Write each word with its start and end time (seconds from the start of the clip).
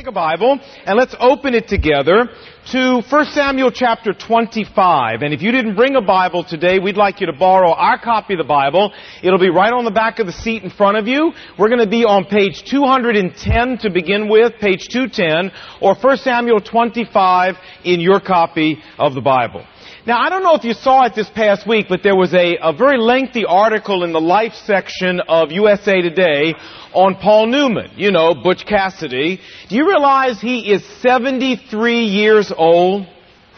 take 0.00 0.06
a 0.06 0.12
Bible 0.12 0.58
and 0.86 0.96
let's 0.96 1.14
open 1.20 1.52
it 1.52 1.68
together 1.68 2.24
to 2.72 3.02
1 3.06 3.24
Samuel 3.32 3.70
chapter 3.70 4.14
25. 4.14 5.20
And 5.20 5.34
if 5.34 5.42
you 5.42 5.52
didn't 5.52 5.76
bring 5.76 5.94
a 5.94 6.00
Bible 6.00 6.42
today, 6.42 6.78
we'd 6.78 6.96
like 6.96 7.20
you 7.20 7.26
to 7.26 7.34
borrow 7.34 7.72
our 7.72 7.98
copy 7.98 8.32
of 8.32 8.38
the 8.38 8.44
Bible. 8.44 8.94
It'll 9.22 9.38
be 9.38 9.50
right 9.50 9.70
on 9.70 9.84
the 9.84 9.90
back 9.90 10.18
of 10.18 10.26
the 10.26 10.32
seat 10.32 10.62
in 10.62 10.70
front 10.70 10.96
of 10.96 11.06
you. 11.06 11.32
We're 11.58 11.68
going 11.68 11.84
to 11.84 11.90
be 11.90 12.06
on 12.06 12.24
page 12.24 12.64
210 12.64 13.78
to 13.78 13.90
begin 13.90 14.30
with, 14.30 14.54
page 14.58 14.88
210, 14.88 15.52
or 15.82 15.94
1 15.94 16.16
Samuel 16.16 16.60
25 16.60 17.56
in 17.84 18.00
your 18.00 18.20
copy 18.20 18.78
of 18.98 19.12
the 19.12 19.20
Bible. 19.20 19.66
Now, 20.06 20.18
I 20.18 20.30
don't 20.30 20.42
know 20.42 20.54
if 20.54 20.64
you 20.64 20.72
saw 20.72 21.04
it 21.04 21.14
this 21.14 21.28
past 21.28 21.66
week, 21.66 21.86
but 21.88 22.02
there 22.02 22.16
was 22.16 22.32
a, 22.32 22.56
a 22.62 22.72
very 22.72 22.96
lengthy 22.98 23.44
article 23.44 24.02
in 24.02 24.12
the 24.12 24.20
Life 24.20 24.54
section 24.64 25.20
of 25.20 25.52
USA 25.52 26.00
Today 26.00 26.54
on 26.94 27.16
Paul 27.16 27.48
Newman, 27.48 27.90
you 27.96 28.10
know, 28.10 28.34
Butch 28.34 28.64
Cassidy. 28.64 29.40
Do 29.68 29.76
you 29.76 29.86
realize 29.86 30.40
he 30.40 30.72
is 30.72 30.82
73 31.02 32.04
years 32.04 32.50
old? 32.56 33.06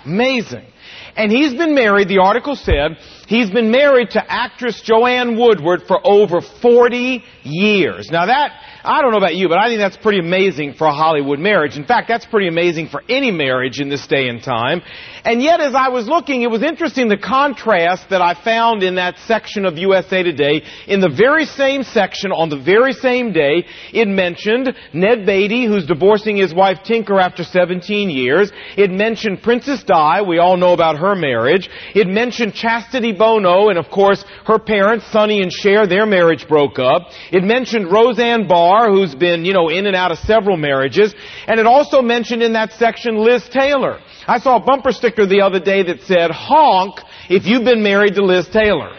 Amazing. 0.04 0.66
And 1.14 1.30
he's 1.30 1.54
been 1.54 1.74
married, 1.74 2.08
the 2.08 2.18
article 2.18 2.56
said, 2.56 2.96
he's 3.28 3.50
been 3.50 3.70
married 3.70 4.10
to 4.10 4.32
actress 4.32 4.80
Joanne 4.80 5.38
Woodward 5.38 5.82
for 5.86 6.00
over 6.04 6.40
40 6.40 7.22
years. 7.44 8.08
Now 8.10 8.26
that, 8.26 8.50
I 8.82 9.02
don't 9.02 9.12
know 9.12 9.18
about 9.18 9.36
you, 9.36 9.48
but 9.48 9.58
I 9.58 9.68
think 9.68 9.78
that's 9.78 9.96
pretty 9.96 10.18
amazing 10.18 10.74
for 10.74 10.86
a 10.86 10.92
Hollywood 10.92 11.38
marriage. 11.38 11.76
In 11.76 11.84
fact, 11.84 12.08
that's 12.08 12.26
pretty 12.26 12.48
amazing 12.48 12.88
for 12.88 13.02
any 13.08 13.30
marriage 13.30 13.78
in 13.78 13.90
this 13.90 14.06
day 14.06 14.28
and 14.28 14.42
time. 14.42 14.80
And 15.24 15.40
yet, 15.40 15.60
as 15.60 15.74
I 15.74 15.88
was 15.88 16.08
looking, 16.08 16.42
it 16.42 16.50
was 16.50 16.64
interesting 16.64 17.08
the 17.08 17.16
contrast 17.16 18.10
that 18.10 18.20
I 18.20 18.34
found 18.34 18.82
in 18.82 18.96
that 18.96 19.18
section 19.20 19.64
of 19.64 19.78
USA 19.78 20.22
Today. 20.22 20.62
In 20.88 21.00
the 21.00 21.08
very 21.08 21.44
same 21.44 21.84
section, 21.84 22.32
on 22.32 22.48
the 22.48 22.58
very 22.58 22.92
same 22.92 23.32
day, 23.32 23.64
it 23.92 24.08
mentioned 24.08 24.74
Ned 24.92 25.24
Beatty, 25.24 25.64
who's 25.66 25.86
divorcing 25.86 26.36
his 26.36 26.52
wife 26.52 26.78
Tinker 26.84 27.20
after 27.20 27.44
17 27.44 28.10
years. 28.10 28.50
It 28.76 28.90
mentioned 28.90 29.42
Princess 29.42 29.84
Di, 29.84 30.22
we 30.22 30.38
all 30.38 30.56
know 30.56 30.72
about 30.72 30.98
her 30.98 31.14
marriage. 31.14 31.70
It 31.94 32.08
mentioned 32.08 32.54
Chastity 32.54 33.12
Bono, 33.12 33.68
and 33.68 33.78
of 33.78 33.90
course, 33.90 34.24
her 34.46 34.58
parents, 34.58 35.06
Sonny 35.12 35.40
and 35.40 35.52
Cher, 35.52 35.86
their 35.86 36.06
marriage 36.06 36.48
broke 36.48 36.80
up. 36.80 37.10
It 37.30 37.44
mentioned 37.44 37.92
Roseanne 37.92 38.48
Barr, 38.48 38.90
who's 38.90 39.14
been, 39.14 39.44
you 39.44 39.52
know, 39.52 39.68
in 39.68 39.86
and 39.86 39.94
out 39.94 40.10
of 40.10 40.18
several 40.18 40.56
marriages. 40.56 41.14
And 41.46 41.60
it 41.60 41.66
also 41.66 42.02
mentioned 42.02 42.42
in 42.42 42.54
that 42.54 42.72
section 42.72 43.18
Liz 43.18 43.48
Taylor. 43.48 44.00
I 44.26 44.38
saw 44.38 44.56
a 44.56 44.60
bumper 44.60 44.92
sticker 44.92 45.26
the 45.26 45.42
other 45.42 45.60
day 45.60 45.82
that 45.84 46.02
said, 46.02 46.30
honk 46.30 47.00
if 47.28 47.46
you've 47.46 47.64
been 47.64 47.82
married 47.82 48.14
to 48.14 48.24
Liz 48.24 48.48
Taylor. 48.48 48.90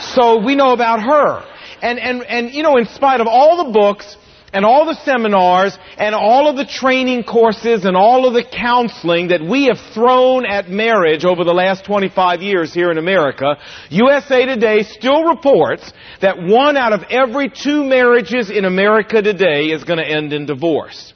So 0.00 0.44
we 0.44 0.56
know 0.56 0.72
about 0.72 1.00
her. 1.00 1.44
And, 1.82 1.98
and, 1.98 2.22
and, 2.22 2.54
you 2.54 2.62
know, 2.62 2.76
in 2.76 2.86
spite 2.86 3.20
of 3.20 3.26
all 3.26 3.64
the 3.64 3.72
books 3.72 4.16
and 4.52 4.64
all 4.64 4.84
the 4.84 4.94
seminars 5.04 5.76
and 5.96 6.14
all 6.14 6.48
of 6.48 6.56
the 6.56 6.66
training 6.66 7.24
courses 7.24 7.84
and 7.84 7.96
all 7.96 8.26
of 8.26 8.34
the 8.34 8.44
counseling 8.44 9.28
that 9.28 9.42
we 9.42 9.64
have 9.64 9.78
thrown 9.94 10.44
at 10.44 10.68
marriage 10.68 11.24
over 11.24 11.44
the 11.44 11.54
last 11.54 11.84
25 11.84 12.42
years 12.42 12.72
here 12.72 12.90
in 12.90 12.98
America, 12.98 13.56
USA 13.90 14.44
Today 14.46 14.82
still 14.82 15.24
reports 15.24 15.92
that 16.20 16.38
one 16.38 16.76
out 16.76 16.92
of 16.92 17.04
every 17.10 17.48
two 17.48 17.84
marriages 17.84 18.50
in 18.50 18.64
America 18.64 19.22
today 19.22 19.66
is 19.66 19.84
going 19.84 19.98
to 19.98 20.06
end 20.06 20.32
in 20.32 20.46
divorce. 20.46 21.11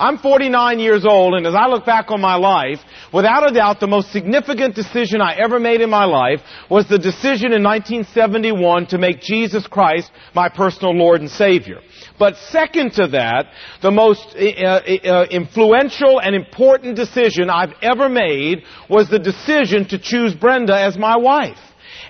I'm 0.00 0.16
49 0.16 0.80
years 0.80 1.04
old, 1.04 1.34
and 1.34 1.46
as 1.46 1.54
I 1.54 1.66
look 1.66 1.84
back 1.84 2.10
on 2.10 2.22
my 2.22 2.36
life, 2.36 2.78
without 3.12 3.46
a 3.46 3.52
doubt, 3.52 3.80
the 3.80 3.86
most 3.86 4.10
significant 4.10 4.74
decision 4.74 5.20
I 5.20 5.34
ever 5.34 5.60
made 5.60 5.82
in 5.82 5.90
my 5.90 6.06
life 6.06 6.40
was 6.70 6.88
the 6.88 6.98
decision 6.98 7.52
in 7.52 7.62
1971 7.62 8.86
to 8.86 8.98
make 8.98 9.20
Jesus 9.20 9.66
Christ 9.66 10.10
my 10.34 10.48
personal 10.48 10.94
Lord 10.94 11.20
and 11.20 11.30
Savior. 11.30 11.80
But 12.18 12.38
second 12.38 12.94
to 12.94 13.08
that, 13.08 13.48
the 13.82 13.90
most 13.90 14.34
uh, 14.34 14.38
uh, 14.38 15.26
influential 15.30 16.18
and 16.18 16.34
important 16.34 16.96
decision 16.96 17.50
I've 17.50 17.74
ever 17.82 18.08
made 18.08 18.62
was 18.88 19.10
the 19.10 19.18
decision 19.18 19.86
to 19.88 19.98
choose 19.98 20.34
Brenda 20.34 20.80
as 20.80 20.96
my 20.96 21.18
wife. 21.18 21.58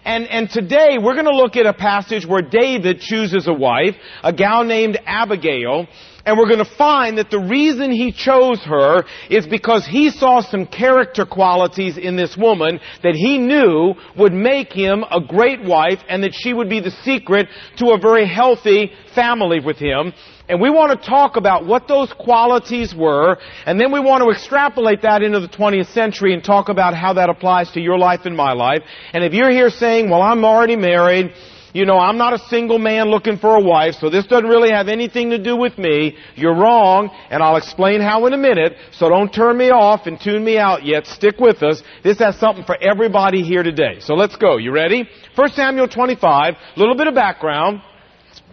And, 0.04 0.28
and 0.28 0.48
today 0.48 0.96
we're 1.00 1.14
going 1.14 1.26
to 1.26 1.36
look 1.36 1.56
at 1.56 1.66
a 1.66 1.74
passage 1.74 2.24
where 2.24 2.42
David 2.42 3.00
chooses 3.00 3.46
a 3.48 3.52
wife, 3.52 3.96
a 4.22 4.32
gal 4.32 4.64
named 4.64 4.98
Abigail, 5.04 5.88
and 6.24 6.38
we're 6.38 6.48
going 6.48 6.64
to 6.64 6.76
find 6.76 7.18
that 7.18 7.30
the 7.30 7.38
reason 7.38 7.90
he 7.90 8.12
chose 8.12 8.60
her 8.64 9.04
is 9.28 9.46
because 9.46 9.86
he 9.86 10.10
saw 10.10 10.40
some 10.40 10.66
character 10.66 11.24
qualities 11.24 11.96
in 11.96 12.16
this 12.16 12.36
woman 12.36 12.80
that 13.02 13.14
he 13.14 13.38
knew 13.38 13.94
would 14.16 14.32
make 14.32 14.72
him 14.72 15.04
a 15.10 15.20
great 15.20 15.64
wife 15.64 16.00
and 16.08 16.22
that 16.22 16.32
she 16.34 16.52
would 16.52 16.68
be 16.68 16.80
the 16.80 16.90
secret 16.90 17.48
to 17.78 17.90
a 17.90 17.98
very 17.98 18.26
healthy 18.26 18.92
family 19.14 19.60
with 19.60 19.76
him. 19.76 20.12
And 20.48 20.60
we 20.60 20.68
want 20.68 21.00
to 21.00 21.08
talk 21.08 21.36
about 21.36 21.64
what 21.64 21.86
those 21.86 22.12
qualities 22.12 22.92
were, 22.92 23.38
and 23.66 23.80
then 23.80 23.92
we 23.92 24.00
want 24.00 24.24
to 24.24 24.30
extrapolate 24.30 25.02
that 25.02 25.22
into 25.22 25.38
the 25.38 25.48
20th 25.48 25.92
century 25.92 26.34
and 26.34 26.42
talk 26.42 26.68
about 26.68 26.94
how 26.96 27.12
that 27.12 27.30
applies 27.30 27.70
to 27.72 27.80
your 27.80 27.96
life 27.98 28.22
and 28.24 28.36
my 28.36 28.52
life. 28.52 28.82
And 29.12 29.22
if 29.22 29.32
you're 29.32 29.52
here 29.52 29.70
saying, 29.70 30.10
well, 30.10 30.22
I'm 30.22 30.44
already 30.44 30.74
married, 30.74 31.32
you 31.72 31.86
know, 31.86 31.98
I'm 31.98 32.18
not 32.18 32.32
a 32.32 32.38
single 32.48 32.78
man 32.78 33.08
looking 33.08 33.38
for 33.38 33.56
a 33.56 33.60
wife, 33.60 33.94
so 34.00 34.10
this 34.10 34.26
doesn't 34.26 34.48
really 34.48 34.70
have 34.70 34.88
anything 34.88 35.30
to 35.30 35.38
do 35.38 35.56
with 35.56 35.78
me. 35.78 36.16
You're 36.34 36.54
wrong, 36.54 37.10
and 37.30 37.42
I'll 37.42 37.56
explain 37.56 38.00
how 38.00 38.26
in 38.26 38.32
a 38.32 38.38
minute, 38.38 38.74
so 38.92 39.08
don't 39.08 39.32
turn 39.32 39.56
me 39.56 39.70
off 39.70 40.06
and 40.06 40.20
tune 40.20 40.44
me 40.44 40.58
out 40.58 40.84
yet. 40.84 41.06
Stick 41.06 41.38
with 41.38 41.62
us. 41.62 41.82
This 42.02 42.18
has 42.18 42.38
something 42.38 42.64
for 42.64 42.76
everybody 42.80 43.42
here 43.42 43.62
today. 43.62 44.00
So 44.00 44.14
let's 44.14 44.36
go. 44.36 44.56
You 44.56 44.72
ready? 44.72 45.08
1 45.34 45.50
Samuel 45.50 45.88
25, 45.88 46.54
a 46.54 46.78
little 46.78 46.96
bit 46.96 47.06
of 47.06 47.14
background. 47.14 47.82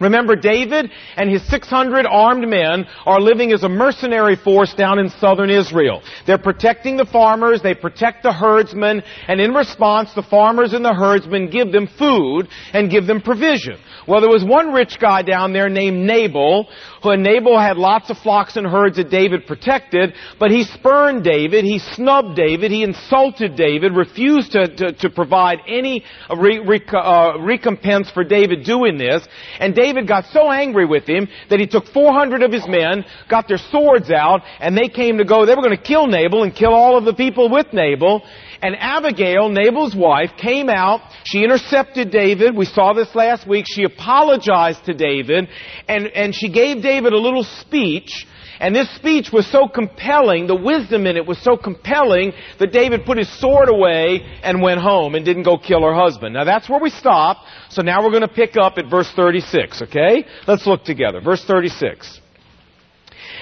Remember, 0.00 0.36
David 0.36 0.90
and 1.16 1.30
his 1.30 1.46
600 1.48 2.06
armed 2.06 2.48
men 2.48 2.86
are 3.04 3.20
living 3.20 3.52
as 3.52 3.64
a 3.64 3.68
mercenary 3.68 4.36
force 4.36 4.74
down 4.74 4.98
in 4.98 5.10
southern 5.10 5.50
Israel. 5.50 6.02
They're 6.26 6.38
protecting 6.38 6.96
the 6.96 7.06
farmers, 7.06 7.62
they 7.62 7.74
protect 7.74 8.22
the 8.22 8.32
herdsmen, 8.32 9.02
and 9.26 9.40
in 9.40 9.52
response, 9.52 10.14
the 10.14 10.22
farmers 10.22 10.72
and 10.72 10.84
the 10.84 10.94
herdsmen 10.94 11.50
give 11.50 11.72
them 11.72 11.88
food 11.98 12.48
and 12.72 12.90
give 12.90 13.06
them 13.06 13.20
provision. 13.20 13.78
Well, 14.06 14.20
there 14.20 14.30
was 14.30 14.44
one 14.44 14.72
rich 14.72 14.98
guy 15.00 15.22
down 15.22 15.52
there 15.52 15.68
named 15.68 16.06
Nabal, 16.06 16.68
who 17.02 17.16
Nabal 17.16 17.58
had 17.58 17.76
lots 17.76 18.10
of 18.10 18.18
flocks 18.18 18.56
and 18.56 18.66
herds 18.66 18.96
that 18.96 19.10
David 19.10 19.46
protected, 19.46 20.14
but 20.38 20.50
he 20.50 20.64
spurned 20.64 21.24
David, 21.24 21.64
he 21.64 21.78
snubbed 21.78 22.36
David, 22.36 22.70
he 22.70 22.82
insulted 22.82 23.56
David, 23.56 23.92
refused 23.92 24.52
to, 24.52 24.68
to, 24.76 24.92
to 24.92 25.10
provide 25.10 25.58
any 25.66 26.04
re, 26.36 26.58
re, 26.58 26.80
uh, 26.92 27.38
recompense 27.40 28.10
for 28.10 28.24
David 28.24 28.64
doing 28.64 28.98
this, 28.98 29.26
and 29.60 29.74
David 29.74 30.06
got 30.08 30.26
so 30.26 30.50
angry 30.50 30.86
with 30.86 31.08
him 31.08 31.28
that 31.50 31.60
he 31.60 31.66
took 31.66 31.86
400 31.86 32.42
of 32.42 32.52
his 32.52 32.66
men, 32.66 33.04
got 33.28 33.48
their 33.48 33.58
swords 33.58 34.10
out, 34.10 34.42
and 34.60 34.76
they 34.76 34.88
came 34.88 35.18
to 35.18 35.24
go, 35.24 35.46
they 35.46 35.54
were 35.54 35.62
going 35.62 35.76
to 35.76 35.82
kill 35.82 36.06
Nabal 36.06 36.42
and 36.42 36.54
kill 36.54 36.72
all 36.72 36.96
of 36.96 37.04
the 37.04 37.14
people 37.14 37.48
with 37.48 37.72
Nabal. 37.72 38.22
And 38.60 38.74
Abigail, 38.78 39.48
Nabal's 39.48 39.94
wife, 39.94 40.30
came 40.36 40.68
out. 40.68 41.00
She 41.24 41.44
intercepted 41.44 42.10
David. 42.10 42.56
We 42.56 42.64
saw 42.64 42.92
this 42.92 43.14
last 43.14 43.46
week. 43.46 43.66
She 43.68 43.84
apologized 43.84 44.84
to 44.86 44.94
David 44.94 45.48
and, 45.88 46.06
and 46.08 46.34
she 46.34 46.50
gave 46.50 46.82
David 46.82 47.12
a 47.12 47.18
little 47.18 47.44
speech 47.44 48.26
and 48.60 48.74
this 48.74 48.92
speech 48.96 49.30
was 49.32 49.46
so 49.46 49.68
compelling, 49.68 50.46
the 50.46 50.56
wisdom 50.56 51.06
in 51.06 51.16
it 51.16 51.26
was 51.26 51.38
so 51.42 51.56
compelling 51.56 52.32
that 52.58 52.72
David 52.72 53.04
put 53.04 53.18
his 53.18 53.30
sword 53.40 53.68
away 53.68 54.20
and 54.42 54.60
went 54.60 54.80
home 54.80 55.14
and 55.14 55.24
didn't 55.24 55.44
go 55.44 55.58
kill 55.58 55.82
her 55.82 55.94
husband. 55.94 56.34
Now 56.34 56.44
that's 56.44 56.68
where 56.68 56.80
we 56.80 56.90
stop. 56.90 57.38
So 57.70 57.82
now 57.82 58.02
we're 58.02 58.10
going 58.10 58.22
to 58.22 58.28
pick 58.28 58.56
up 58.56 58.78
at 58.78 58.90
verse 58.90 59.10
36, 59.14 59.82
okay? 59.82 60.26
Let's 60.46 60.66
look 60.66 60.84
together. 60.84 61.20
Verse 61.20 61.44
36. 61.44 62.20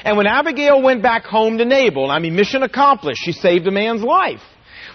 And 0.05 0.17
when 0.17 0.27
Abigail 0.27 0.83
went 0.83 1.03
back 1.03 1.25
home 1.25 1.59
to 1.59 1.65
Nabal, 1.65 2.11
I 2.11 2.19
mean 2.19 2.37
mission 2.37 2.63
accomplished, 2.63 3.23
she 3.25 3.33
saved 3.33 3.67
a 3.67 3.71
man's 3.71 4.03
life. 4.03 4.43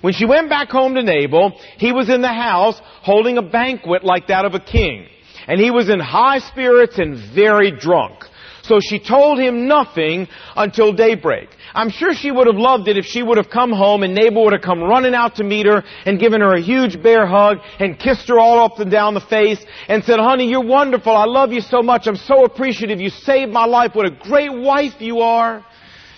When 0.02 0.14
she 0.14 0.26
went 0.26 0.50
back 0.50 0.70
home 0.70 0.96
to 0.96 1.04
Nabal, 1.04 1.60
he 1.78 1.92
was 1.92 2.10
in 2.10 2.22
the 2.22 2.28
house 2.28 2.80
holding 3.02 3.38
a 3.38 3.42
banquet 3.42 4.04
like 4.04 4.28
that 4.28 4.46
of 4.46 4.56
a 4.56 4.60
king. 4.60 5.08
And 5.48 5.60
he 5.60 5.72
was 5.72 5.90
in 5.90 6.00
high 6.00 6.40
spirits 6.40 6.98
and 6.98 7.18
very 7.34 7.72
drunk. 7.72 8.26
So 8.64 8.80
she 8.80 9.00
told 9.00 9.40
him 9.40 9.68
nothing 9.68 10.28
until 10.56 10.94
daybreak. 10.94 11.50
I'm 11.74 11.90
sure 11.90 12.14
she 12.14 12.32
would 12.32 12.48
have 12.48 12.58
loved 12.58 12.88
it 12.88 12.98
if 12.98 13.06
she 13.06 13.24
would 13.24 13.38
have 13.38 13.50
come 13.50 13.72
home 13.72 14.04
and 14.04 14.14
Nabal 14.14 14.44
would 14.44 14.54
have 14.54 14.62
come 14.62 14.82
running 14.82 15.16
out 15.16 15.36
to 15.36 15.44
meet 15.44 15.66
her 15.66 15.84
and 16.06 16.20
given 16.20 16.42
her 16.42 16.54
a 16.54 16.62
huge 16.62 17.02
bear 17.02 17.26
hug 17.26 17.58
and 17.80 17.98
kissed 17.98 18.28
her 18.28 18.40
all 18.40 18.64
up 18.64 18.80
and 18.80 18.92
down 18.92 19.14
the 19.14 19.22
face 19.22 19.60
and 19.88 20.04
said, 20.04 20.20
honey, 20.20 20.48
you're 20.48 20.64
wonderful. 20.64 21.16
I 21.16 21.26
love 21.26 21.52
you 21.52 21.62
so 21.62 21.82
much. 21.82 22.08
I'm 22.08 22.16
so 22.16 22.44
appreciative. 22.44 23.02
You 23.02 23.10
saved 23.10 23.52
my 23.52 23.66
life. 23.66 23.92
What 23.96 24.06
a 24.06 24.12
great 24.12 24.54
wife 24.54 24.94
you 25.00 25.20
are. 25.20 25.66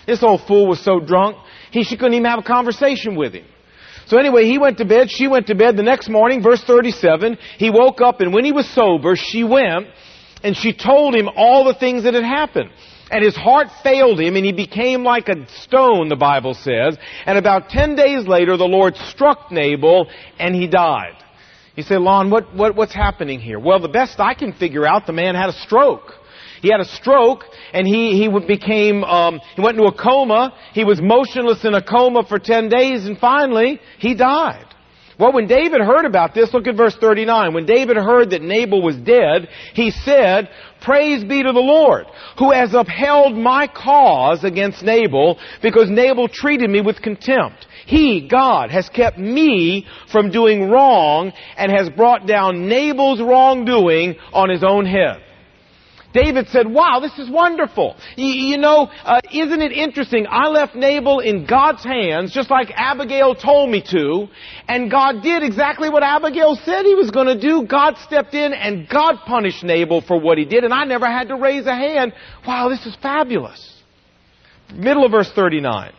This 0.06 0.22
old 0.22 0.42
fool 0.46 0.68
was 0.68 0.80
so 0.80 1.00
drunk, 1.00 1.38
he, 1.70 1.82
she 1.82 1.96
couldn't 1.96 2.12
even 2.12 2.26
have 2.26 2.40
a 2.40 2.42
conversation 2.42 3.16
with 3.16 3.32
him. 3.32 3.46
So 4.06 4.18
anyway, 4.18 4.44
he 4.44 4.58
went 4.58 4.78
to 4.78 4.84
bed, 4.84 5.10
she 5.10 5.28
went 5.28 5.46
to 5.46 5.54
bed. 5.54 5.76
The 5.76 5.82
next 5.82 6.08
morning, 6.08 6.42
verse 6.42 6.62
37, 6.64 7.38
he 7.58 7.70
woke 7.70 8.00
up 8.00 8.20
and 8.20 8.32
when 8.32 8.44
he 8.44 8.52
was 8.52 8.68
sober, 8.68 9.16
she 9.16 9.44
went 9.44 9.86
and 10.42 10.56
she 10.56 10.72
told 10.72 11.14
him 11.14 11.28
all 11.36 11.64
the 11.64 11.74
things 11.74 12.04
that 12.04 12.14
had 12.14 12.24
happened. 12.24 12.70
And 13.10 13.24
his 13.24 13.36
heart 13.36 13.68
failed 13.82 14.20
him 14.20 14.36
and 14.36 14.44
he 14.44 14.52
became 14.52 15.04
like 15.04 15.28
a 15.28 15.46
stone, 15.62 16.08
the 16.08 16.16
Bible 16.16 16.54
says. 16.54 16.98
And 17.26 17.38
about 17.38 17.68
10 17.68 17.96
days 17.96 18.26
later, 18.26 18.56
the 18.56 18.64
Lord 18.64 18.96
struck 18.96 19.50
Nabal 19.50 20.08
and 20.38 20.54
he 20.54 20.66
died. 20.66 21.16
You 21.76 21.82
say, 21.82 21.96
Lon, 21.96 22.30
what, 22.30 22.54
what, 22.54 22.76
what's 22.76 22.94
happening 22.94 23.40
here? 23.40 23.58
Well, 23.58 23.80
the 23.80 23.88
best 23.88 24.20
I 24.20 24.34
can 24.34 24.52
figure 24.52 24.86
out, 24.86 25.06
the 25.06 25.12
man 25.12 25.34
had 25.34 25.48
a 25.48 25.52
stroke. 25.52 26.12
He 26.64 26.70
had 26.70 26.80
a 26.80 26.86
stroke 26.86 27.44
and 27.74 27.86
he, 27.86 28.18
he 28.18 28.46
became, 28.46 29.04
um, 29.04 29.38
he 29.54 29.60
went 29.60 29.76
into 29.76 29.86
a 29.86 29.92
coma. 29.92 30.54
He 30.72 30.82
was 30.82 30.98
motionless 30.98 31.62
in 31.62 31.74
a 31.74 31.82
coma 31.82 32.24
for 32.26 32.38
10 32.38 32.70
days 32.70 33.04
and 33.04 33.18
finally 33.18 33.78
he 33.98 34.14
died. 34.14 34.64
Well, 35.20 35.34
when 35.34 35.46
David 35.46 35.82
heard 35.82 36.06
about 36.06 36.34
this, 36.34 36.54
look 36.54 36.66
at 36.66 36.74
verse 36.74 36.96
39. 36.98 37.52
When 37.52 37.66
David 37.66 37.98
heard 37.98 38.30
that 38.30 38.40
Nabal 38.40 38.80
was 38.80 38.96
dead, 38.96 39.46
he 39.74 39.90
said, 39.90 40.48
Praise 40.80 41.22
be 41.22 41.42
to 41.42 41.52
the 41.52 41.60
Lord, 41.60 42.06
who 42.38 42.50
has 42.50 42.72
upheld 42.72 43.36
my 43.36 43.66
cause 43.66 44.42
against 44.42 44.82
Nabal, 44.82 45.38
because 45.60 45.90
Nabal 45.90 46.28
treated 46.28 46.70
me 46.70 46.80
with 46.80 47.02
contempt. 47.02 47.66
He, 47.84 48.26
God, 48.26 48.70
has 48.70 48.88
kept 48.88 49.18
me 49.18 49.86
from 50.10 50.30
doing 50.30 50.70
wrong 50.70 51.30
and 51.58 51.70
has 51.70 51.90
brought 51.90 52.26
down 52.26 52.70
Nabal's 52.70 53.20
wrongdoing 53.20 54.16
on 54.32 54.48
his 54.48 54.64
own 54.64 54.86
head. 54.86 55.20
David 56.14 56.48
said, 56.48 56.68
wow, 56.68 57.00
this 57.00 57.18
is 57.18 57.28
wonderful. 57.28 57.96
You, 58.14 58.26
you 58.28 58.56
know, 58.56 58.88
uh, 59.04 59.20
isn't 59.32 59.60
it 59.60 59.72
interesting? 59.72 60.26
I 60.30 60.46
left 60.46 60.76
Nabal 60.76 61.18
in 61.18 61.44
God's 61.44 61.82
hands, 61.82 62.32
just 62.32 62.50
like 62.50 62.70
Abigail 62.72 63.34
told 63.34 63.68
me 63.68 63.82
to, 63.90 64.28
and 64.68 64.88
God 64.88 65.22
did 65.24 65.42
exactly 65.42 65.90
what 65.90 66.04
Abigail 66.04 66.54
said 66.64 66.84
he 66.84 66.94
was 66.94 67.10
going 67.10 67.26
to 67.26 67.38
do. 67.38 67.66
God 67.66 67.96
stepped 67.98 68.32
in 68.32 68.52
and 68.52 68.88
God 68.88 69.16
punished 69.26 69.64
Nabal 69.64 70.02
for 70.02 70.18
what 70.18 70.38
he 70.38 70.44
did, 70.44 70.62
and 70.62 70.72
I 70.72 70.84
never 70.84 71.06
had 71.06 71.28
to 71.28 71.36
raise 71.36 71.66
a 71.66 71.74
hand. 71.74 72.12
Wow, 72.46 72.68
this 72.68 72.86
is 72.86 72.96
fabulous. 73.02 73.82
Middle 74.72 75.04
of 75.04 75.10
verse 75.10 75.30
39. 75.34 75.92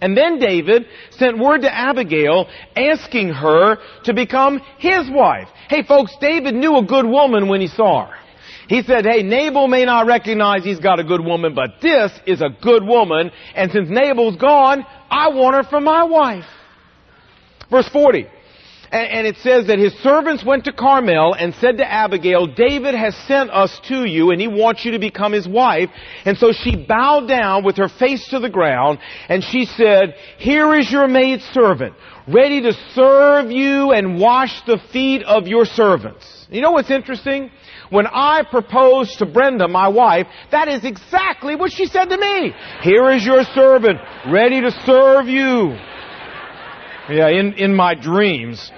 And 0.00 0.16
then 0.16 0.38
David 0.38 0.86
sent 1.10 1.38
word 1.38 1.60
to 1.62 1.72
Abigail 1.72 2.48
asking 2.74 3.28
her 3.28 3.76
to 4.04 4.14
become 4.14 4.60
his 4.78 5.08
wife. 5.10 5.48
Hey 5.68 5.84
folks, 5.86 6.16
David 6.18 6.54
knew 6.54 6.78
a 6.78 6.84
good 6.84 7.06
woman 7.06 7.46
when 7.48 7.60
he 7.60 7.68
saw 7.68 8.06
her. 8.06 8.21
He 8.68 8.82
said, 8.82 9.04
hey, 9.04 9.22
Nabal 9.22 9.68
may 9.68 9.84
not 9.84 10.06
recognize 10.06 10.64
he's 10.64 10.80
got 10.80 11.00
a 11.00 11.04
good 11.04 11.24
woman, 11.24 11.54
but 11.54 11.80
this 11.80 12.12
is 12.26 12.40
a 12.40 12.48
good 12.62 12.84
woman, 12.84 13.30
and 13.54 13.70
since 13.70 13.88
Nabal's 13.90 14.36
gone, 14.36 14.84
I 15.10 15.28
want 15.28 15.56
her 15.56 15.64
for 15.64 15.80
my 15.80 16.04
wife. 16.04 16.44
Verse 17.70 17.88
40. 17.88 18.28
And, 18.92 19.26
it 19.26 19.36
says 19.38 19.68
that 19.68 19.78
his 19.78 19.94
servants 20.02 20.44
went 20.44 20.64
to 20.64 20.72
Carmel 20.72 21.32
and 21.32 21.54
said 21.54 21.78
to 21.78 21.90
Abigail, 21.90 22.46
David 22.46 22.94
has 22.94 23.16
sent 23.26 23.50
us 23.50 23.80
to 23.88 24.04
you 24.04 24.32
and 24.32 24.38
he 24.40 24.48
wants 24.48 24.84
you 24.84 24.90
to 24.90 24.98
become 24.98 25.32
his 25.32 25.48
wife. 25.48 25.88
And 26.26 26.36
so 26.36 26.52
she 26.52 26.76
bowed 26.76 27.26
down 27.26 27.64
with 27.64 27.78
her 27.78 27.88
face 27.88 28.28
to 28.28 28.38
the 28.38 28.50
ground 28.50 28.98
and 29.30 29.42
she 29.42 29.64
said, 29.64 30.14
here 30.36 30.74
is 30.74 30.92
your 30.92 31.08
maid 31.08 31.40
servant, 31.54 31.94
ready 32.28 32.60
to 32.60 32.74
serve 32.94 33.50
you 33.50 33.92
and 33.92 34.20
wash 34.20 34.60
the 34.66 34.78
feet 34.92 35.22
of 35.22 35.46
your 35.46 35.64
servants. 35.64 36.46
You 36.50 36.60
know 36.60 36.72
what's 36.72 36.90
interesting? 36.90 37.50
When 37.92 38.06
I 38.06 38.42
proposed 38.42 39.18
to 39.18 39.26
Brenda, 39.26 39.68
my 39.68 39.88
wife, 39.88 40.26
that 40.50 40.66
is 40.66 40.82
exactly 40.82 41.56
what 41.56 41.70
she 41.70 41.84
said 41.84 42.06
to 42.06 42.16
me. 42.16 42.52
Here 42.80 43.10
is 43.10 43.22
your 43.22 43.44
servant, 43.44 43.98
ready 44.32 44.62
to 44.62 44.70
serve 44.86 45.28
you. 45.28 45.76
Yeah, 47.10 47.28
in, 47.28 47.52
in 47.58 47.76
my 47.76 47.94
dreams. 47.94 48.72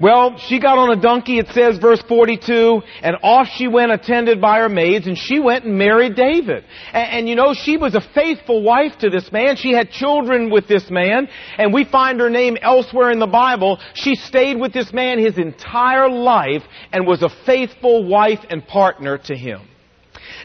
Well, 0.00 0.38
she 0.38 0.60
got 0.60 0.78
on 0.78 0.96
a 0.96 1.00
donkey, 1.00 1.38
it 1.38 1.48
says, 1.48 1.78
verse 1.78 2.00
42, 2.08 2.82
and 3.02 3.16
off 3.20 3.48
she 3.48 3.66
went 3.66 3.90
attended 3.90 4.40
by 4.40 4.58
her 4.60 4.68
maids, 4.68 5.08
and 5.08 5.18
she 5.18 5.40
went 5.40 5.64
and 5.64 5.76
married 5.76 6.14
David. 6.14 6.64
And, 6.92 7.10
and, 7.10 7.28
you 7.28 7.34
know, 7.34 7.52
she 7.52 7.76
was 7.76 7.96
a 7.96 8.00
faithful 8.14 8.62
wife 8.62 8.92
to 9.00 9.10
this 9.10 9.32
man. 9.32 9.56
She 9.56 9.72
had 9.72 9.90
children 9.90 10.50
with 10.50 10.68
this 10.68 10.88
man, 10.88 11.28
and 11.56 11.74
we 11.74 11.84
find 11.84 12.20
her 12.20 12.30
name 12.30 12.56
elsewhere 12.62 13.10
in 13.10 13.18
the 13.18 13.26
Bible. 13.26 13.80
She 13.94 14.14
stayed 14.14 14.60
with 14.60 14.72
this 14.72 14.92
man 14.92 15.18
his 15.18 15.36
entire 15.36 16.08
life 16.08 16.62
and 16.92 17.04
was 17.04 17.22
a 17.24 17.30
faithful 17.44 18.06
wife 18.06 18.40
and 18.50 18.64
partner 18.64 19.18
to 19.18 19.36
him. 19.36 19.62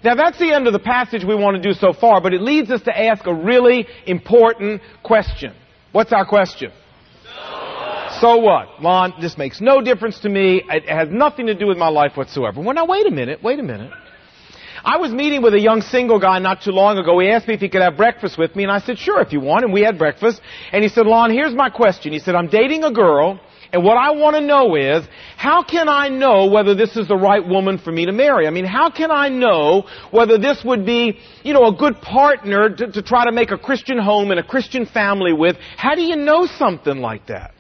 Now 0.04 0.16
that's 0.16 0.40
the 0.40 0.52
end 0.52 0.66
of 0.66 0.74
the 0.74 0.80
passage 0.80 1.24
we 1.24 1.36
want 1.36 1.62
to 1.62 1.62
do 1.62 1.74
so 1.74 1.94
far, 1.94 2.22
but 2.22 2.34
it 2.34 2.42
leads 2.42 2.72
us 2.72 2.82
to 2.84 3.00
ask 3.00 3.26
a 3.28 3.34
really 3.34 3.86
important 4.08 4.82
question. 5.04 5.54
What's 5.92 6.12
our 6.12 6.26
question? 6.26 6.72
So 8.24 8.38
what? 8.38 8.82
Lon, 8.82 9.16
this 9.20 9.38
makes 9.38 9.60
no 9.60 9.82
difference 9.82 10.18
to 10.20 10.30
me. 10.30 10.64
It 10.70 10.88
has 10.88 11.10
nothing 11.10 11.48
to 11.48 11.54
do 11.54 11.68
with 11.68 11.78
my 11.78 11.90
life 11.90 12.16
whatsoever. 12.16 12.62
Well, 12.62 12.74
now 12.74 12.86
wait 12.86 13.06
a 13.06 13.12
minute, 13.12 13.44
wait 13.44 13.60
a 13.60 13.64
minute. 13.64 13.92
I 14.82 14.96
was 14.96 15.12
meeting 15.12 15.42
with 15.42 15.54
a 15.54 15.60
young 15.60 15.82
single 15.82 16.20
guy 16.22 16.40
not 16.40 16.62
too 16.62 16.72
long 16.72 16.98
ago. 16.98 17.20
He 17.20 17.28
asked 17.28 17.50
me 17.50 17.56
if 17.56 17.60
he 17.60 17.68
could 17.68 17.82
have 17.82 17.98
breakfast 17.98 18.38
with 18.38 18.56
me, 18.56 18.64
and 18.64 18.72
I 18.72 18.80
said, 18.80 18.98
sure, 18.98 19.20
if 19.20 19.34
you 19.34 19.42
want, 19.42 19.66
and 19.66 19.74
we 19.74 19.82
had 19.82 19.98
breakfast. 19.98 20.40
And 20.72 20.84
he 20.84 20.88
said, 20.88 21.06
Lon, 21.06 21.32
here's 21.32 21.54
my 21.54 21.70
question. 21.70 22.14
He 22.14 22.20
said, 22.20 22.34
I'm 22.34 22.48
dating 22.48 22.86
a 22.86 22.94
girl, 22.94 23.42
and 23.74 23.84
what 23.84 23.98
I 23.98 24.12
want 24.12 24.38
to 24.38 24.42
know 24.42 24.78
is, 24.78 25.06
how 25.36 25.62
can 25.62 25.90
I 25.90 26.08
know 26.08 26.46
whether 26.46 26.74
this 26.76 26.96
is 26.96 27.10
the 27.10 27.18
right 27.18 27.46
woman 27.46 27.78
for 27.78 27.92
me 27.92 28.06
to 28.06 28.14
marry? 28.14 28.48
I 28.48 28.52
mean, 28.52 28.64
how 28.64 28.90
can 28.90 29.12
I 29.12 29.28
know 29.28 29.84
whether 30.12 30.38
this 30.38 30.64
would 30.64 30.86
be, 30.86 31.20
you 31.44 31.54
know, 31.54 31.66
a 31.68 31.76
good 31.76 32.00
partner 32.00 32.70
to, 32.70 32.90
to 32.90 33.02
try 33.02 33.26
to 33.26 33.34
make 33.34 33.52
a 33.52 33.58
Christian 33.58 33.98
home 33.98 34.32
and 34.32 34.40
a 34.40 34.44
Christian 34.44 34.86
family 34.86 35.34
with? 35.34 35.58
How 35.76 35.96
do 35.96 36.02
you 36.04 36.16
know 36.16 36.46
something 36.46 37.00
like 37.00 37.28
that? 37.28 37.52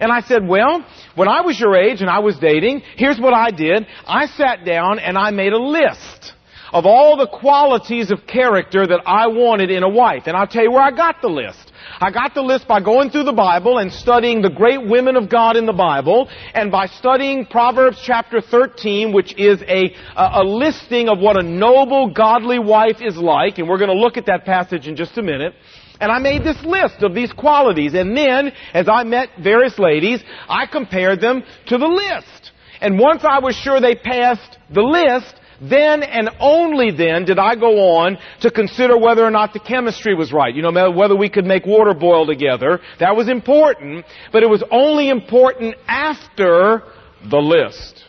And 0.00 0.12
I 0.12 0.20
said, 0.20 0.46
well, 0.46 0.84
when 1.14 1.28
I 1.28 1.40
was 1.42 1.58
your 1.58 1.76
age 1.76 2.00
and 2.00 2.10
I 2.10 2.20
was 2.20 2.38
dating, 2.38 2.82
here's 2.96 3.18
what 3.18 3.34
I 3.34 3.50
did. 3.50 3.86
I 4.06 4.26
sat 4.26 4.64
down 4.64 4.98
and 4.98 5.16
I 5.16 5.30
made 5.30 5.52
a 5.52 5.58
list 5.58 6.32
of 6.72 6.84
all 6.84 7.16
the 7.16 7.28
qualities 7.28 8.10
of 8.10 8.26
character 8.26 8.86
that 8.86 9.00
I 9.06 9.28
wanted 9.28 9.70
in 9.70 9.82
a 9.82 9.88
wife. 9.88 10.24
And 10.26 10.36
I'll 10.36 10.46
tell 10.46 10.62
you 10.62 10.70
where 10.70 10.82
I 10.82 10.90
got 10.90 11.22
the 11.22 11.28
list. 11.28 11.72
I 12.00 12.10
got 12.10 12.34
the 12.34 12.42
list 12.42 12.66
by 12.66 12.80
going 12.80 13.10
through 13.10 13.24
the 13.24 13.32
Bible 13.32 13.78
and 13.78 13.92
studying 13.92 14.42
the 14.42 14.50
great 14.50 14.86
women 14.86 15.16
of 15.16 15.30
God 15.30 15.56
in 15.56 15.66
the 15.66 15.72
Bible, 15.72 16.28
and 16.52 16.70
by 16.70 16.86
studying 16.86 17.46
Proverbs 17.46 18.02
chapter 18.04 18.40
13, 18.40 19.12
which 19.12 19.38
is 19.38 19.62
a, 19.62 19.94
a, 20.16 20.42
listing 20.42 21.08
of 21.08 21.18
what 21.18 21.38
a 21.38 21.42
noble, 21.42 22.10
godly 22.10 22.58
wife 22.58 22.98
is 23.00 23.16
like, 23.16 23.58
and 23.58 23.68
we're 23.68 23.78
going 23.78 23.90
to 23.90 23.96
look 23.96 24.16
at 24.16 24.26
that 24.26 24.44
passage 24.44 24.88
in 24.88 24.96
just 24.96 25.16
a 25.16 25.22
minute. 25.22 25.54
And 26.00 26.12
I 26.12 26.18
made 26.18 26.44
this 26.44 26.62
list 26.62 27.02
of 27.02 27.14
these 27.14 27.32
qualities. 27.32 27.94
And 27.94 28.16
then, 28.16 28.52
as 28.74 28.88
I 28.88 29.04
met 29.04 29.30
various 29.42 29.78
ladies, 29.78 30.22
I 30.48 30.66
compared 30.66 31.20
them 31.20 31.42
to 31.66 31.78
the 31.78 31.86
list. 31.86 32.52
And 32.80 32.98
once 32.98 33.24
I 33.24 33.38
was 33.38 33.56
sure 33.56 33.80
they 33.80 33.94
passed 33.94 34.58
the 34.70 34.82
list, 34.82 35.34
then 35.60 36.02
and 36.02 36.28
only 36.38 36.90
then 36.90 37.24
did 37.24 37.38
I 37.38 37.54
go 37.54 37.96
on 37.96 38.18
to 38.40 38.50
consider 38.50 38.98
whether 38.98 39.24
or 39.24 39.30
not 39.30 39.52
the 39.52 39.60
chemistry 39.60 40.14
was 40.14 40.32
right. 40.32 40.54
You 40.54 40.62
know, 40.62 40.90
whether 40.90 41.16
we 41.16 41.30
could 41.30 41.46
make 41.46 41.64
water 41.64 41.94
boil 41.94 42.26
together. 42.26 42.80
That 43.00 43.16
was 43.16 43.28
important, 43.28 44.04
but 44.32 44.42
it 44.42 44.50
was 44.50 44.62
only 44.70 45.08
important 45.08 45.76
after 45.88 46.82
the 47.28 47.38
list. 47.38 48.04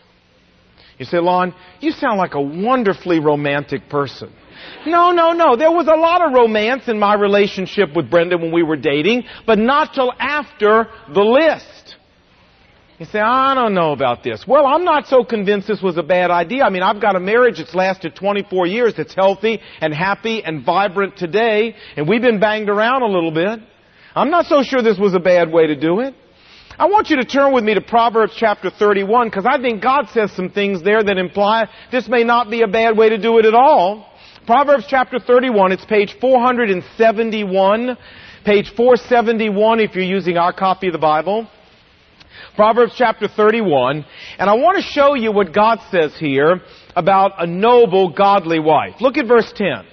You 0.98 1.04
say, 1.04 1.18
Lon, 1.18 1.54
you 1.80 1.92
sound 1.92 2.18
like 2.18 2.34
a 2.34 2.40
wonderfully 2.40 3.20
romantic 3.20 3.88
person. 3.88 4.32
No, 4.86 5.12
no, 5.12 5.32
no. 5.32 5.56
There 5.56 5.70
was 5.70 5.86
a 5.86 5.98
lot 5.98 6.26
of 6.26 6.32
romance 6.32 6.88
in 6.88 6.98
my 6.98 7.14
relationship 7.14 7.94
with 7.94 8.10
Brenda 8.10 8.38
when 8.38 8.52
we 8.52 8.62
were 8.62 8.76
dating, 8.76 9.24
but 9.46 9.58
not 9.58 9.94
till 9.94 10.12
after 10.18 10.88
the 11.12 11.22
list. 11.22 11.96
You 12.98 13.06
say, 13.06 13.20
I 13.20 13.54
don't 13.54 13.74
know 13.74 13.92
about 13.92 14.24
this. 14.24 14.44
Well, 14.46 14.66
I'm 14.66 14.84
not 14.84 15.06
so 15.06 15.22
convinced 15.22 15.68
this 15.68 15.80
was 15.80 15.96
a 15.96 16.02
bad 16.02 16.32
idea. 16.32 16.64
I 16.64 16.70
mean, 16.70 16.82
I've 16.82 17.00
got 17.00 17.14
a 17.14 17.20
marriage 17.20 17.58
that's 17.58 17.74
lasted 17.74 18.16
24 18.16 18.66
years 18.66 18.94
that's 18.96 19.14
healthy 19.14 19.60
and 19.80 19.94
happy 19.94 20.42
and 20.42 20.64
vibrant 20.64 21.16
today, 21.16 21.76
and 21.96 22.08
we've 22.08 22.20
been 22.20 22.40
banged 22.40 22.68
around 22.68 23.02
a 23.02 23.06
little 23.06 23.30
bit. 23.30 23.60
I'm 24.16 24.30
not 24.30 24.46
so 24.46 24.64
sure 24.64 24.82
this 24.82 24.98
was 24.98 25.14
a 25.14 25.20
bad 25.20 25.52
way 25.52 25.68
to 25.68 25.76
do 25.76 26.00
it. 26.00 26.14
I 26.76 26.86
want 26.86 27.08
you 27.10 27.16
to 27.16 27.24
turn 27.24 27.52
with 27.52 27.62
me 27.62 27.74
to 27.74 27.80
Proverbs 27.80 28.32
chapter 28.36 28.68
31 28.68 29.28
because 29.28 29.46
I 29.46 29.60
think 29.60 29.80
God 29.80 30.08
says 30.10 30.32
some 30.32 30.50
things 30.50 30.82
there 30.82 31.02
that 31.02 31.18
imply 31.18 31.68
this 31.92 32.08
may 32.08 32.24
not 32.24 32.50
be 32.50 32.62
a 32.62 32.68
bad 32.68 32.96
way 32.96 33.10
to 33.10 33.18
do 33.18 33.38
it 33.38 33.44
at 33.44 33.54
all. 33.54 34.07
Proverbs 34.48 34.86
chapter 34.88 35.18
31, 35.18 35.72
it's 35.72 35.84
page 35.84 36.16
471, 36.22 37.98
page 38.46 38.72
471 38.74 39.80
if 39.80 39.94
you're 39.94 40.02
using 40.02 40.38
our 40.38 40.54
copy 40.54 40.86
of 40.86 40.94
the 40.94 40.98
Bible. 40.98 41.46
Proverbs 42.56 42.94
chapter 42.96 43.28
31, 43.28 44.06
and 44.38 44.48
I 44.48 44.54
want 44.54 44.78
to 44.78 44.82
show 44.82 45.12
you 45.12 45.32
what 45.32 45.52
God 45.52 45.80
says 45.90 46.16
here 46.16 46.62
about 46.96 47.32
a 47.36 47.46
noble, 47.46 48.08
godly 48.14 48.58
wife. 48.58 48.94
Look 49.02 49.18
at 49.18 49.26
verse 49.26 49.52
10. 49.54 49.84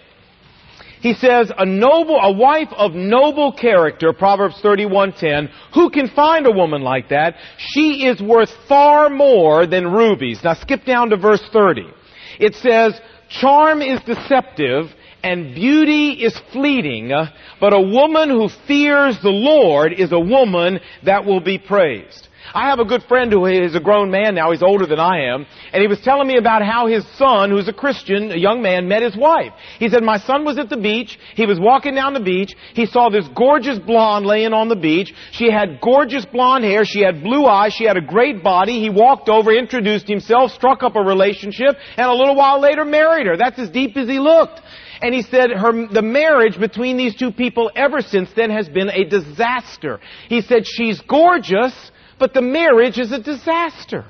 He 1.01 1.15
says, 1.15 1.51
a 1.57 1.65
noble, 1.65 2.15
a 2.15 2.31
wife 2.31 2.71
of 2.77 2.93
noble 2.93 3.51
character, 3.51 4.13
Proverbs 4.13 4.61
31:10, 4.63 5.49
who 5.73 5.89
can 5.89 6.07
find 6.07 6.47
a 6.47 6.51
woman 6.51 6.81
like 6.81 7.09
that? 7.09 7.35
She 7.57 8.05
is 8.05 8.21
worth 8.21 8.51
far 8.69 9.09
more 9.09 9.67
than 9.67 9.91
rubies. 9.91 10.39
Now 10.45 10.53
skip 10.53 10.85
down 10.85 11.09
to 11.09 11.17
verse 11.17 11.43
30. 11.51 11.91
It 12.39 12.55
says, 12.55 12.99
Charm 13.29 13.81
is 13.81 14.01
deceptive 14.03 14.91
and 15.23 15.55
beauty 15.55 16.11
is 16.11 16.39
fleeting, 16.53 17.11
but 17.59 17.73
a 17.73 17.81
woman 17.81 18.29
who 18.29 18.49
fears 18.67 19.19
the 19.21 19.29
Lord 19.29 19.93
is 19.93 20.11
a 20.11 20.19
woman 20.19 20.79
that 21.03 21.25
will 21.25 21.39
be 21.39 21.57
praised. 21.57 22.27
I 22.55 22.69
have 22.69 22.79
a 22.79 22.85
good 22.85 23.03
friend 23.03 23.33
who 23.33 23.45
is 23.47 23.75
a 23.75 23.81
grown 23.81 24.09
man 24.11 24.33
now. 24.33 24.51
He's 24.51 24.63
older 24.63 24.85
than 24.85 24.97
I 24.97 25.33
am. 25.33 25.45
And 25.73 25.81
he 25.81 25.89
was 25.89 25.99
telling 25.99 26.25
me 26.25 26.37
about 26.37 26.63
how 26.63 26.87
his 26.87 27.05
son, 27.17 27.51
who's 27.51 27.67
a 27.67 27.73
Christian, 27.73 28.31
a 28.31 28.37
young 28.37 28.61
man, 28.61 28.87
met 28.87 29.01
his 29.01 29.13
wife. 29.13 29.51
He 29.77 29.89
said, 29.89 30.03
my 30.03 30.19
son 30.19 30.45
was 30.45 30.57
at 30.57 30.69
the 30.69 30.77
beach. 30.77 31.19
He 31.35 31.45
was 31.45 31.59
walking 31.59 31.95
down 31.95 32.13
the 32.13 32.21
beach. 32.21 32.55
He 32.73 32.85
saw 32.85 33.09
this 33.09 33.27
gorgeous 33.35 33.77
blonde 33.77 34.25
laying 34.25 34.53
on 34.53 34.69
the 34.69 34.77
beach. 34.77 35.13
She 35.31 35.51
had 35.51 35.81
gorgeous 35.81 36.25
blonde 36.25 36.63
hair. 36.63 36.85
She 36.85 37.01
had 37.01 37.21
blue 37.21 37.45
eyes. 37.45 37.73
She 37.73 37.83
had 37.83 37.97
a 37.97 38.01
great 38.01 38.41
body. 38.41 38.79
He 38.79 38.89
walked 38.89 39.27
over, 39.27 39.51
introduced 39.51 40.07
himself, 40.07 40.51
struck 40.51 40.81
up 40.81 40.95
a 40.95 41.01
relationship, 41.01 41.75
and 41.97 42.07
a 42.07 42.13
little 42.13 42.37
while 42.37 42.61
later 42.61 42.85
married 42.85 43.27
her. 43.27 43.35
That's 43.35 43.59
as 43.59 43.69
deep 43.69 43.97
as 43.97 44.07
he 44.07 44.17
looked. 44.17 44.61
And 45.01 45.13
he 45.13 45.23
said 45.23 45.51
her, 45.51 45.87
the 45.87 46.01
marriage 46.01 46.57
between 46.57 46.95
these 46.95 47.15
two 47.15 47.33
people 47.33 47.69
ever 47.75 47.99
since 47.99 48.29
then 48.33 48.49
has 48.49 48.69
been 48.69 48.89
a 48.89 49.03
disaster. 49.03 49.99
He 50.29 50.39
said 50.39 50.65
she's 50.65 51.01
gorgeous, 51.01 51.73
but 52.19 52.33
the 52.33 52.41
marriage 52.41 52.97
is 52.97 53.11
a 53.11 53.19
disaster. 53.19 54.05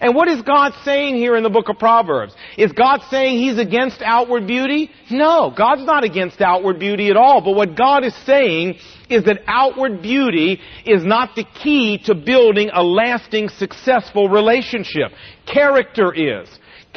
And 0.00 0.14
what 0.14 0.28
is 0.28 0.42
God 0.42 0.72
saying 0.84 1.16
here 1.16 1.36
in 1.36 1.42
the 1.42 1.50
book 1.50 1.68
of 1.68 1.78
Proverbs? 1.78 2.34
Is 2.58 2.72
God 2.72 3.00
saying 3.10 3.38
He's 3.38 3.58
against 3.58 4.02
outward 4.02 4.46
beauty? 4.46 4.90
No, 5.10 5.52
God's 5.56 5.84
not 5.84 6.04
against 6.04 6.40
outward 6.40 6.78
beauty 6.78 7.08
at 7.08 7.16
all. 7.16 7.40
But 7.40 7.52
what 7.52 7.76
God 7.76 8.04
is 8.04 8.14
saying 8.24 8.78
is 9.08 9.24
that 9.24 9.40
outward 9.46 10.02
beauty 10.02 10.60
is 10.84 11.04
not 11.04 11.34
the 11.34 11.44
key 11.44 11.98
to 12.04 12.14
building 12.14 12.70
a 12.72 12.82
lasting, 12.82 13.48
successful 13.48 14.28
relationship. 14.28 15.12
Character 15.46 16.12
is. 16.12 16.48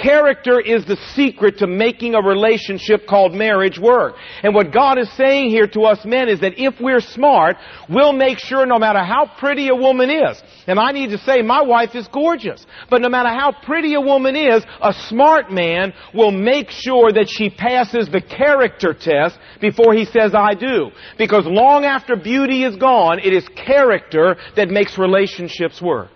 Character 0.01 0.61
is 0.61 0.85
the 0.85 0.95
secret 1.13 1.57
to 1.57 1.67
making 1.67 2.15
a 2.15 2.21
relationship 2.21 3.05
called 3.05 3.33
marriage 3.33 3.77
work. 3.77 4.15
And 4.43 4.55
what 4.55 4.71
God 4.71 4.97
is 4.97 5.11
saying 5.17 5.49
here 5.49 5.67
to 5.67 5.81
us 5.81 6.05
men 6.05 6.29
is 6.29 6.39
that 6.39 6.53
if 6.57 6.79
we're 6.79 7.01
smart, 7.01 7.57
we'll 7.89 8.13
make 8.13 8.39
sure 8.39 8.65
no 8.65 8.79
matter 8.79 9.03
how 9.03 9.29
pretty 9.37 9.67
a 9.67 9.75
woman 9.75 10.09
is, 10.09 10.41
and 10.67 10.79
I 10.79 10.91
need 10.91 11.09
to 11.09 11.17
say 11.17 11.41
my 11.41 11.61
wife 11.61 11.95
is 11.95 12.07
gorgeous, 12.07 12.65
but 12.89 13.01
no 13.01 13.09
matter 13.09 13.29
how 13.29 13.51
pretty 13.51 13.95
a 13.95 14.01
woman 14.01 14.37
is, 14.37 14.63
a 14.81 14.93
smart 15.09 15.51
man 15.51 15.93
will 16.13 16.31
make 16.31 16.69
sure 16.69 17.11
that 17.11 17.27
she 17.29 17.49
passes 17.49 18.07
the 18.07 18.21
character 18.21 18.93
test 18.93 19.37
before 19.59 19.93
he 19.93 20.05
says 20.05 20.33
I 20.33 20.53
do. 20.53 20.91
Because 21.17 21.45
long 21.45 21.83
after 21.83 22.15
beauty 22.15 22.63
is 22.63 22.77
gone, 22.77 23.19
it 23.19 23.33
is 23.33 23.47
character 23.49 24.37
that 24.55 24.69
makes 24.69 24.97
relationships 24.97 25.81
work. 25.81 26.11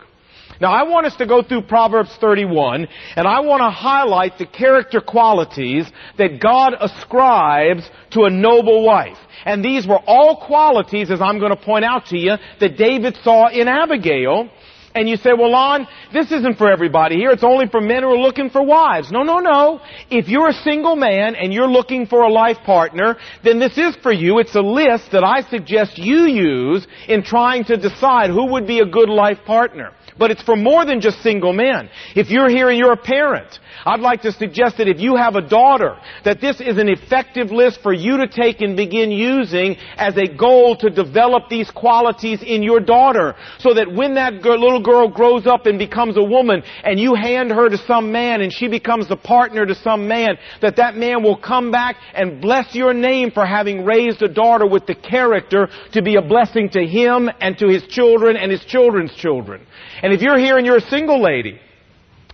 Now 0.63 0.71
I 0.71 0.83
want 0.83 1.05
us 1.05 1.15
to 1.17 1.25
go 1.25 1.43
through 1.43 1.63
Proverbs 1.63 2.15
31 2.21 2.87
and 3.17 3.27
I 3.27 3.41
want 3.41 3.59
to 3.59 3.69
highlight 3.69 4.37
the 4.37 4.45
character 4.45 5.01
qualities 5.01 5.91
that 6.17 6.39
God 6.39 6.73
ascribes 6.79 7.83
to 8.11 8.23
a 8.23 8.29
noble 8.29 8.85
wife. 8.85 9.17
And 9.43 9.61
these 9.61 9.85
were 9.85 9.99
all 10.07 10.37
qualities, 10.37 11.11
as 11.11 11.19
I'm 11.19 11.39
going 11.39 11.49
to 11.49 11.61
point 11.61 11.83
out 11.83 12.05
to 12.07 12.17
you, 12.17 12.37
that 12.61 12.77
David 12.77 13.17
saw 13.25 13.49
in 13.49 13.67
Abigail. 13.67 14.49
And 14.95 15.09
you 15.09 15.17
say, 15.17 15.31
well, 15.37 15.51
Lon, 15.51 15.85
this 16.13 16.31
isn't 16.31 16.57
for 16.57 16.71
everybody 16.71 17.17
here. 17.17 17.31
It's 17.31 17.43
only 17.43 17.67
for 17.67 17.81
men 17.81 18.03
who 18.03 18.09
are 18.09 18.17
looking 18.17 18.49
for 18.49 18.63
wives. 18.63 19.11
No, 19.11 19.23
no, 19.23 19.39
no. 19.39 19.81
If 20.09 20.29
you're 20.29 20.47
a 20.47 20.53
single 20.53 20.95
man 20.95 21.35
and 21.35 21.51
you're 21.51 21.67
looking 21.67 22.05
for 22.05 22.21
a 22.21 22.31
life 22.31 22.59
partner, 22.63 23.17
then 23.43 23.59
this 23.59 23.77
is 23.77 23.97
for 23.97 24.13
you. 24.13 24.39
It's 24.39 24.55
a 24.55 24.61
list 24.61 25.11
that 25.11 25.25
I 25.25 25.41
suggest 25.41 25.97
you 25.97 26.25
use 26.25 26.87
in 27.09 27.21
trying 27.21 27.65
to 27.65 27.75
decide 27.75 28.29
who 28.29 28.51
would 28.53 28.65
be 28.65 28.79
a 28.79 28.85
good 28.85 29.09
life 29.09 29.39
partner. 29.45 29.91
But 30.17 30.31
it's 30.31 30.43
for 30.43 30.55
more 30.55 30.85
than 30.85 31.01
just 31.01 31.21
single 31.21 31.53
men. 31.53 31.89
If 32.15 32.29
you're 32.29 32.49
here 32.49 32.69
and 32.69 32.77
you're 32.77 32.93
a 32.93 32.97
parent, 32.97 33.59
I'd 33.85 33.99
like 33.99 34.21
to 34.21 34.31
suggest 34.31 34.77
that 34.77 34.87
if 34.87 34.99
you 34.99 35.15
have 35.15 35.35
a 35.35 35.41
daughter, 35.41 35.97
that 36.23 36.39
this 36.39 36.61
is 36.61 36.77
an 36.77 36.87
effective 36.87 37.51
list 37.51 37.81
for 37.81 37.93
you 37.93 38.17
to 38.17 38.27
take 38.27 38.61
and 38.61 38.77
begin 38.77 39.11
using 39.11 39.75
as 39.97 40.15
a 40.17 40.27
goal 40.27 40.75
to 40.77 40.89
develop 40.89 41.49
these 41.49 41.69
qualities 41.71 42.41
in 42.43 42.63
your 42.63 42.79
daughter. 42.79 43.35
So 43.59 43.73
that 43.73 43.91
when 43.91 44.15
that 44.15 44.41
girl, 44.41 44.59
little 44.59 44.81
girl 44.81 45.09
grows 45.09 45.47
up 45.47 45.65
and 45.65 45.79
becomes 45.79 46.17
a 46.17 46.23
woman 46.23 46.63
and 46.83 46.99
you 46.99 47.15
hand 47.15 47.51
her 47.51 47.69
to 47.69 47.77
some 47.77 48.11
man 48.11 48.41
and 48.41 48.53
she 48.53 48.67
becomes 48.67 49.07
the 49.07 49.17
partner 49.17 49.65
to 49.65 49.75
some 49.75 50.07
man, 50.07 50.37
that 50.61 50.75
that 50.77 50.95
man 50.95 51.23
will 51.23 51.37
come 51.37 51.71
back 51.71 51.97
and 52.13 52.41
bless 52.41 52.75
your 52.75 52.93
name 52.93 53.31
for 53.31 53.45
having 53.45 53.83
raised 53.83 54.21
a 54.21 54.27
daughter 54.27 54.67
with 54.67 54.85
the 54.85 54.95
character 54.95 55.67
to 55.91 56.01
be 56.01 56.15
a 56.15 56.21
blessing 56.21 56.69
to 56.69 56.85
him 56.85 57.29
and 57.41 57.57
to 57.57 57.67
his 57.67 57.83
children 57.87 58.37
and 58.37 58.51
his 58.51 58.63
children's 58.65 59.13
children. 59.15 59.65
And 60.03 60.13
if 60.13 60.21
you're 60.21 60.37
here 60.37 60.57
and 60.57 60.65
you're 60.65 60.77
a 60.77 60.89
single 60.89 61.21
lady, 61.21 61.59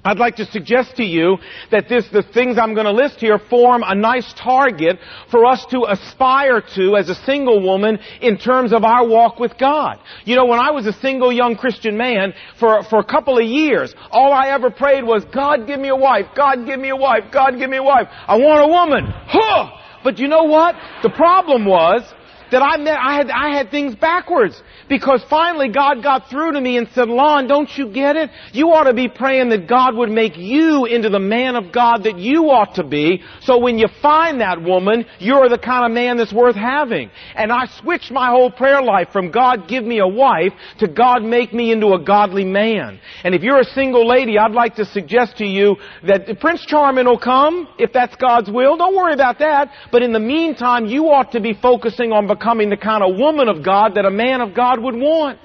I'd 0.04 0.18
like 0.18 0.38
to 0.38 0.46
suggest 0.46 0.96
to 0.96 1.04
you 1.04 1.38
that 1.72 1.90
this, 1.90 2.08
the 2.10 2.24
things 2.24 2.58
I'm 2.58 2.74
going 2.74 2.86
to 2.86 2.92
list 2.92 3.20
here 3.20 3.38
form 3.38 3.84
a 3.86 3.94
nice 3.94 4.34
target 4.34 4.98
for 5.30 5.46
us 5.46 5.66
to 5.72 5.86
aspire 5.90 6.62
to 6.76 6.96
as 6.96 7.10
a 7.10 7.16
single 7.16 7.62
woman 7.62 8.00
in 8.22 8.38
terms 8.38 8.72
of 8.72 8.84
our 8.84 9.06
walk 9.06 9.40
with 9.40 9.58
God. 9.58 10.00
You 10.24 10.36
know, 10.36 10.46
when 10.46 10.60
I 10.60 10.72
was 10.72 10.88
a 10.88 10.94
single 10.94 11.34
young 11.34 11.58
Christian 11.58 11.98
man, 11.98 12.34
for, 12.60 12.82
for 12.84 13.00
a 13.00 13.04
couple 13.04 13.38
of 13.38 13.44
years, 13.44 13.94
all 14.10 14.32
I 14.32 14.50
ever 14.50 14.72
prayed 14.72 15.04
was, 15.04 15.26
God 15.26 15.68
give 15.68 15.80
me 15.80 15.90
a 15.90 15.96
wife, 15.96 16.28
God 16.36 16.66
give 16.66 16.80
me 16.80 16.90
a 16.90 16.96
wife, 16.96 17.26
God 17.32 17.58
give 17.60 17.70
me 17.70 17.78
a 17.78 17.84
wife. 17.84 18.08
I 18.10 18.38
want 18.38 18.64
a 18.64 18.68
woman. 18.68 19.14
Huh! 19.28 19.72
But 20.04 20.18
you 20.18 20.30
know 20.30 20.44
what? 20.44 20.76
The 21.04 21.10
problem 21.10 21.66
was, 21.66 22.02
that 22.51 22.62
I 22.62 22.77
met, 22.77 22.98
I 22.98 23.15
had, 23.15 23.29
I 23.29 23.56
had 23.56 23.72
things 23.72 23.96
backwards. 23.96 24.62
Because 24.88 25.24
finally 25.29 25.70
God 25.70 26.01
got 26.01 26.29
through 26.29 26.53
to 26.53 26.62
me 26.62 26.77
and 26.77 26.88
said, 26.94 27.08
Lon, 27.08 27.48
don't 27.48 27.70
you 27.77 27.91
get 27.91 28.15
it? 28.15 28.32
You 28.53 28.72
ought 28.72 28.86
to 28.86 28.94
be 28.94 29.08
praying 29.08 29.50
that 29.50 29.68
God 29.68 29.96
would 29.96 30.10
make 30.10 30.36
you 30.36 30.86
into 30.86 31.10
the 31.10 31.20
man 31.20 31.56
of 31.56 31.72
God 31.72 32.03
that 32.06 32.18
you 32.18 32.50
ought 32.50 32.75
to 32.75 32.84
be. 32.84 33.22
So 33.41 33.60
when 33.60 33.77
you 33.77 33.88
find 34.01 34.41
that 34.41 34.62
woman, 34.62 35.06
you're 35.20 35.48
the 35.48 35.60
kind 35.60 35.86
of 35.86 35.91
man 35.91 36.18
that's 36.18 36.34
worth 36.34 36.56
having. 36.56 37.12
And 37.36 37.51
I 37.51 37.68
switched 37.82 38.12
my 38.12 38.29
whole 38.29 38.50
prayer 38.50 38.82
life 38.82 39.10
from 39.13 39.29
God 39.29 39.68
give 39.68 39.84
me 39.84 40.00
a 40.00 40.08
wife 40.08 40.53
to 40.79 40.88
God 40.88 41.24
make 41.24 41.53
me 41.53 41.72
into 41.72 41.94
a 41.94 42.03
godly 42.03 42.46
man. 42.46 43.00
And 43.24 43.36
if 43.36 43.44
you're 43.44 43.60
a 43.60 43.65
single 43.65 44.08
lady, 44.08 44.39
I'd 44.39 44.51
like 44.51 44.75
to 44.75 44.86
suggest 44.86 45.38
to 45.38 45.46
you 45.46 45.75
that 46.08 46.39
Prince 46.39 46.65
Charming 46.65 47.06
will 47.06 47.20
come 47.20 47.68
if 47.77 47.94
that's 47.94 48.15
God's 48.15 48.50
will. 48.50 48.77
Don't 48.77 48.96
worry 48.96 49.13
about 49.13 49.39
that. 49.39 49.72
But 49.91 50.01
in 50.01 50.13
the 50.13 50.20
meantime, 50.20 50.88
you 50.88 51.10
ought 51.10 51.32
to 51.34 51.39
be 51.39 51.53
focusing 51.53 52.12
on 52.12 52.25
becoming 52.39 52.69
the 52.69 52.77
kind 52.77 53.03
of 53.03 53.17
woman 53.17 53.50
of 53.50 53.63
God 53.63 53.96
that 53.96 54.05
a 54.05 54.12
man 54.12 54.41
of 54.41 54.53
God 54.53 54.79
would 54.79 54.96
want. 54.96 55.39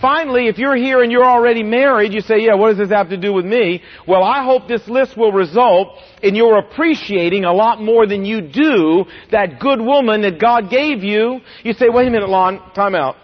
Finally, 0.00 0.48
if 0.48 0.58
you're 0.58 0.74
here 0.74 1.00
and 1.00 1.12
you're 1.12 1.24
already 1.24 1.62
married, 1.62 2.12
you 2.12 2.20
say, 2.20 2.40
yeah, 2.40 2.54
what 2.54 2.70
does 2.70 2.78
this 2.78 2.90
have 2.90 3.10
to 3.10 3.16
do 3.16 3.32
with 3.32 3.44
me? 3.44 3.80
Well, 4.06 4.24
I 4.24 4.44
hope 4.44 4.66
this 4.66 4.86
list 4.88 5.16
will 5.16 5.30
result 5.30 5.96
in 6.22 6.34
your 6.34 6.58
appreciating 6.58 7.44
a 7.44 7.52
lot 7.52 7.80
more 7.80 8.04
than 8.04 8.24
you 8.24 8.40
do 8.40 9.04
that 9.30 9.60
good 9.60 9.80
woman 9.80 10.22
that 10.22 10.40
God 10.40 10.70
gave 10.70 11.04
you. 11.04 11.40
You 11.62 11.72
say, 11.74 11.88
wait 11.88 12.08
a 12.08 12.10
minute, 12.10 12.28
Lon, 12.28 12.72
time 12.74 12.96
out. 12.96 13.14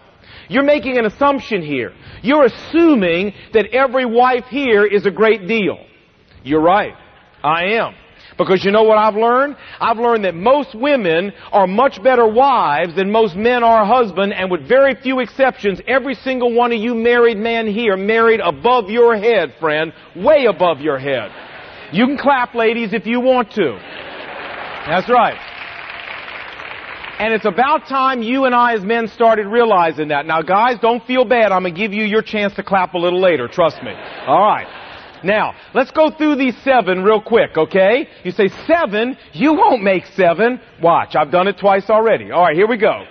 You're 0.49 0.63
making 0.63 0.99
an 0.99 1.05
assumption 1.05 1.63
here. 1.63 1.93
You're 2.23 2.45
assuming 2.45 3.35
that 3.55 3.67
every 3.73 4.07
wife 4.07 4.45
here 4.49 4.87
is 4.87 5.05
a 5.05 5.11
great 5.11 5.49
deal. 5.49 5.79
You're 6.45 6.63
right. 6.63 6.95
I 7.43 7.73
am. 7.73 7.95
Because 8.39 8.65
you 8.65 8.71
know 8.71 8.85
what 8.85 8.99
I've 8.99 9.17
learned? 9.17 9.57
I've 9.81 9.99
learned 9.99 10.25
that 10.25 10.35
most 10.35 10.75
women 10.75 11.33
are 11.51 11.67
much 11.67 12.01
better 12.03 12.27
wives 12.27 12.95
than 12.95 13.11
most 13.11 13.35
men 13.35 13.65
are 13.65 13.85
husbands, 13.85 14.35
and 14.39 14.49
with 14.49 14.67
very 14.67 14.95
few 14.95 15.19
exceptions, 15.19 15.81
every 15.89 16.15
single 16.15 16.55
one 16.55 16.73
of 16.73 16.79
you 16.79 16.95
married 16.95 17.37
men 17.37 17.67
here 17.67 17.97
married 17.97 18.41
above 18.41 18.91
your 18.91 19.17
head, 19.17 19.55
friend, 19.59 19.93
way 20.15 20.47
above 20.47 20.81
your 20.81 20.99
head. 20.99 21.33
You 21.93 22.07
can 22.07 22.17
clap, 22.17 22.55
ladies, 22.55 22.93
if 22.93 23.07
you 23.07 23.19
want 23.21 23.51
to. 23.53 23.77
That's 24.87 25.11
right. 25.11 25.37
And 27.19 27.35
it's 27.35 27.47
about 27.47 27.89
time 27.89 28.23
you 28.23 28.45
and 28.45 28.55
I 28.55 28.75
as 28.75 28.85
men 28.85 29.09
started 29.09 29.49
realizing 29.49 30.09
that. 30.09 30.25
Now 30.25 30.41
guys, 30.41 30.77
don't 30.81 31.05
feel 31.05 31.25
bad. 31.25 31.51
I'm 31.51 31.63
going 31.63 31.75
to 31.75 31.81
give 31.81 31.93
you 31.93 32.05
your 32.05 32.23
chance 32.23 32.55
to 32.55 32.63
clap 32.63 32.95
a 32.95 32.99
little 32.99 33.21
later. 33.21 33.49
Trust 33.49 33.83
me. 33.83 33.91
Alright. 33.91 34.69
Now, 35.25 35.55
let's 35.75 35.91
go 35.91 36.11
through 36.11 36.37
these 36.37 36.57
seven 36.63 37.03
real 37.03 37.21
quick, 37.21 37.57
okay? 37.57 38.09
You 38.25 38.33
say, 38.33 38.49
seven? 38.67 39.17
You 39.33 39.55
won't 39.55 39.83
make 39.83 40.07
seven. 40.07 40.61
Watch, 40.83 41.17
I've 41.17 41.31
done 41.31 41.49
it 41.49 41.59
twice 41.59 41.91
already. 41.91 42.33
Alright, 42.33 42.57
here 42.57 42.69
we 42.69 42.77
go. 42.77 43.05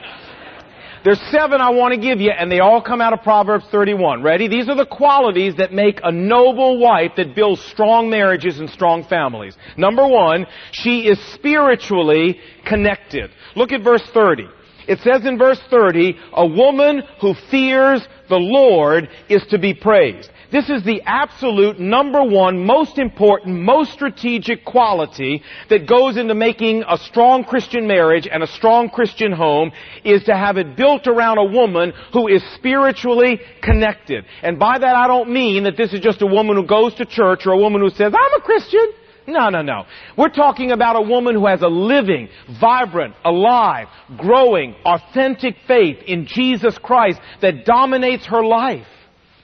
There's 1.03 1.21
seven 1.31 1.61
I 1.61 1.69
want 1.69 1.93
to 1.93 1.99
give 1.99 2.19
you, 2.19 2.31
and 2.31 2.51
they 2.51 2.59
all 2.59 2.81
come 2.81 2.99
out 2.99 3.13
of 3.13 3.21
Proverbs 3.21 3.65
31. 3.71 4.23
Ready? 4.23 4.47
These 4.49 4.67
are 4.67 4.75
the 4.75 4.85
qualities 4.85 5.55
that 5.55 5.71
make 5.71 6.01
a 6.03 6.11
noble 6.11 6.79
wife 6.79 7.11
that 7.15 7.33
builds 7.33 7.61
strong 7.61 8.09
marriages 8.09 8.59
and 8.59 8.69
strong 8.69 9.05
families. 9.05 9.55
Number 9.77 10.05
one, 10.05 10.47
she 10.71 11.07
is 11.07 11.17
spiritually 11.33 12.39
connected. 12.65 13.31
Look 13.55 13.71
at 13.71 13.83
verse 13.83 14.03
30. 14.13 14.49
It 14.87 14.99
says 14.99 15.25
in 15.25 15.37
verse 15.37 15.61
30, 15.69 16.17
a 16.33 16.45
woman 16.45 17.03
who 17.21 17.35
fears 17.51 18.05
the 18.29 18.37
Lord 18.37 19.09
is 19.29 19.45
to 19.47 19.57
be 19.57 19.73
praised. 19.73 20.29
This 20.49 20.69
is 20.69 20.83
the 20.83 21.01
absolute 21.05 21.77
number 21.77 22.23
one, 22.23 22.65
most 22.65 22.97
important, 22.97 23.59
most 23.59 23.91
strategic 23.91 24.63
quality 24.63 25.43
that 25.69 25.87
goes 25.87 26.15
into 26.15 26.35
making 26.35 26.85
a 26.87 26.97
strong 26.97 27.43
Christian 27.43 27.85
marriage 27.85 28.29
and 28.31 28.41
a 28.41 28.47
strong 28.47 28.89
Christian 28.89 29.33
home 29.33 29.73
is 30.05 30.23
to 30.23 30.35
have 30.35 30.57
it 30.57 30.77
built 30.77 31.05
around 31.05 31.37
a 31.37 31.43
woman 31.43 31.91
who 32.13 32.29
is 32.29 32.41
spiritually 32.55 33.41
connected. 33.61 34.23
And 34.41 34.57
by 34.57 34.79
that 34.79 34.95
I 34.95 35.07
don't 35.07 35.31
mean 35.31 35.65
that 35.65 35.75
this 35.75 35.91
is 35.91 35.99
just 35.99 36.21
a 36.21 36.27
woman 36.27 36.55
who 36.55 36.65
goes 36.65 36.93
to 36.95 37.05
church 37.05 37.45
or 37.45 37.51
a 37.51 37.57
woman 37.57 37.81
who 37.81 37.89
says, 37.89 38.13
I'm 38.13 38.41
a 38.41 38.43
Christian. 38.43 38.93
No, 39.27 39.49
no, 39.49 39.61
no. 39.61 39.85
We're 40.17 40.29
talking 40.29 40.71
about 40.71 40.95
a 40.95 41.01
woman 41.01 41.35
who 41.35 41.45
has 41.47 41.61
a 41.61 41.67
living, 41.67 42.29
vibrant, 42.61 43.15
alive, 43.25 43.87
growing, 44.15 44.75
authentic 44.85 45.57
faith 45.67 45.97
in 46.07 46.25
Jesus 46.25 46.77
Christ 46.77 47.19
that 47.41 47.65
dominates 47.65 48.25
her 48.27 48.45
life. 48.45 48.87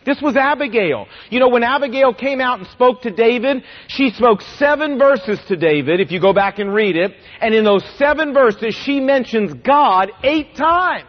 This 0.06 0.22
was 0.22 0.36
Abigail. 0.36 1.08
You 1.30 1.40
know, 1.40 1.50
when 1.50 1.64
Abigail 1.64 2.14
came 2.14 2.42
out 2.42 2.60
and 2.60 2.68
spoke 2.68 3.02
to 3.04 3.12
David, 3.12 3.64
she 3.88 4.10
spoke 4.12 4.42
seven 4.58 4.98
verses 4.98 5.40
to 5.48 5.56
David, 5.56 6.00
if 6.00 6.12
you 6.12 6.20
go 6.20 6.34
back 6.34 6.60
and 6.60 6.74
read 6.74 6.96
it. 6.96 7.12
And 7.40 7.54
in 7.54 7.64
those 7.64 7.84
seven 7.98 8.34
verses, 8.34 8.76
she 8.76 9.00
mentions 9.00 9.54
God 9.54 10.12
eight 10.24 10.56
times. 10.56 11.08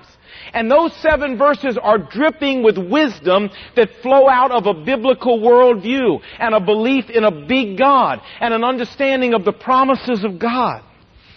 And 0.53 0.71
those 0.71 0.95
seven 0.97 1.37
verses 1.37 1.77
are 1.81 1.99
dripping 1.99 2.63
with 2.63 2.79
wisdom 2.79 3.51
that 3.75 3.89
flow 4.03 4.29
out 4.29 4.53
of 4.53 4.67
a 4.67 4.85
biblical 4.85 5.41
worldview 5.41 6.21
and 6.39 6.55
a 6.55 6.61
belief 6.61 7.11
in 7.11 7.25
a 7.25 7.47
big 7.47 7.77
God 7.77 8.21
and 8.41 8.55
an 8.55 8.63
understanding 8.63 9.35
of 9.35 9.45
the 9.45 9.53
promises 9.53 10.23
of 10.23 10.39
God. 10.39 10.83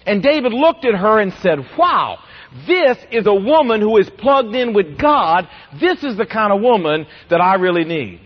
And 0.06 0.22
David 0.22 0.54
looked 0.54 0.86
at 0.86 0.94
her 0.94 1.20
and 1.20 1.34
said, 1.34 1.60
wow, 1.78 2.20
this 2.66 2.98
is 3.12 3.28
a 3.28 3.34
woman 3.34 3.82
who 3.82 3.98
is 3.98 4.10
plugged 4.18 4.56
in 4.56 4.74
with 4.74 4.98
God. 4.98 5.48
This 5.80 6.04
is 6.04 6.18
the 6.18 6.26
kind 6.26 6.54
of 6.54 6.62
woman 6.62 7.06
that 7.30 7.42
I 7.42 7.56
really 7.56 7.84
need. 7.84 8.22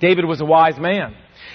David 0.00 0.24
was 0.24 0.40
a 0.40 0.44
wise 0.44 0.78
man. 0.78 1.14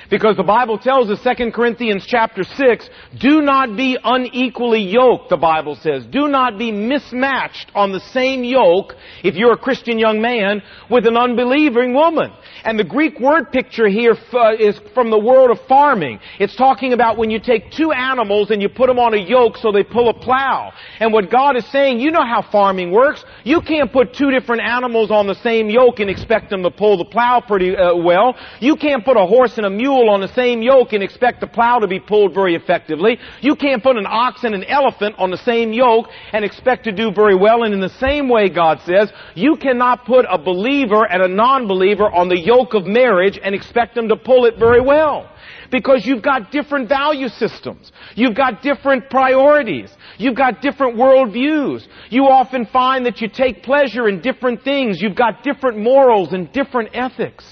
Because 0.10 0.38
the 0.38 0.44
Bible 0.44 0.78
tells 0.78 1.10
us, 1.10 1.20
2 1.24 1.52
Corinthians 1.52 2.06
chapter 2.08 2.44
6, 2.44 2.90
do 3.20 3.42
not 3.42 3.76
be 3.76 3.98
unequally 4.02 4.82
yoked, 4.82 5.30
the 5.30 5.38
Bible 5.38 5.76
says. 5.76 6.06
Do 6.06 6.28
not 6.28 6.58
be 6.58 6.72
mismatched 6.72 7.72
on 7.76 7.92
the 7.92 8.00
same 8.00 8.44
yoke, 8.44 8.94
if 9.24 9.36
you're 9.36 9.54
a 9.54 9.58
Christian 9.58 10.00
young 10.00 10.22
man, 10.22 10.62
with 10.90 11.06
an 11.08 11.18
unbelieving 11.18 11.94
woman. 11.94 12.32
And 12.64 12.80
the 12.80 12.84
Greek 12.84 13.20
word 13.20 13.52
picture 13.52 13.88
here 13.88 14.16
uh, 14.34 14.54
is 14.58 14.80
from 14.94 15.12
the 15.12 15.20
world 15.20 15.52
of 15.52 15.60
farming. 15.68 16.20
It's 16.40 16.56
talking 16.56 16.94
about 16.94 17.18
when 17.18 17.30
you 17.30 17.40
take 17.40 17.72
two 17.72 17.92
animals 17.92 18.52
and 18.52 18.62
you 18.62 18.70
put 18.70 18.88
them 18.88 19.00
on 19.00 19.14
a 19.14 19.18
yoke 19.18 19.58
so 19.58 19.72
they 19.72 19.84
pull 19.84 20.10
a 20.10 20.14
plow. 20.14 20.72
And 21.00 21.12
what 21.12 21.30
God 21.30 21.58
is 21.58 21.66
saying, 21.72 22.00
you 22.00 22.12
know 22.12 22.26
how 22.26 22.42
farming 22.42 22.92
works. 22.92 23.24
You 23.48 23.62
can't 23.62 23.94
put 23.94 24.14
two 24.14 24.30
different 24.30 24.62
animals 24.62 25.10
on 25.10 25.26
the 25.26 25.36
same 25.36 25.70
yoke 25.70 26.02
and 26.02 26.10
expect 26.10 26.50
them 26.50 26.64
to 26.64 26.70
pull 26.70 26.98
the 26.98 27.06
plow 27.06 27.40
pretty 27.40 27.78
uh, 27.78 27.96
well. 27.96 28.36
You 28.60 28.76
can't 28.76 29.06
put 29.06 29.16
a 29.16 29.26
horse 29.26 29.56
and 29.56 29.66
a 29.66 29.70
mule 29.70 30.10
on 30.10 30.20
the 30.20 30.28
same 30.28 30.62
yoke 30.62 30.92
and 30.92 31.02
expect 31.02 31.40
the 31.40 31.48
plow 31.48 31.80
to 31.80 31.88
be 31.88 31.98
pulled 31.98 32.34
very 32.34 32.56
effectively. 32.56 33.18
You 33.40 33.56
can't 33.56 33.82
put 33.82 33.96
an 33.96 34.06
ox 34.06 34.44
and 34.44 34.54
an 34.54 34.66
elephant 34.66 35.16
on 35.18 35.32
the 35.32 35.38
same 35.38 35.72
yoke 35.72 36.08
and 36.34 36.44
expect 36.44 36.84
to 36.84 36.92
do 36.92 37.10
very 37.10 37.36
well. 37.36 37.64
And 37.64 37.74
in 37.74 37.80
the 37.80 37.88
same 37.88 38.28
way, 38.28 38.50
God 38.50 38.82
says, 38.82 39.14
you 39.34 39.56
cannot 39.56 40.04
put 40.04 40.26
a 40.30 40.38
believer 40.38 41.06
and 41.10 41.24
a 41.24 41.30
non-believer 41.30 42.12
on 42.12 42.28
the 42.28 42.38
yoke 42.38 42.74
of 42.74 42.86
marriage 42.86 43.40
and 43.42 43.56
expect 43.56 43.96
them 43.96 44.10
to 44.10 44.18
pull 44.18 44.44
it 44.44 44.60
very 44.60 44.82
well. 44.82 45.32
Because 45.72 46.06
you've 46.06 46.22
got 46.22 46.52
different 46.52 46.88
value 46.88 47.28
systems. 47.28 47.92
You've 48.16 48.36
got 48.36 48.62
different 48.62 49.10
priorities. 49.10 49.96
You've 50.18 50.36
got 50.36 50.62
different 50.62 50.96
worldviews. 50.98 51.86
You 52.10 52.28
often 52.28 52.66
find 52.66 53.06
that 53.06 53.22
you 53.22 53.28
take 53.28 53.64
pleasure 53.64 54.08
in 54.08 54.22
different 54.22 54.64
things. 54.64 55.02
You've 55.02 55.16
got 55.16 55.44
different 55.44 55.80
morals 55.80 56.34
and 56.34 56.52
different 56.52 56.90
ethics. 56.94 57.46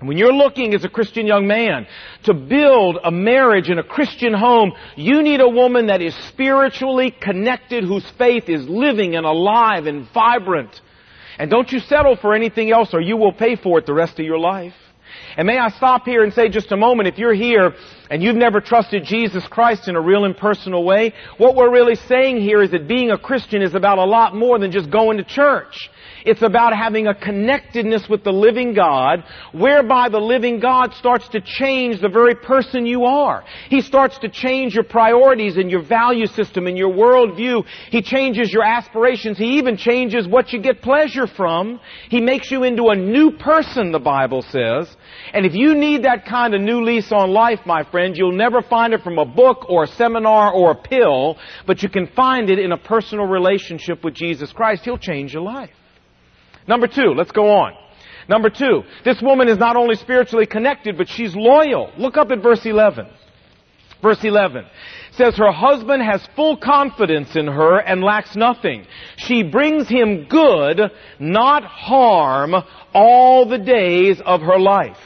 When 0.00 0.16
you're 0.16 0.32
looking 0.32 0.74
as 0.74 0.84
a 0.84 0.88
Christian 0.88 1.26
young 1.26 1.48
man 1.48 1.86
to 2.22 2.32
build 2.32 2.98
a 3.02 3.10
marriage 3.10 3.68
in 3.68 3.80
a 3.80 3.82
Christian 3.82 4.32
home, 4.32 4.72
you 4.96 5.22
need 5.22 5.40
a 5.40 5.48
woman 5.48 5.88
that 5.88 6.00
is 6.00 6.14
spiritually 6.28 7.10
connected, 7.10 7.82
whose 7.82 8.08
faith 8.16 8.48
is 8.48 8.68
living 8.68 9.16
and 9.16 9.26
alive 9.26 9.86
and 9.86 10.08
vibrant. 10.14 10.80
And 11.38 11.50
don't 11.50 11.70
you 11.72 11.80
settle 11.80 12.16
for 12.16 12.32
anything 12.32 12.70
else 12.70 12.94
or 12.94 13.00
you 13.00 13.16
will 13.16 13.32
pay 13.32 13.56
for 13.56 13.78
it 13.78 13.86
the 13.86 13.94
rest 13.94 14.20
of 14.20 14.24
your 14.24 14.38
life. 14.38 14.74
And 15.38 15.46
may 15.46 15.56
I 15.56 15.68
stop 15.68 16.04
here 16.04 16.24
and 16.24 16.32
say 16.32 16.48
just 16.48 16.72
a 16.72 16.76
moment, 16.76 17.08
if 17.08 17.16
you're 17.16 17.32
here 17.32 17.72
and 18.10 18.20
you've 18.20 18.34
never 18.34 18.60
trusted 18.60 19.04
Jesus 19.04 19.46
Christ 19.46 19.86
in 19.86 19.94
a 19.94 20.00
real 20.00 20.24
and 20.24 20.36
personal 20.36 20.82
way, 20.82 21.14
what 21.36 21.54
we're 21.54 21.70
really 21.70 21.94
saying 21.94 22.38
here 22.40 22.60
is 22.60 22.72
that 22.72 22.88
being 22.88 23.12
a 23.12 23.18
Christian 23.18 23.62
is 23.62 23.72
about 23.72 23.98
a 23.98 24.04
lot 24.04 24.34
more 24.34 24.58
than 24.58 24.72
just 24.72 24.90
going 24.90 25.18
to 25.18 25.22
church. 25.22 25.90
It's 26.24 26.42
about 26.42 26.76
having 26.76 27.06
a 27.06 27.14
connectedness 27.14 28.08
with 28.08 28.24
the 28.24 28.32
living 28.32 28.74
God, 28.74 29.24
whereby 29.52 30.08
the 30.08 30.18
living 30.18 30.60
God 30.60 30.94
starts 30.94 31.28
to 31.30 31.40
change 31.40 32.00
the 32.00 32.08
very 32.08 32.34
person 32.34 32.86
you 32.86 33.04
are. 33.04 33.44
He 33.68 33.80
starts 33.80 34.18
to 34.18 34.28
change 34.28 34.74
your 34.74 34.84
priorities 34.84 35.56
and 35.56 35.70
your 35.70 35.82
value 35.82 36.26
system 36.26 36.66
and 36.66 36.76
your 36.76 36.92
worldview. 36.92 37.64
He 37.90 38.02
changes 38.02 38.52
your 38.52 38.64
aspirations. 38.64 39.38
He 39.38 39.58
even 39.58 39.76
changes 39.76 40.26
what 40.26 40.52
you 40.52 40.60
get 40.60 40.82
pleasure 40.82 41.26
from. 41.26 41.80
He 42.08 42.20
makes 42.20 42.50
you 42.50 42.64
into 42.64 42.88
a 42.88 42.96
new 42.96 43.32
person, 43.32 43.92
the 43.92 43.98
Bible 43.98 44.42
says. 44.42 44.94
And 45.32 45.46
if 45.46 45.54
you 45.54 45.74
need 45.74 46.04
that 46.04 46.26
kind 46.26 46.54
of 46.54 46.60
new 46.60 46.82
lease 46.82 47.12
on 47.12 47.30
life, 47.30 47.60
my 47.66 47.84
friend, 47.84 48.16
you'll 48.16 48.32
never 48.32 48.62
find 48.62 48.92
it 48.92 49.02
from 49.02 49.18
a 49.18 49.24
book 49.24 49.68
or 49.68 49.84
a 49.84 49.86
seminar 49.86 50.52
or 50.52 50.72
a 50.72 50.74
pill, 50.74 51.36
but 51.66 51.82
you 51.82 51.88
can 51.88 52.06
find 52.08 52.50
it 52.50 52.58
in 52.58 52.72
a 52.72 52.78
personal 52.78 53.26
relationship 53.26 54.04
with 54.04 54.14
Jesus 54.14 54.52
Christ. 54.52 54.84
He'll 54.84 54.98
change 54.98 55.32
your 55.32 55.42
life. 55.42 55.70
Number 56.68 56.86
two, 56.86 57.14
let's 57.16 57.32
go 57.32 57.50
on. 57.50 57.72
Number 58.28 58.50
two, 58.50 58.82
this 59.04 59.20
woman 59.22 59.48
is 59.48 59.58
not 59.58 59.76
only 59.76 59.96
spiritually 59.96 60.46
connected, 60.46 60.98
but 60.98 61.08
she's 61.08 61.34
loyal. 61.34 61.90
Look 61.96 62.18
up 62.18 62.30
at 62.30 62.42
verse 62.42 62.64
11. 62.64 63.08
Verse 64.02 64.22
11 64.22 64.66
says 65.12 65.36
her 65.36 65.50
husband 65.50 66.02
has 66.02 66.24
full 66.36 66.56
confidence 66.56 67.34
in 67.34 67.46
her 67.46 67.78
and 67.78 68.02
lacks 68.02 68.36
nothing. 68.36 68.86
She 69.16 69.42
brings 69.42 69.88
him 69.88 70.26
good, 70.28 70.80
not 71.18 71.64
harm, 71.64 72.54
all 72.94 73.48
the 73.48 73.58
days 73.58 74.20
of 74.24 74.42
her 74.42 74.58
life. 74.58 74.98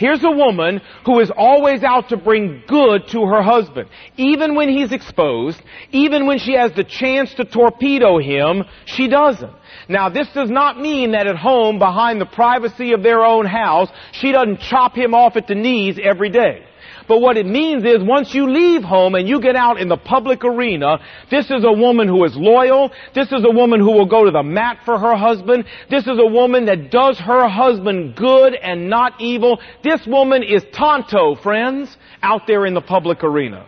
Here's 0.00 0.24
a 0.24 0.30
woman 0.30 0.80
who 1.04 1.20
is 1.20 1.30
always 1.30 1.82
out 1.82 2.08
to 2.08 2.16
bring 2.16 2.62
good 2.66 3.06
to 3.08 3.20
her 3.26 3.42
husband. 3.42 3.90
Even 4.16 4.54
when 4.54 4.70
he's 4.70 4.92
exposed, 4.92 5.60
even 5.92 6.26
when 6.26 6.38
she 6.38 6.54
has 6.54 6.72
the 6.72 6.84
chance 6.84 7.34
to 7.34 7.44
torpedo 7.44 8.16
him, 8.16 8.64
she 8.86 9.08
doesn't. 9.08 9.52
Now 9.90 10.08
this 10.08 10.26
does 10.32 10.48
not 10.48 10.80
mean 10.80 11.10
that 11.10 11.26
at 11.26 11.36
home, 11.36 11.78
behind 11.78 12.18
the 12.18 12.24
privacy 12.24 12.92
of 12.92 13.02
their 13.02 13.22
own 13.22 13.44
house, 13.44 13.90
she 14.12 14.32
doesn't 14.32 14.60
chop 14.60 14.96
him 14.96 15.14
off 15.14 15.36
at 15.36 15.46
the 15.46 15.54
knees 15.54 15.98
every 16.02 16.30
day. 16.30 16.64
But 17.10 17.22
what 17.22 17.36
it 17.36 17.44
means 17.44 17.84
is 17.84 17.96
once 18.00 18.32
you 18.32 18.48
leave 18.48 18.84
home 18.84 19.16
and 19.16 19.28
you 19.28 19.40
get 19.40 19.56
out 19.56 19.80
in 19.80 19.88
the 19.88 19.96
public 19.96 20.44
arena, 20.44 21.00
this 21.28 21.46
is 21.46 21.64
a 21.64 21.72
woman 21.72 22.06
who 22.06 22.24
is 22.24 22.36
loyal. 22.36 22.92
This 23.16 23.32
is 23.32 23.44
a 23.44 23.50
woman 23.50 23.80
who 23.80 23.90
will 23.90 24.06
go 24.06 24.26
to 24.26 24.30
the 24.30 24.44
mat 24.44 24.82
for 24.84 24.96
her 24.96 25.16
husband. 25.16 25.64
This 25.90 26.04
is 26.04 26.20
a 26.20 26.26
woman 26.26 26.66
that 26.66 26.92
does 26.92 27.18
her 27.18 27.48
husband 27.48 28.14
good 28.14 28.54
and 28.54 28.88
not 28.88 29.20
evil. 29.20 29.58
This 29.82 30.06
woman 30.06 30.44
is 30.44 30.64
Tonto, 30.72 31.34
friends, 31.34 31.96
out 32.22 32.42
there 32.46 32.64
in 32.64 32.74
the 32.74 32.80
public 32.80 33.24
arena. 33.24 33.66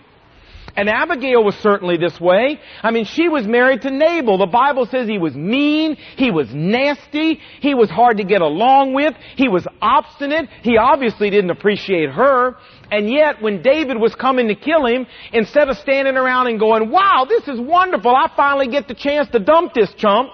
And 0.76 0.88
Abigail 0.88 1.44
was 1.44 1.54
certainly 1.56 1.96
this 1.98 2.18
way. 2.18 2.58
I 2.82 2.92
mean, 2.92 3.04
she 3.04 3.28
was 3.28 3.46
married 3.46 3.82
to 3.82 3.90
Nabal. 3.90 4.38
The 4.38 4.46
Bible 4.46 4.86
says 4.86 5.06
he 5.06 5.18
was 5.18 5.34
mean, 5.34 5.96
he 6.16 6.30
was 6.30 6.48
nasty, 6.54 7.40
he 7.60 7.74
was 7.74 7.90
hard 7.90 8.18
to 8.18 8.24
get 8.24 8.40
along 8.40 8.94
with, 8.94 9.14
he 9.36 9.48
was 9.48 9.66
obstinate, 9.82 10.48
he 10.62 10.78
obviously 10.78 11.28
didn't 11.28 11.50
appreciate 11.50 12.10
her. 12.10 12.56
And 12.92 13.10
yet, 13.10 13.40
when 13.40 13.62
David 13.62 13.96
was 13.96 14.14
coming 14.14 14.48
to 14.48 14.54
kill 14.54 14.84
him, 14.84 15.06
instead 15.32 15.70
of 15.70 15.78
standing 15.78 16.16
around 16.16 16.48
and 16.48 16.60
going, 16.60 16.90
wow, 16.90 17.24
this 17.26 17.48
is 17.48 17.58
wonderful, 17.58 18.14
I 18.14 18.30
finally 18.36 18.68
get 18.68 18.86
the 18.86 18.94
chance 18.94 19.30
to 19.30 19.38
dump 19.38 19.72
this 19.72 19.90
chump, 19.96 20.28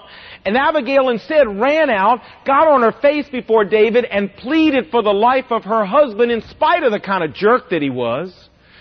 and 0.44 0.56
Abigail 0.56 1.08
instead 1.08 1.46
ran 1.46 1.88
out, 1.88 2.18
got 2.44 2.66
on 2.66 2.82
her 2.82 2.90
face 3.00 3.28
before 3.28 3.64
David, 3.64 4.06
and 4.06 4.34
pleaded 4.34 4.90
for 4.90 5.04
the 5.04 5.12
life 5.12 5.52
of 5.52 5.62
her 5.62 5.84
husband 5.84 6.32
in 6.32 6.42
spite 6.42 6.82
of 6.82 6.90
the 6.90 6.98
kind 6.98 7.22
of 7.22 7.32
jerk 7.32 7.70
that 7.70 7.80
he 7.80 7.90
was. 7.90 8.34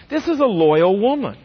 This 0.10 0.28
is 0.28 0.40
a 0.40 0.46
loyal 0.46 1.00
woman. 1.00 1.38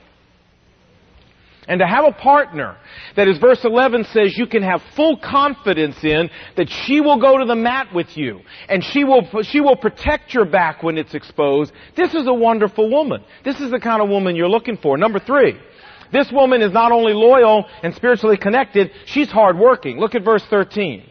And 1.68 1.78
to 1.78 1.86
have 1.86 2.04
a 2.04 2.12
partner 2.12 2.76
that, 3.14 3.28
as 3.28 3.38
verse 3.38 3.64
11 3.64 4.04
says, 4.12 4.36
you 4.36 4.46
can 4.46 4.64
have 4.64 4.82
full 4.96 5.16
confidence 5.16 6.02
in 6.02 6.28
that 6.56 6.68
she 6.68 7.00
will 7.00 7.20
go 7.20 7.38
to 7.38 7.44
the 7.44 7.54
mat 7.54 7.94
with 7.94 8.16
you 8.16 8.40
and 8.68 8.82
she 8.82 9.04
will, 9.04 9.28
she 9.42 9.60
will 9.60 9.76
protect 9.76 10.34
your 10.34 10.44
back 10.44 10.82
when 10.82 10.98
it's 10.98 11.14
exposed. 11.14 11.72
This 11.96 12.14
is 12.14 12.26
a 12.26 12.34
wonderful 12.34 12.90
woman. 12.90 13.22
This 13.44 13.60
is 13.60 13.70
the 13.70 13.78
kind 13.78 14.02
of 14.02 14.08
woman 14.08 14.34
you're 14.34 14.48
looking 14.48 14.76
for. 14.76 14.98
Number 14.98 15.20
three, 15.20 15.56
this 16.12 16.32
woman 16.32 16.62
is 16.62 16.72
not 16.72 16.90
only 16.90 17.12
loyal 17.12 17.64
and 17.84 17.94
spiritually 17.94 18.36
connected, 18.36 18.90
she's 19.06 19.30
hardworking. 19.30 20.00
Look 20.00 20.16
at 20.16 20.24
verse 20.24 20.44
13. 20.50 21.10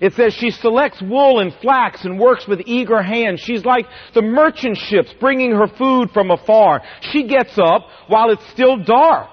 It 0.00 0.14
says 0.14 0.34
she 0.34 0.50
selects 0.50 1.00
wool 1.00 1.38
and 1.38 1.54
flax 1.62 2.04
and 2.04 2.18
works 2.18 2.48
with 2.48 2.62
eager 2.64 3.02
hands. 3.02 3.40
She's 3.40 3.64
like 3.64 3.86
the 4.14 4.22
merchant 4.22 4.78
ships 4.78 5.14
bringing 5.20 5.52
her 5.52 5.68
food 5.68 6.10
from 6.12 6.30
afar. 6.30 6.82
She 7.12 7.28
gets 7.28 7.56
up 7.56 7.86
while 8.08 8.30
it's 8.30 8.44
still 8.48 8.78
dark 8.78 9.31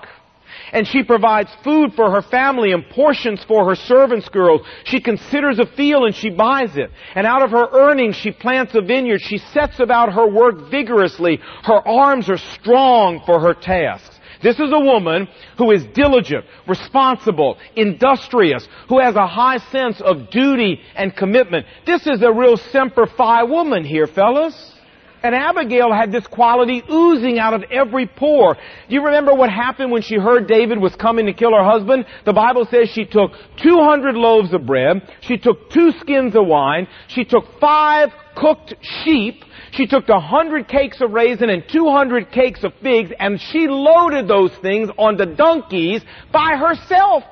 and 0.71 0.87
she 0.87 1.03
provides 1.03 1.49
food 1.63 1.93
for 1.93 2.11
her 2.11 2.21
family 2.21 2.71
and 2.71 2.89
portions 2.89 3.43
for 3.47 3.67
her 3.67 3.75
servants' 3.75 4.29
girls. 4.29 4.61
She 4.85 4.99
considers 4.99 5.59
a 5.59 5.65
field 5.65 6.05
and 6.05 6.15
she 6.15 6.29
buys 6.29 6.77
it. 6.77 6.91
And 7.15 7.25
out 7.25 7.43
of 7.43 7.51
her 7.51 7.67
earnings 7.71 8.15
she 8.15 8.31
plants 8.31 8.75
a 8.75 8.81
vineyard. 8.81 9.21
She 9.21 9.37
sets 9.37 9.79
about 9.79 10.13
her 10.13 10.27
work 10.27 10.69
vigorously. 10.69 11.39
Her 11.63 11.87
arms 11.87 12.29
are 12.29 12.37
strong 12.37 13.21
for 13.25 13.39
her 13.39 13.53
tasks. 13.53 14.19
This 14.41 14.59
is 14.59 14.71
a 14.71 14.79
woman 14.79 15.27
who 15.57 15.71
is 15.71 15.85
diligent, 15.93 16.45
responsible, 16.65 17.57
industrious, 17.75 18.67
who 18.87 18.99
has 18.99 19.15
a 19.15 19.27
high 19.27 19.57
sense 19.57 19.99
of 19.99 20.29
duty 20.29 20.79
and 20.95 21.15
commitment. 21.15 21.65
This 21.85 22.07
is 22.07 22.21
a 22.21 22.31
real 22.31 22.55
semper 22.55 23.05
fi 23.05 23.43
woman 23.43 23.83
here, 23.83 24.07
fellas. 24.07 24.78
And 25.23 25.35
Abigail 25.35 25.91
had 25.93 26.11
this 26.11 26.25
quality 26.27 26.81
oozing 26.89 27.39
out 27.39 27.53
of 27.53 27.63
every 27.71 28.07
pore. 28.07 28.55
Do 28.55 28.95
you 28.95 29.03
remember 29.03 29.33
what 29.33 29.49
happened 29.49 29.91
when 29.91 30.01
she 30.01 30.15
heard 30.15 30.47
David 30.47 30.79
was 30.79 30.95
coming 30.95 31.25
to 31.25 31.33
kill 31.33 31.51
her 31.51 31.63
husband? 31.63 32.05
The 32.25 32.33
Bible 32.33 32.67
says 32.69 32.89
she 32.89 33.05
took 33.05 33.31
200 33.61 34.15
loaves 34.15 34.53
of 34.53 34.65
bread, 34.65 35.01
she 35.21 35.37
took 35.37 35.69
two 35.71 35.91
skins 35.99 36.35
of 36.35 36.45
wine, 36.45 36.87
she 37.07 37.25
took 37.25 37.43
five 37.59 38.09
cooked 38.35 38.73
sheep, 39.03 39.43
she 39.71 39.85
took 39.85 40.07
a 40.09 40.19
hundred 40.19 40.67
cakes 40.67 41.01
of 41.01 41.11
raisin 41.11 41.49
and 41.49 41.63
200 41.71 42.31
cakes 42.31 42.63
of 42.63 42.73
figs, 42.81 43.11
and 43.19 43.39
she 43.39 43.67
loaded 43.67 44.27
those 44.27 44.51
things 44.61 44.89
onto 44.97 45.25
donkeys 45.35 46.01
by 46.31 46.55
herself. 46.55 47.23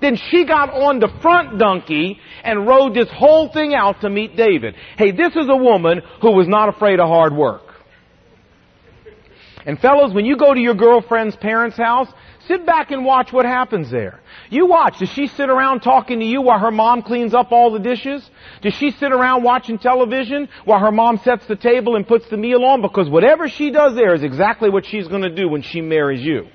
Then 0.00 0.16
she 0.16 0.44
got 0.44 0.70
on 0.70 1.00
the 1.00 1.08
front 1.20 1.58
donkey 1.58 2.20
and 2.44 2.66
rode 2.66 2.94
this 2.94 3.08
whole 3.10 3.52
thing 3.52 3.74
out 3.74 4.00
to 4.02 4.10
meet 4.10 4.36
David. 4.36 4.74
Hey, 4.96 5.10
this 5.10 5.34
is 5.34 5.48
a 5.48 5.56
woman 5.56 6.02
who 6.20 6.32
was 6.32 6.46
not 6.46 6.68
afraid 6.68 7.00
of 7.00 7.08
hard 7.08 7.34
work. 7.34 7.62
And 9.66 9.78
fellows, 9.78 10.14
when 10.14 10.24
you 10.24 10.36
go 10.36 10.54
to 10.54 10.60
your 10.60 10.74
girlfriend's 10.74 11.36
parents' 11.36 11.76
house, 11.76 12.08
sit 12.46 12.64
back 12.64 12.90
and 12.90 13.04
watch 13.04 13.32
what 13.32 13.44
happens 13.44 13.90
there. 13.90 14.20
You 14.48 14.66
watch. 14.66 15.00
Does 15.00 15.10
she 15.10 15.26
sit 15.26 15.50
around 15.50 15.80
talking 15.80 16.20
to 16.20 16.24
you 16.24 16.40
while 16.40 16.58
her 16.58 16.70
mom 16.70 17.02
cleans 17.02 17.34
up 17.34 17.52
all 17.52 17.70
the 17.70 17.78
dishes? 17.78 18.28
Does 18.62 18.72
she 18.74 18.92
sit 18.92 19.12
around 19.12 19.42
watching 19.42 19.78
television 19.78 20.48
while 20.64 20.80
her 20.80 20.92
mom 20.92 21.18
sets 21.18 21.46
the 21.46 21.56
table 21.56 21.96
and 21.96 22.06
puts 22.06 22.26
the 22.30 22.38
meal 22.38 22.64
on? 22.64 22.80
Because 22.80 23.10
whatever 23.10 23.48
she 23.48 23.70
does 23.70 23.94
there 23.94 24.14
is 24.14 24.22
exactly 24.22 24.70
what 24.70 24.86
she's 24.86 25.08
going 25.08 25.22
to 25.22 25.34
do 25.34 25.48
when 25.48 25.60
she 25.60 25.82
marries 25.82 26.22
you. 26.22 26.46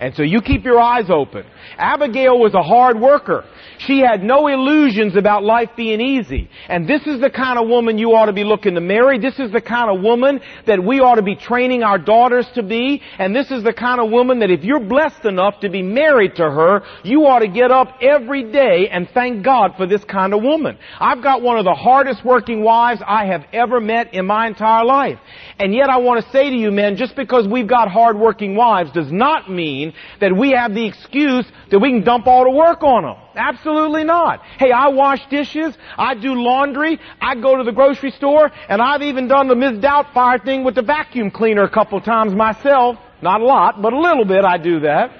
And 0.00 0.14
so 0.14 0.22
you 0.22 0.40
keep 0.40 0.64
your 0.64 0.80
eyes 0.80 1.10
open. 1.10 1.44
Abigail 1.76 2.38
was 2.38 2.54
a 2.54 2.62
hard 2.62 3.00
worker. 3.00 3.44
She 3.78 4.00
had 4.00 4.22
no 4.22 4.46
illusions 4.46 5.16
about 5.16 5.44
life 5.44 5.70
being 5.76 6.00
easy. 6.00 6.48
And 6.68 6.88
this 6.88 7.06
is 7.06 7.20
the 7.20 7.30
kind 7.30 7.58
of 7.58 7.68
woman 7.68 7.98
you 7.98 8.14
ought 8.14 8.26
to 8.26 8.32
be 8.32 8.44
looking 8.44 8.74
to 8.74 8.80
marry. 8.80 9.18
This 9.18 9.38
is 9.38 9.50
the 9.50 9.60
kind 9.60 9.90
of 9.90 10.02
woman 10.02 10.40
that 10.66 10.82
we 10.82 11.00
ought 11.00 11.16
to 11.16 11.22
be 11.22 11.34
training 11.34 11.82
our 11.82 11.98
daughters 11.98 12.46
to 12.54 12.62
be. 12.62 13.02
And 13.18 13.34
this 13.34 13.50
is 13.50 13.64
the 13.64 13.72
kind 13.72 14.00
of 14.00 14.10
woman 14.10 14.40
that 14.40 14.50
if 14.50 14.64
you're 14.64 14.80
blessed 14.80 15.24
enough 15.24 15.60
to 15.60 15.68
be 15.68 15.82
married 15.82 16.36
to 16.36 16.44
her, 16.44 16.82
you 17.04 17.26
ought 17.26 17.40
to 17.40 17.48
get 17.48 17.70
up 17.70 17.98
every 18.00 18.50
day 18.52 18.88
and 18.90 19.08
thank 19.12 19.44
God 19.44 19.74
for 19.76 19.86
this 19.86 20.04
kind 20.04 20.34
of 20.34 20.42
woman. 20.42 20.78
I've 20.98 21.22
got 21.22 21.42
one 21.42 21.58
of 21.58 21.64
the 21.64 21.74
hardest 21.74 22.24
working 22.24 22.62
wives 22.62 23.00
I 23.06 23.26
have 23.26 23.44
ever 23.52 23.80
met 23.80 24.14
in 24.14 24.26
my 24.26 24.46
entire 24.46 24.84
life. 24.84 25.18
And 25.58 25.74
yet 25.74 25.88
I 25.88 25.98
want 25.98 26.24
to 26.24 26.30
say 26.30 26.50
to 26.50 26.56
you 26.56 26.70
men, 26.70 26.96
just 26.96 27.16
because 27.16 27.46
we've 27.48 27.66
got 27.66 27.90
hard 27.90 28.18
working 28.18 28.56
wives 28.56 28.90
does 28.92 29.10
not 29.10 29.50
mean 29.50 29.91
that 30.20 30.36
we 30.36 30.50
have 30.50 30.74
the 30.74 30.86
excuse 30.86 31.46
that 31.70 31.78
we 31.78 31.90
can 31.90 32.02
dump 32.02 32.26
all 32.26 32.44
the 32.44 32.50
work 32.50 32.82
on 32.82 33.02
them. 33.04 33.16
Absolutely 33.34 34.04
not. 34.04 34.42
Hey, 34.58 34.72
I 34.72 34.88
wash 34.88 35.24
dishes, 35.28 35.76
I 35.96 36.14
do 36.14 36.34
laundry, 36.34 37.00
I 37.20 37.34
go 37.34 37.56
to 37.56 37.64
the 37.64 37.72
grocery 37.72 38.10
store, 38.10 38.50
and 38.68 38.82
I've 38.82 39.02
even 39.02 39.28
done 39.28 39.48
the 39.48 39.56
Ms. 39.56 39.78
Doubtfire 39.78 40.44
thing 40.44 40.64
with 40.64 40.74
the 40.74 40.82
vacuum 40.82 41.30
cleaner 41.30 41.62
a 41.62 41.70
couple 41.70 42.00
times 42.00 42.34
myself. 42.34 42.98
Not 43.22 43.40
a 43.40 43.44
lot, 43.44 43.80
but 43.80 43.92
a 43.92 43.98
little 43.98 44.24
bit 44.24 44.44
I 44.44 44.58
do 44.58 44.80
that. 44.80 45.12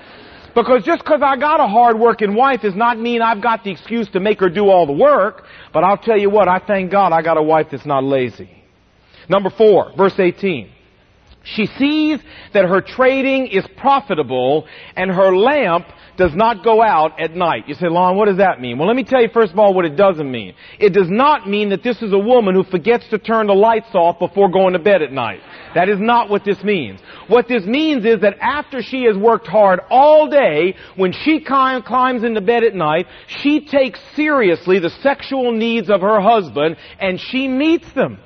Because 0.55 0.85
just 0.85 1.03
because 1.03 1.23
I 1.23 1.37
got 1.37 1.61
a 1.61 1.67
hard-working 1.67 2.35
wife 2.35 2.61
does 2.61 2.75
not 2.75 2.99
mean 2.99 3.23
I've 3.23 3.41
got 3.41 3.65
the 3.65 3.71
excuse 3.71 4.09
to 4.11 4.21
make 4.21 4.41
her 4.41 4.51
do 4.51 4.69
all 4.69 4.87
the 4.87 4.93
work. 4.93 5.45
But 5.73 5.85
I'll 5.85 5.97
tell 5.97 6.19
you 6.19 6.29
what, 6.29 6.49
I 6.49 6.59
thank 6.59 6.91
God 6.91 7.13
I 7.13 7.23
got 7.23 7.39
a 7.39 7.43
wife 7.43 7.69
that's 7.71 7.87
not 7.87 8.05
lazy. 8.05 8.51
Number 9.29 9.51
four, 9.51 9.93
verse 9.97 10.19
18. 10.19 10.72
She 11.45 11.67
sees 11.67 12.21
that 12.55 12.65
her 12.65 12.81
trading 12.81 13.49
is 13.49 13.65
profitable 13.77 14.67
and 14.97 15.11
her 15.11 15.37
lamp 15.37 15.87
does 16.17 16.35
not 16.35 16.63
go 16.63 16.83
out 16.83 17.19
at 17.21 17.35
night. 17.35 17.69
You 17.69 17.75
say, 17.75 17.89
Lon, 17.89 18.17
what 18.17 18.27
does 18.27 18.37
that 18.37 18.61
mean? 18.61 18.79
Well, 18.79 18.87
let 18.87 18.97
me 18.97 19.05
tell 19.05 19.21
you 19.21 19.29
first 19.33 19.53
of 19.53 19.59
all 19.59 19.75
what 19.75 19.85
it 19.85 19.97
doesn't 19.97 20.31
mean. 20.31 20.55
It 20.79 20.93
does 20.93 21.09
not 21.09 21.49
mean 21.49 21.71
that 21.71 21.83
this 21.83 22.03
is 22.03 22.13
a 22.13 22.19
woman 22.19 22.55
who 22.55 22.65
forgets 22.65 23.09
to 23.09 23.19
turn 23.19 23.47
the 23.47 23.55
lights 23.55 23.95
off 23.95 24.19
before 24.19 24.51
going 24.51 24.75
to 24.75 24.79
bed 24.79 25.03
at 25.03 25.13
night. 25.13 25.41
That 25.75 25.89
is 25.89 25.99
not 25.99 26.29
what 26.29 26.45
this 26.45 26.63
means. 26.63 27.01
What 27.29 27.49
this 27.49 27.65
means 27.65 28.05
is 28.05 28.21
that 28.21 28.37
after 28.41 28.83
she 28.83 29.05
has 29.05 29.17
worked 29.17 29.47
hard 29.47 29.81
all 29.91 30.29
day, 30.29 30.77
when 30.97 31.13
she 31.13 31.41
climbs 31.41 32.25
into 32.25 32.41
bed 32.41 32.63
at 32.63 32.75
night, 32.75 33.07
she 33.27 33.67
takes 33.67 33.99
seriously 34.15 34.79
the 34.79 34.91
sexual 35.03 35.53
needs 35.53 35.89
of 35.89 36.03
her 36.03 36.21
husband 36.21 36.77
and 37.01 37.19
she 37.19 37.49
meets 37.49 37.91
them. 37.95 38.19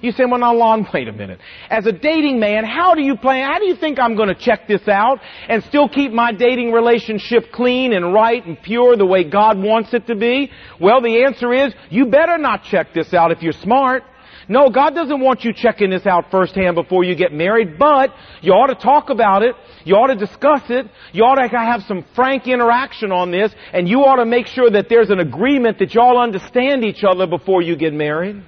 You 0.00 0.12
say, 0.12 0.24
well, 0.24 0.38
now, 0.38 0.54
Lon, 0.54 0.86
wait 0.94 1.08
a 1.08 1.12
minute. 1.12 1.40
As 1.70 1.86
a 1.86 1.92
dating 1.92 2.38
man, 2.38 2.64
how 2.64 2.94
do 2.94 3.02
you 3.02 3.16
plan, 3.16 3.50
how 3.50 3.58
do 3.58 3.66
you 3.66 3.76
think 3.76 3.98
I'm 3.98 4.16
going 4.16 4.28
to 4.28 4.34
check 4.34 4.68
this 4.68 4.86
out 4.88 5.20
and 5.48 5.62
still 5.64 5.88
keep 5.88 6.12
my 6.12 6.32
dating 6.32 6.72
relationship 6.72 7.52
clean 7.52 7.92
and 7.92 8.12
right 8.12 8.44
and 8.44 8.60
pure 8.62 8.96
the 8.96 9.06
way 9.06 9.24
God 9.24 9.58
wants 9.58 9.94
it 9.94 10.06
to 10.06 10.14
be? 10.14 10.50
Well, 10.80 11.00
the 11.00 11.24
answer 11.24 11.52
is, 11.52 11.72
you 11.90 12.06
better 12.06 12.38
not 12.38 12.64
check 12.64 12.94
this 12.94 13.12
out 13.14 13.32
if 13.32 13.42
you're 13.42 13.52
smart. 13.52 14.04
No, 14.50 14.70
God 14.70 14.94
doesn't 14.94 15.20
want 15.20 15.44
you 15.44 15.52
checking 15.52 15.90
this 15.90 16.06
out 16.06 16.30
firsthand 16.30 16.74
before 16.74 17.04
you 17.04 17.14
get 17.14 17.32
married, 17.32 17.78
but 17.78 18.14
you 18.40 18.52
ought 18.52 18.68
to 18.68 18.74
talk 18.74 19.10
about 19.10 19.42
it. 19.42 19.54
You 19.84 19.94
ought 19.94 20.06
to 20.06 20.14
discuss 20.14 20.62
it. 20.70 20.86
You 21.12 21.24
ought 21.24 21.34
to 21.34 21.48
have 21.48 21.82
some 21.82 22.02
frank 22.14 22.48
interaction 22.48 23.12
on 23.12 23.30
this, 23.30 23.54
and 23.74 23.86
you 23.86 23.98
ought 24.04 24.16
to 24.16 24.24
make 24.24 24.46
sure 24.46 24.70
that 24.70 24.88
there's 24.88 25.10
an 25.10 25.20
agreement 25.20 25.78
that 25.80 25.92
y'all 25.92 26.18
understand 26.18 26.82
each 26.82 27.04
other 27.04 27.26
before 27.26 27.60
you 27.60 27.76
get 27.76 27.92
married. 27.92 28.42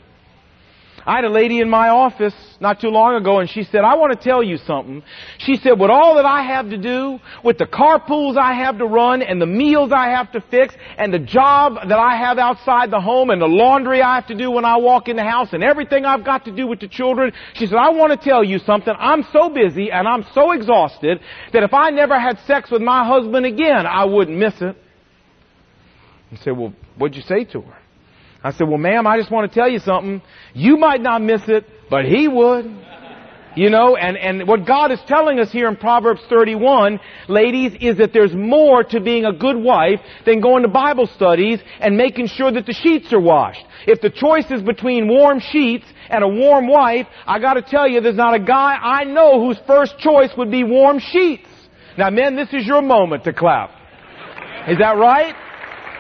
I 1.07 1.17
had 1.17 1.25
a 1.25 1.31
lady 1.31 1.61
in 1.61 1.71
my 1.71 1.89
office 1.89 2.35
not 2.61 2.81
too 2.81 2.89
long 2.89 3.15
ago 3.15 3.39
and 3.39 3.49
she 3.49 3.65
said, 3.65 3.81
I 3.81 3.95
want 3.97 4.13
to 4.13 4.23
tell 4.23 4.43
you 4.43 4.59
something. 4.59 5.03
She 5.39 5.57
said, 5.57 5.81
with 5.81 5.91
all 5.91 6.17
that 6.17 6.27
I 6.27 6.43
have 6.43 6.69
to 6.71 6.77
do, 6.77 7.19
with 7.43 7.59
the 7.59 7.65
carpools 7.65 8.37
I 8.37 8.53
have 8.55 8.79
to 8.79 8.87
run 8.87 9.23
and 9.23 9.41
the 9.41 9.47
meals 9.47 9.93
I 9.93 10.09
have 10.09 10.31
to 10.33 10.41
fix 10.51 10.75
and 10.99 11.13
the 11.13 11.19
job 11.19 11.77
that 11.89 11.99
I 11.99 12.17
have 12.17 12.39
outside 12.39 12.91
the 12.91 13.01
home 13.01 13.31
and 13.31 13.41
the 13.41 13.47
laundry 13.47 14.03
I 14.03 14.17
have 14.17 14.27
to 14.27 14.35
do 14.35 14.51
when 14.51 14.65
I 14.65 14.77
walk 14.77 15.09
in 15.09 15.17
the 15.17 15.25
house 15.25 15.49
and 15.53 15.65
everything 15.65 16.05
I've 16.05 16.25
got 16.25 16.45
to 16.45 16.53
do 16.53 16.67
with 16.67 16.81
the 16.81 16.89
children, 16.89 17.33
she 17.55 17.67
said, 17.67 17.77
I 17.77 17.91
want 17.91 18.13
to 18.13 18.29
tell 18.29 18.45
you 18.45 18.59
something. 18.59 18.95
I'm 18.99 19.25
so 19.33 19.49
busy 19.49 19.91
and 19.91 20.07
I'm 20.07 20.27
so 20.35 20.53
exhausted 20.53 21.21
that 21.53 21.63
if 21.63 21.73
I 21.73 21.91
never 21.91 22.19
had 22.19 22.39
sex 22.47 22.71
with 22.71 22.83
my 22.83 23.07
husband 23.07 23.47
again, 23.47 23.87
I 23.87 24.05
wouldn't 24.05 24.37
miss 24.37 24.61
it. 24.61 24.77
I 26.33 26.37
said, 26.37 26.57
well, 26.57 26.73
what'd 26.97 27.17
you 27.17 27.23
say 27.23 27.45
to 27.45 27.63
her? 27.63 27.80
I 28.43 28.53
said, 28.53 28.69
well, 28.69 28.79
ma'am, 28.79 29.07
I 29.07 29.19
just 29.19 29.31
want 29.31 29.51
to 29.51 29.55
tell 29.55 29.69
you 29.69 29.79
something. 29.79 30.23
You 30.55 30.77
might 30.77 31.01
not 31.01 31.23
miss 31.23 31.43
it, 31.49 31.67
but 31.91 32.05
he 32.05 32.27
would. 32.27 32.65
You 33.57 33.69
know, 33.69 33.97
and, 33.97 34.17
and 34.17 34.47
what 34.47 34.65
God 34.65 34.93
is 34.93 35.01
telling 35.09 35.41
us 35.41 35.51
here 35.51 35.67
in 35.69 35.77
Proverbs 35.77 36.21
31, 36.29 37.01
ladies, 37.29 37.73
is 37.81 37.97
that 37.99 38.13
there's 38.13 38.33
more 38.33 38.85
to 38.85 39.01
being 39.01 39.25
a 39.25 39.33
good 39.33 39.57
wife 39.57 40.01
than 40.25 40.41
going 40.41 40.63
to 40.63 40.69
Bible 40.69 41.09
studies 41.09 41.61
and 41.81 41.97
making 41.97 42.29
sure 42.29 42.53
that 42.53 42.65
the 42.65 42.73
sheets 42.73 43.13
are 43.13 43.21
washed. 43.21 43.65
If 43.89 44.01
the 44.01 44.11
choice 44.11 44.49
is 44.53 44.63
between 44.63 45.09
warm 45.09 45.41
sheets 45.41 45.85
and 46.09 46.23
a 46.23 46.29
warm 46.29 46.69
wife, 46.69 47.09
I 47.27 47.41
gotta 47.41 47.63
tell 47.63 47.89
you, 47.89 48.01
there's 48.01 48.15
not 48.15 48.35
a 48.35 48.41
guy 48.41 48.77
I 48.81 49.03
know 49.03 49.45
whose 49.45 49.59
first 49.67 49.99
choice 49.99 50.31
would 50.37 50.51
be 50.51 50.63
warm 50.63 51.01
sheets. 51.01 51.49
Now 51.99 52.11
men, 52.11 52.37
this 52.37 52.53
is 52.53 52.65
your 52.65 52.83
moment 52.83 53.25
to 53.25 53.33
clap. 53.33 53.71
Is 54.69 54.79
that 54.79 54.97
right? 54.97 55.35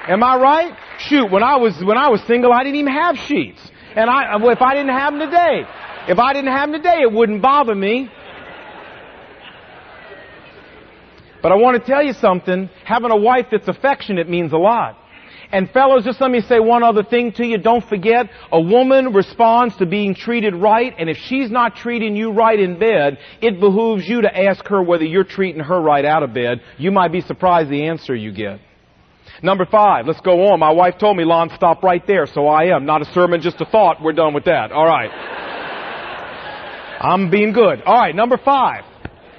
Am 0.07 0.22
I 0.22 0.37
right? 0.37 0.76
Shoot, 1.08 1.30
when 1.30 1.42
I 1.42 1.56
was, 1.56 1.82
when 1.82 1.96
I 1.96 2.08
was 2.08 2.20
single, 2.26 2.52
I 2.52 2.62
didn't 2.62 2.76
even 2.76 2.92
have 2.92 3.16
sheets. 3.16 3.60
And 3.96 4.08
I, 4.08 4.34
uh, 4.34 4.48
if 4.48 4.60
I 4.60 4.74
didn't 4.74 4.96
have 4.96 5.12
them 5.14 5.30
today, 5.30 5.62
if 6.08 6.18
I 6.18 6.32
didn't 6.32 6.52
have 6.52 6.70
them 6.70 6.82
today, 6.82 6.98
it 7.02 7.12
wouldn't 7.12 7.42
bother 7.42 7.74
me. 7.74 8.10
But 11.42 11.52
I 11.52 11.54
want 11.56 11.82
to 11.82 11.90
tell 11.90 12.02
you 12.02 12.12
something. 12.12 12.68
Having 12.84 13.12
a 13.12 13.16
wife 13.16 13.46
that's 13.50 13.66
affectionate 13.66 14.28
means 14.28 14.52
a 14.52 14.58
lot. 14.58 14.98
And 15.52 15.68
fellows, 15.70 16.04
just 16.04 16.20
let 16.20 16.30
me 16.30 16.42
say 16.42 16.60
one 16.60 16.82
other 16.82 17.02
thing 17.02 17.32
to 17.32 17.46
you. 17.46 17.58
Don't 17.58 17.84
forget, 17.84 18.30
a 18.52 18.60
woman 18.60 19.12
responds 19.12 19.76
to 19.78 19.86
being 19.86 20.14
treated 20.14 20.54
right, 20.54 20.94
and 20.96 21.10
if 21.10 21.16
she's 21.16 21.50
not 21.50 21.74
treating 21.74 22.14
you 22.14 22.30
right 22.30 22.58
in 22.58 22.78
bed, 22.78 23.18
it 23.40 23.58
behooves 23.58 24.06
you 24.06 24.22
to 24.22 24.38
ask 24.48 24.64
her 24.68 24.80
whether 24.82 25.04
you're 25.04 25.24
treating 25.24 25.62
her 25.62 25.80
right 25.80 26.04
out 26.04 26.22
of 26.22 26.32
bed. 26.32 26.60
You 26.78 26.92
might 26.92 27.10
be 27.10 27.20
surprised 27.20 27.68
the 27.68 27.86
answer 27.86 28.14
you 28.14 28.32
get. 28.32 28.60
Number 29.42 29.64
five, 29.64 30.06
let's 30.06 30.20
go 30.20 30.48
on. 30.48 30.61
My 30.61 30.70
wife 30.70 30.98
told 30.98 31.16
me, 31.16 31.24
Lon, 31.24 31.50
stop 31.54 31.83
right 31.83 32.06
there, 32.06 32.26
so 32.26 32.46
I 32.46 32.74
am. 32.74 32.85
Not 32.85 33.02
a 33.02 33.06
sermon, 33.12 33.40
just 33.40 33.61
a 33.61 33.64
thought. 33.64 34.02
We're 34.02 34.12
done 34.12 34.35
with 34.35 34.44
that. 34.44 34.72
All 34.72 34.87
right. 34.87 35.11
I'm 37.00 37.30
being 37.30 37.52
good. 37.52 37.83
All 37.83 37.98
right, 37.98 38.14
number 38.14 38.37
five. 38.37 38.85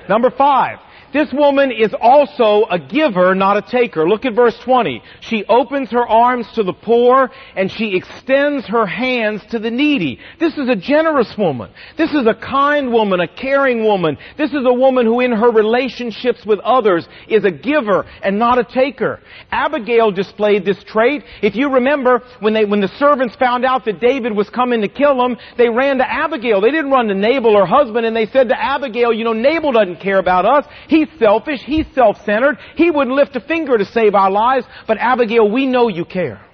Number 0.10 0.32
five. 0.32 0.80
This 1.14 1.32
woman 1.34 1.72
is 1.72 1.94
also 2.00 2.66
a 2.70 2.80
giver, 2.80 3.36
not 3.36 3.58
a 3.58 3.62
taker. 3.62 4.08
Look 4.08 4.26
at 4.26 4.34
verse 4.34 4.58
20. 4.64 5.02
She 5.20 5.44
opens 5.50 5.92
her 5.92 6.08
arms 6.08 6.48
to 6.56 6.64
the 6.64 6.74
poor 6.74 7.30
and 7.56 7.70
she 7.70 7.96
extends 7.96 8.66
her 8.68 8.86
hands 8.86 9.42
to 9.52 9.60
the 9.60 9.72
needy. 9.72 10.20
This 10.40 10.58
is 10.58 10.70
a 10.70 10.76
generous 10.76 11.34
woman. 11.38 11.72
This 11.98 12.12
is 12.14 12.26
a 12.28 12.34
kind 12.34 12.94
woman, 12.94 13.20
a 13.20 13.28
caring 13.28 13.84
woman. 13.84 14.18
This 14.38 14.52
is 14.52 14.66
a 14.66 14.74
woman 14.74 15.06
who 15.06 15.20
in 15.20 15.32
her 15.32 15.52
relationships 15.52 16.46
with 16.46 16.60
others 16.60 17.08
is 17.28 17.44
a 17.44 17.52
giver 17.52 18.06
and 18.24 18.40
not 18.40 18.58
a 18.58 18.64
taker. 18.64 19.20
Abigail 19.52 20.12
displayed 20.12 20.66
this 20.66 20.82
trait. 20.86 21.24
If 21.42 21.56
you 21.56 21.74
remember, 21.74 22.24
when 22.40 22.54
they, 22.54 22.66
when 22.66 22.80
the 22.80 22.92
servants 23.00 23.36
found 23.36 23.66
out 23.66 23.86
that 23.86 24.00
David 24.00 24.36
was 24.36 24.50
coming 24.50 24.82
to 24.82 24.88
kill 24.88 25.18
them, 25.18 25.38
they 25.58 25.70
ran 25.70 25.98
to 25.98 26.10
Abigail. 26.10 26.62
They 26.62 26.72
didn't 26.72 26.92
run 26.92 27.08
to 27.08 27.16
Nabal, 27.16 27.58
her 27.58 27.66
husband, 27.66 28.06
and 28.06 28.16
they 28.16 28.28
said 28.28 28.50
to 28.50 28.62
Abigail, 28.62 29.12
you 29.14 29.24
know, 29.24 29.34
Nabal 29.34 29.74
doesn't 29.74 30.00
care 30.00 30.20
about 30.20 30.46
us. 30.46 30.66
He 30.88 31.01
He's 31.02 31.20
selfish. 31.20 31.62
He's 31.62 31.86
self-centered. 31.96 32.58
He 32.76 32.92
wouldn't 32.92 33.16
lift 33.16 33.36
a 33.36 33.42
finger 33.42 33.78
to 33.78 33.86
save 33.86 34.14
our 34.14 34.30
lives. 34.30 34.66
But 34.88 34.98
Abigail, 35.00 35.50
we 35.50 35.66
know 35.66 35.88
you 35.88 36.06
care. 36.06 36.46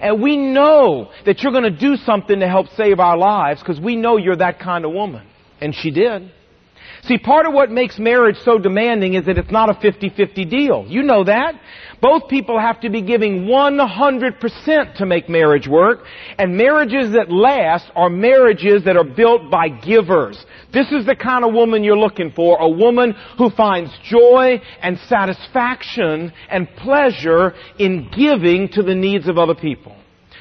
And 0.00 0.22
we 0.22 0.36
know 0.36 1.10
that 1.24 1.42
you're 1.42 1.52
going 1.52 1.64
to 1.64 1.70
do 1.70 1.96
something 1.96 2.40
to 2.40 2.48
help 2.48 2.68
save 2.76 3.00
our 3.00 3.16
lives 3.16 3.60
because 3.60 3.80
we 3.80 3.96
know 3.96 4.18
you're 4.18 4.36
that 4.36 4.58
kind 4.58 4.84
of 4.84 4.92
woman. 4.92 5.26
And 5.60 5.74
she 5.74 5.90
did. 5.90 6.30
See, 7.04 7.18
part 7.18 7.46
of 7.46 7.52
what 7.52 7.68
makes 7.68 7.98
marriage 7.98 8.36
so 8.44 8.58
demanding 8.58 9.14
is 9.14 9.26
that 9.26 9.36
it's 9.36 9.50
not 9.50 9.68
a 9.68 9.74
50-50 9.74 10.48
deal. 10.48 10.86
You 10.86 11.02
know 11.02 11.24
that. 11.24 11.60
Both 12.00 12.28
people 12.28 12.60
have 12.60 12.80
to 12.82 12.90
be 12.90 13.02
giving 13.02 13.46
100% 13.46 14.94
to 14.94 15.06
make 15.06 15.28
marriage 15.28 15.66
work, 15.66 16.04
and 16.38 16.56
marriages 16.56 17.12
that 17.14 17.30
last 17.30 17.90
are 17.96 18.08
marriages 18.08 18.84
that 18.84 18.96
are 18.96 19.04
built 19.04 19.50
by 19.50 19.68
givers. 19.68 20.46
This 20.72 20.92
is 20.92 21.04
the 21.04 21.16
kind 21.16 21.44
of 21.44 21.52
woman 21.52 21.82
you're 21.82 21.98
looking 21.98 22.30
for, 22.30 22.58
a 22.58 22.68
woman 22.68 23.16
who 23.36 23.50
finds 23.50 23.90
joy 24.04 24.60
and 24.80 24.96
satisfaction 25.00 26.32
and 26.48 26.68
pleasure 26.76 27.54
in 27.80 28.10
giving 28.16 28.68
to 28.70 28.82
the 28.82 28.94
needs 28.94 29.28
of 29.28 29.38
other 29.38 29.56
people. 29.56 29.96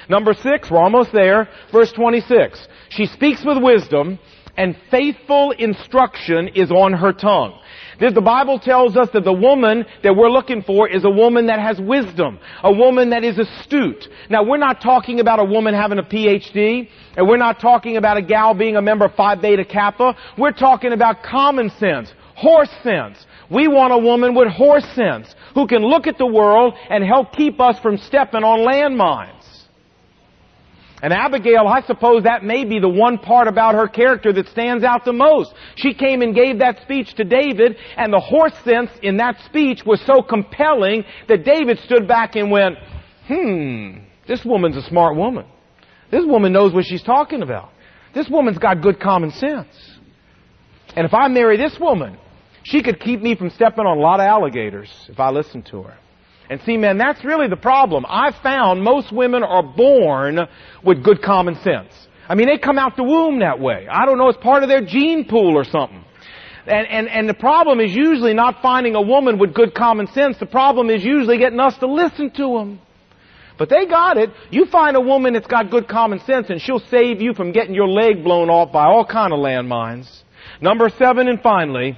Number 0.10 0.34
six, 0.34 0.70
we're 0.70 0.82
almost 0.82 1.12
there, 1.12 1.50
verse 1.72 1.92
26. 1.92 2.68
She 2.90 3.06
speaks 3.08 3.44
with 3.46 3.58
wisdom, 3.62 4.20
and 4.58 4.76
faithful 4.90 5.52
instruction 5.52 6.50
is 6.50 6.72
on 6.72 6.94
her 6.94 7.14
tongue. 7.14 7.60
The 8.00 8.22
Bible 8.22 8.58
tells 8.58 8.98
us 8.98 9.10
that 9.14 9.24
the 9.24 9.34
woman 9.34 9.86
that 10.04 10.16
we're 10.16 10.32
looking 10.32 10.64
for 10.64 10.90
is 10.90 11.04
a 11.06 11.10
woman 11.10 11.48
that 11.48 11.60
has 11.60 11.80
wisdom, 11.80 12.40
a 12.64 12.72
woman 12.72 13.12
that 13.12 13.24
is 13.24 13.38
astute. 13.38 14.08
Now 14.28 14.44
we're 14.44 14.58
not 14.58 14.82
talking 14.82 15.20
about 15.20 15.40
a 15.40 15.44
woman 15.44 15.76
having 15.76 16.00
a 16.00 16.04
PhD, 16.04 16.90
and 17.16 17.28
we're 17.28 17.38
not 17.38 17.60
talking 17.60 17.98
about 17.98 18.18
a 18.18 18.24
gal 18.24 18.56
being 18.56 18.76
a 18.76 18.82
member 18.82 19.06
of 19.06 19.14
Phi 19.14 19.36
Beta 19.36 19.64
Kappa. 19.64 20.18
We're 20.36 20.52
talking 20.52 20.94
about 20.94 21.22
common 21.22 21.70
sense, 21.78 22.12
horse 22.36 22.72
sense. 22.82 23.24
We 23.52 23.68
want 23.68 23.94
a 23.94 24.00
woman 24.00 24.34
with 24.34 24.48
horse 24.48 24.86
sense, 24.96 25.36
who 25.54 25.68
can 25.68 25.84
look 25.84 26.08
at 26.08 26.18
the 26.18 26.26
world 26.26 26.74
and 26.90 27.04
help 27.04 27.34
keep 27.34 27.60
us 27.60 27.78
from 27.82 27.98
stepping 27.98 28.44
on 28.44 28.60
landmines. 28.62 29.41
And 31.02 31.12
Abigail, 31.12 31.68
I 31.68 31.82
suppose 31.82 32.24
that 32.24 32.44
may 32.44 32.64
be 32.64 32.80
the 32.80 32.90
one 32.90 33.18
part 33.18 33.48
about 33.48 33.74
her 33.74 33.88
character 33.88 34.32
that 34.34 34.48
stands 34.50 34.84
out 34.84 35.04
the 35.04 35.14
most. 35.14 35.52
She 35.76 35.94
came 35.94 36.22
and 36.22 36.36
gave 36.36 36.60
that 36.60 36.82
speech 36.84 37.16
to 37.16 37.24
David, 37.24 37.76
and 37.98 38.14
the 38.14 38.20
horse 38.20 38.54
sense 38.64 38.92
in 39.02 39.18
that 39.18 39.38
speech 39.46 39.82
was 39.84 40.00
so 40.06 40.22
compelling 40.22 41.04
that 41.28 41.44
David 41.44 41.80
stood 41.80 42.08
back 42.08 42.36
and 42.36 42.52
went, 42.52 42.76
hmm, 43.28 43.98
this 44.28 44.46
woman's 44.46 44.78
a 44.78 44.84
smart 44.84 45.16
woman. 45.16 45.46
This 46.12 46.24
woman 46.26 46.54
knows 46.54 46.74
what 46.74 46.86
she's 46.86 47.04
talking 47.04 47.42
about. 47.42 47.72
This 48.14 48.30
woman's 48.30 48.60
got 48.60 48.82
good 48.82 49.00
common 49.00 49.32
sense. 49.32 49.74
And 50.96 51.06
if 51.06 51.14
I 51.14 51.30
marry 51.30 51.58
this 51.58 51.78
woman, 51.80 52.18
she 52.64 52.84
could 52.84 53.00
keep 53.00 53.22
me 53.22 53.36
from 53.36 53.50
stepping 53.50 53.86
on 53.86 53.98
a 53.98 54.02
lot 54.02 54.20
of 54.20 54.26
alligators 54.26 54.90
if 55.08 55.20
I 55.20 55.32
listened 55.32 55.66
to 55.68 55.84
her. 55.84 55.98
And 56.50 56.62
see, 56.62 56.78
man, 56.78 56.98
that's 56.98 57.24
really 57.24 57.48
the 57.48 57.56
problem. 57.56 58.06
I've 58.08 58.36
found 58.38 58.84
most 58.84 59.12
women 59.12 59.44
are 59.44 59.64
born 59.64 60.40
with 60.84 61.04
good 61.04 61.22
common 61.22 61.56
sense. 61.62 61.94
I 62.28 62.36
mean, 62.36 62.48
they 62.48 62.58
come 62.58 62.78
out 62.78 62.96
the 62.98 63.04
womb 63.04 63.40
that 63.40 63.60
way. 63.60 63.88
I 63.90 64.06
don't 64.06 64.18
know, 64.18 64.30
it's 64.30 64.42
part 64.42 64.64
of 64.64 64.70
their 64.70 64.82
gene 64.86 65.28
pool 65.28 65.58
or 65.58 65.64
something. 65.64 66.04
And, 66.66 66.88
and, 66.88 67.10
and 67.10 67.30
the 67.30 67.34
problem 67.34 67.80
is 67.80 67.94
usually 67.96 68.34
not 68.34 68.62
finding 68.62 68.96
a 68.96 69.02
woman 69.02 69.40
with 69.40 69.54
good 69.54 69.74
common 69.74 70.08
sense. 70.08 70.38
The 70.38 70.46
problem 70.46 70.90
is 70.90 71.04
usually 71.04 71.38
getting 71.38 71.60
us 71.60 71.78
to 71.80 71.88
listen 71.88 72.32
to 72.32 72.58
them. 72.58 72.82
But 73.58 73.70
they 73.70 73.86
got 73.86 74.18
it. 74.18 74.32
You 74.50 74.66
find 74.66 74.96
a 74.96 75.02
woman 75.02 75.34
that's 75.34 75.48
got 75.48 75.70
good 75.70 75.88
common 75.88 76.20
sense 76.22 76.50
and 76.50 76.62
she'll 76.62 76.80
save 76.80 77.22
you 77.22 77.34
from 77.34 77.52
getting 77.52 77.76
your 77.76 77.88
leg 77.88 78.24
blown 78.24 78.50
off 78.50 78.72
by 78.72 78.86
all 78.86 79.06
kind 79.06 79.34
of 79.34 79.40
landmines. 79.40 80.24
Number 80.60 80.90
seven 80.90 81.28
and 81.28 81.42
finally, 81.42 81.98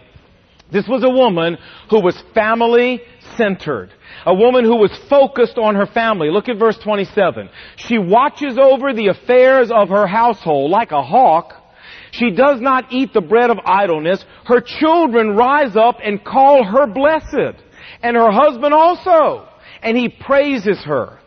this 0.72 0.88
was 0.88 1.04
a 1.04 1.10
woman 1.10 1.58
who 1.90 2.02
was 2.02 2.22
family 2.34 3.02
centered. 3.38 3.94
A 4.26 4.34
woman 4.34 4.64
who 4.64 4.78
was 4.78 4.92
focused 5.10 5.58
on 5.58 5.76
her 5.76 5.86
family. 5.86 6.30
Look 6.30 6.50
at 6.50 6.58
verse 6.58 6.78
27. 6.78 7.50
She 7.76 7.98
watches 7.98 8.58
over 8.58 8.94
the 8.94 9.08
affairs 9.08 9.72
of 9.72 9.90
her 9.90 10.08
household 10.08 10.72
like 10.72 10.92
a 10.92 11.04
hawk. 11.04 11.54
She 12.12 12.32
does 12.32 12.62
not 12.62 12.92
eat 12.92 13.14
the 13.14 13.22
bread 13.22 13.50
of 13.50 13.58
idleness. 13.66 14.24
Her 14.46 14.62
children 14.62 15.36
rise 15.36 15.76
up 15.76 15.98
and 16.04 16.24
call 16.24 16.64
her 16.64 16.88
blessed. 16.88 17.62
And 18.02 18.16
her 18.16 18.32
husband 18.32 18.74
also. 18.74 19.48
And 19.82 19.98
he 19.98 20.10
praises 20.10 20.80
her. 20.84 21.20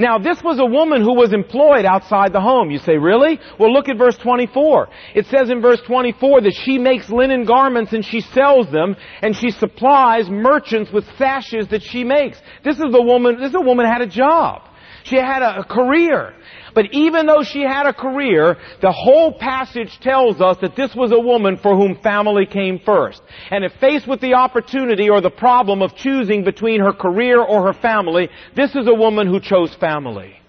Now, 0.00 0.16
this 0.16 0.42
was 0.42 0.58
a 0.58 0.64
woman 0.64 1.02
who 1.02 1.14
was 1.14 1.34
employed 1.34 1.84
outside 1.84 2.32
the 2.32 2.40
home. 2.40 2.70
You 2.70 2.78
say, 2.78 2.96
really? 2.96 3.38
Well, 3.58 3.70
look 3.70 3.90
at 3.90 3.98
verse 3.98 4.16
24. 4.16 4.88
It 5.14 5.26
says 5.26 5.50
in 5.50 5.60
verse 5.60 5.82
24 5.86 6.40
that 6.40 6.54
she 6.64 6.78
makes 6.78 7.10
linen 7.10 7.44
garments 7.44 7.92
and 7.92 8.02
she 8.02 8.22
sells 8.22 8.70
them, 8.72 8.96
and 9.20 9.36
she 9.36 9.50
supplies 9.50 10.30
merchants 10.30 10.90
with 10.90 11.04
sashes 11.18 11.68
that 11.68 11.82
she 11.82 12.02
makes. 12.02 12.40
This 12.64 12.76
is 12.76 12.94
a 12.94 13.02
woman, 13.02 13.40
this 13.40 13.50
is 13.50 13.56
a 13.56 13.60
woman 13.60 13.84
had 13.84 14.00
a 14.00 14.06
job. 14.06 14.62
She 15.04 15.16
had 15.16 15.42
a, 15.42 15.60
a 15.60 15.64
career. 15.64 16.34
But 16.74 16.92
even 16.92 17.26
though 17.26 17.42
she 17.42 17.62
had 17.62 17.86
a 17.86 17.92
career, 17.92 18.56
the 18.80 18.92
whole 18.92 19.32
passage 19.32 19.98
tells 20.00 20.40
us 20.40 20.56
that 20.60 20.76
this 20.76 20.94
was 20.94 21.12
a 21.12 21.18
woman 21.18 21.56
for 21.56 21.76
whom 21.76 21.96
family 22.02 22.46
came 22.46 22.78
first. 22.78 23.22
And 23.50 23.64
if 23.64 23.72
faced 23.80 24.06
with 24.06 24.20
the 24.20 24.34
opportunity 24.34 25.08
or 25.10 25.20
the 25.20 25.30
problem 25.30 25.82
of 25.82 25.96
choosing 25.96 26.44
between 26.44 26.80
her 26.80 26.92
career 26.92 27.40
or 27.40 27.66
her 27.66 27.80
family, 27.80 28.28
this 28.54 28.74
is 28.76 28.86
a 28.86 28.94
woman 28.94 29.26
who 29.26 29.40
chose 29.40 29.74
family. 29.74 30.39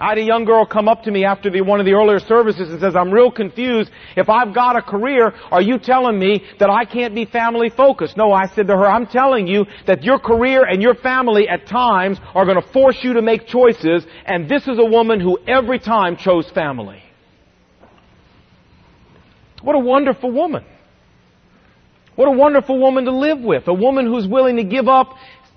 I 0.00 0.08
had 0.08 0.18
a 0.18 0.22
young 0.22 0.44
girl 0.44 0.66
come 0.66 0.88
up 0.88 1.04
to 1.04 1.10
me 1.10 1.24
after 1.24 1.50
the, 1.50 1.60
one 1.60 1.78
of 1.78 1.86
the 1.86 1.92
earlier 1.92 2.18
services 2.18 2.68
and 2.68 2.80
says, 2.80 2.96
I'm 2.96 3.12
real 3.12 3.30
confused. 3.30 3.92
If 4.16 4.28
I've 4.28 4.52
got 4.52 4.74
a 4.76 4.82
career, 4.82 5.32
are 5.52 5.62
you 5.62 5.78
telling 5.78 6.18
me 6.18 6.44
that 6.58 6.68
I 6.68 6.84
can't 6.84 7.14
be 7.14 7.26
family 7.26 7.70
focused? 7.70 8.16
No, 8.16 8.32
I 8.32 8.46
said 8.46 8.66
to 8.66 8.76
her, 8.76 8.86
I'm 8.86 9.06
telling 9.06 9.46
you 9.46 9.66
that 9.86 10.02
your 10.02 10.18
career 10.18 10.64
and 10.64 10.82
your 10.82 10.96
family 10.96 11.48
at 11.48 11.68
times 11.68 12.18
are 12.34 12.44
going 12.44 12.60
to 12.60 12.68
force 12.72 12.98
you 13.02 13.14
to 13.14 13.22
make 13.22 13.46
choices, 13.46 14.04
and 14.26 14.48
this 14.48 14.66
is 14.66 14.78
a 14.78 14.84
woman 14.84 15.20
who 15.20 15.38
every 15.46 15.78
time 15.78 16.16
chose 16.16 16.50
family. 16.50 17.00
What 19.62 19.76
a 19.76 19.78
wonderful 19.78 20.32
woman. 20.32 20.64
What 22.16 22.26
a 22.26 22.32
wonderful 22.32 22.80
woman 22.80 23.04
to 23.04 23.12
live 23.12 23.38
with. 23.40 23.68
A 23.68 23.74
woman 23.74 24.06
who's 24.06 24.26
willing 24.26 24.56
to 24.56 24.64
give 24.64 24.88
up 24.88 25.14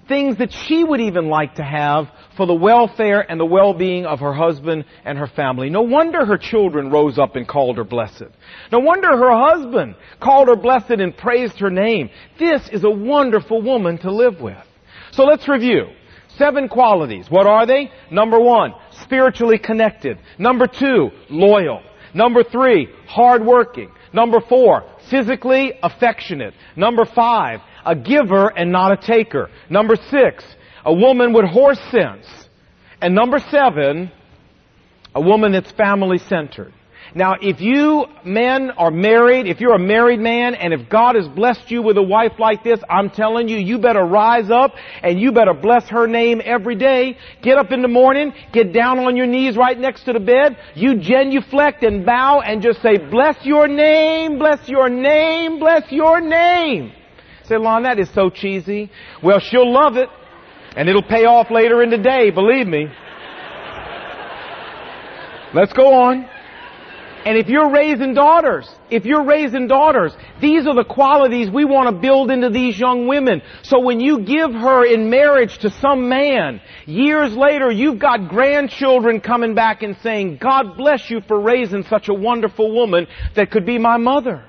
things 0.07 0.37
that 0.37 0.51
she 0.51 0.83
would 0.83 1.01
even 1.01 1.27
like 1.27 1.55
to 1.55 1.63
have 1.63 2.07
for 2.37 2.45
the 2.45 2.53
welfare 2.53 3.19
and 3.29 3.39
the 3.39 3.45
well-being 3.45 4.05
of 4.05 4.19
her 4.19 4.33
husband 4.33 4.85
and 5.03 5.17
her 5.17 5.27
family. 5.27 5.69
No 5.69 5.81
wonder 5.81 6.25
her 6.25 6.37
children 6.37 6.91
rose 6.91 7.17
up 7.17 7.35
and 7.35 7.47
called 7.47 7.77
her 7.77 7.83
blessed. 7.83 8.27
No 8.71 8.79
wonder 8.79 9.09
her 9.09 9.49
husband 9.49 9.95
called 10.21 10.47
her 10.47 10.55
blessed 10.55 10.91
and 10.91 11.17
praised 11.17 11.59
her 11.59 11.71
name. 11.71 12.09
This 12.39 12.69
is 12.69 12.83
a 12.83 12.89
wonderful 12.89 13.61
woman 13.61 13.97
to 13.99 14.11
live 14.11 14.39
with. 14.39 14.57
So 15.11 15.25
let's 15.25 15.47
review. 15.47 15.87
Seven 16.37 16.69
qualities. 16.69 17.29
What 17.29 17.47
are 17.47 17.65
they? 17.65 17.91
Number 18.11 18.39
one, 18.39 18.73
spiritually 19.01 19.57
connected. 19.57 20.19
Number 20.37 20.67
two, 20.67 21.09
loyal. 21.29 21.81
Number 22.13 22.43
three, 22.43 22.87
hardworking. 23.07 23.91
Number 24.13 24.39
four, 24.39 24.83
physically 25.09 25.73
affectionate. 25.81 26.53
Number 26.75 27.05
five, 27.05 27.61
a 27.85 27.95
giver 27.95 28.47
and 28.55 28.71
not 28.71 28.91
a 28.91 28.97
taker. 28.97 29.49
Number 29.69 29.95
six, 29.95 30.43
a 30.87 30.93
woman 30.93 31.33
with 31.33 31.45
horse 31.45 31.79
sense. 31.91 32.25
And 33.01 33.13
number 33.13 33.39
seven, 33.51 34.09
a 35.13 35.21
woman 35.21 35.51
that's 35.51 35.71
family 35.73 36.17
centered. 36.17 36.73
Now, 37.13 37.35
if 37.41 37.61
you 37.61 38.05
men 38.23 38.71
are 38.71 38.91
married, 38.91 39.47
if 39.47 39.59
you're 39.59 39.75
a 39.75 39.79
married 39.79 40.19
man, 40.19 40.55
and 40.55 40.73
if 40.73 40.89
God 40.89 41.15
has 41.15 41.27
blessed 41.27 41.69
you 41.71 41.81
with 41.81 41.97
a 41.97 42.03
wife 42.03 42.33
like 42.39 42.63
this, 42.63 42.79
I'm 42.89 43.09
telling 43.09 43.49
you, 43.49 43.57
you 43.57 43.79
better 43.79 44.03
rise 44.03 44.49
up 44.49 44.73
and 45.03 45.19
you 45.19 45.31
better 45.31 45.53
bless 45.53 45.87
her 45.89 46.07
name 46.07 46.41
every 46.43 46.75
day. 46.75 47.17
Get 47.41 47.57
up 47.57 47.71
in 47.71 47.81
the 47.81 47.87
morning, 47.87 48.33
get 48.53 48.73
down 48.73 48.99
on 48.99 49.15
your 49.15 49.25
knees 49.25 49.57
right 49.57 49.77
next 49.77 50.03
to 50.03 50.13
the 50.13 50.19
bed, 50.19 50.57
you 50.73 50.99
genuflect 50.99 51.83
and 51.83 52.05
bow 52.05 52.41
and 52.41 52.61
just 52.61 52.81
say, 52.81 52.97
bless 52.97 53.45
your 53.45 53.67
name, 53.67 54.37
bless 54.37 54.67
your 54.69 54.89
name, 54.89 55.59
bless 55.59 55.91
your 55.91 56.21
name. 56.21 56.93
Say, 57.43 57.57
Lon, 57.57 57.83
that 57.83 57.99
is 57.99 58.09
so 58.13 58.29
cheesy. 58.29 58.89
Well, 59.23 59.39
she'll 59.39 59.71
love 59.71 59.95
it, 59.95 60.09
and 60.77 60.87
it'll 60.87 61.01
pay 61.01 61.25
off 61.25 61.49
later 61.49 61.81
in 61.81 61.89
the 61.89 61.97
day, 61.97 62.29
believe 62.29 62.67
me. 62.67 62.85
Let's 65.53 65.73
go 65.73 65.91
on. 65.91 66.29
And 67.25 67.35
if 67.35 67.49
you're 67.49 67.71
raising 67.71 68.13
daughters, 68.13 68.69
if 68.91 69.03
you're 69.03 69.25
raising 69.25 69.67
daughters, 69.67 70.13
these 70.39 70.67
are 70.67 70.75
the 70.75 70.85
qualities 70.87 71.49
we 71.49 71.65
want 71.65 71.93
to 71.93 71.99
build 71.99 72.29
into 72.29 72.49
these 72.51 72.79
young 72.79 73.07
women. 73.07 73.41
So 73.63 73.81
when 73.81 73.99
you 73.99 74.19
give 74.19 74.51
her 74.53 74.85
in 74.85 75.09
marriage 75.09 75.57
to 75.59 75.71
some 75.81 76.07
man, 76.07 76.61
years 76.85 77.35
later 77.35 77.71
you've 77.71 77.99
got 77.99 78.29
grandchildren 78.29 79.19
coming 79.19 79.55
back 79.55 79.81
and 79.81 79.97
saying, 80.03 80.37
God 80.39 80.77
bless 80.77 81.09
you 81.09 81.21
for 81.27 81.41
raising 81.41 81.83
such 81.83 82.07
a 82.07 82.13
wonderful 82.13 82.71
woman 82.71 83.07
that 83.35 83.49
could 83.49 83.65
be 83.65 83.79
my 83.79 83.97
mother. 83.97 84.45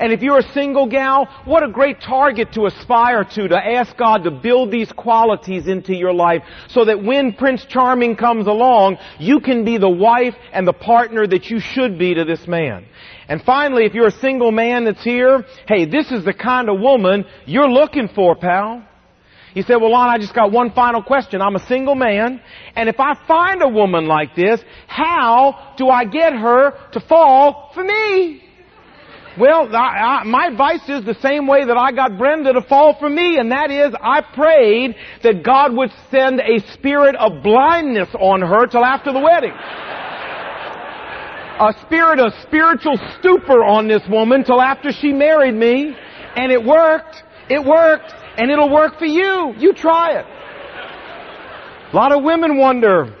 And 0.00 0.14
if 0.14 0.22
you're 0.22 0.38
a 0.38 0.52
single 0.54 0.86
gal, 0.86 1.26
what 1.44 1.62
a 1.62 1.68
great 1.70 2.00
target 2.00 2.52
to 2.54 2.64
aspire 2.64 3.22
to, 3.22 3.48
to 3.48 3.56
ask 3.56 3.94
God 3.98 4.24
to 4.24 4.30
build 4.30 4.70
these 4.70 4.90
qualities 4.90 5.66
into 5.66 5.94
your 5.94 6.14
life 6.14 6.42
so 6.68 6.86
that 6.86 7.04
when 7.04 7.34
Prince 7.34 7.66
Charming 7.66 8.16
comes 8.16 8.46
along, 8.46 8.96
you 9.18 9.40
can 9.40 9.62
be 9.66 9.76
the 9.76 9.90
wife 9.90 10.34
and 10.54 10.66
the 10.66 10.72
partner 10.72 11.26
that 11.26 11.50
you 11.50 11.60
should 11.60 11.98
be 11.98 12.14
to 12.14 12.24
this 12.24 12.46
man. 12.48 12.86
And 13.28 13.42
finally, 13.42 13.84
if 13.84 13.92
you're 13.92 14.06
a 14.06 14.10
single 14.10 14.50
man 14.50 14.86
that's 14.86 15.04
here, 15.04 15.44
hey, 15.68 15.84
this 15.84 16.10
is 16.10 16.24
the 16.24 16.32
kind 16.32 16.70
of 16.70 16.80
woman 16.80 17.26
you're 17.44 17.70
looking 17.70 18.08
for, 18.08 18.34
pal. 18.34 18.82
He 19.52 19.62
said, 19.62 19.76
well, 19.76 19.90
Lon, 19.90 20.08
I 20.08 20.16
just 20.16 20.34
got 20.34 20.50
one 20.50 20.72
final 20.72 21.02
question. 21.02 21.42
I'm 21.42 21.56
a 21.56 21.66
single 21.66 21.96
man, 21.96 22.40
and 22.74 22.88
if 22.88 23.00
I 23.00 23.14
find 23.26 23.62
a 23.62 23.68
woman 23.68 24.06
like 24.06 24.34
this, 24.34 24.62
how 24.86 25.74
do 25.76 25.88
I 25.88 26.04
get 26.04 26.32
her 26.32 26.72
to 26.92 27.00
fall 27.00 27.72
for 27.74 27.84
me? 27.84 28.44
Well, 29.38 29.74
I, 29.74 29.78
I, 29.78 30.24
my 30.24 30.46
advice 30.48 30.88
is 30.88 31.04
the 31.04 31.14
same 31.22 31.46
way 31.46 31.64
that 31.64 31.76
I 31.76 31.92
got 31.92 32.18
Brenda 32.18 32.52
to 32.52 32.62
fall 32.62 32.96
for 32.98 33.08
me, 33.08 33.38
and 33.38 33.52
that 33.52 33.70
is 33.70 33.94
I 34.00 34.22
prayed 34.22 34.96
that 35.22 35.44
God 35.44 35.72
would 35.74 35.92
send 36.10 36.40
a 36.40 36.58
spirit 36.72 37.14
of 37.14 37.42
blindness 37.42 38.08
on 38.18 38.40
her 38.42 38.66
till 38.66 38.84
after 38.84 39.12
the 39.12 39.20
wedding. 39.20 39.52
a 41.60 41.72
spirit 41.82 42.18
of 42.18 42.32
spiritual 42.42 42.98
stupor 43.18 43.62
on 43.62 43.86
this 43.86 44.02
woman 44.08 44.42
till 44.42 44.60
after 44.60 44.90
she 44.90 45.12
married 45.12 45.54
me, 45.54 45.94
and 46.36 46.50
it 46.50 46.64
worked. 46.64 47.22
It 47.48 47.64
worked, 47.64 48.12
and 48.36 48.50
it'll 48.50 48.70
work 48.70 48.98
for 48.98 49.06
you. 49.06 49.54
You 49.58 49.72
try 49.74 50.18
it. 50.18 50.26
A 51.92 51.96
lot 51.96 52.12
of 52.12 52.24
women 52.24 52.58
wonder 52.58 53.14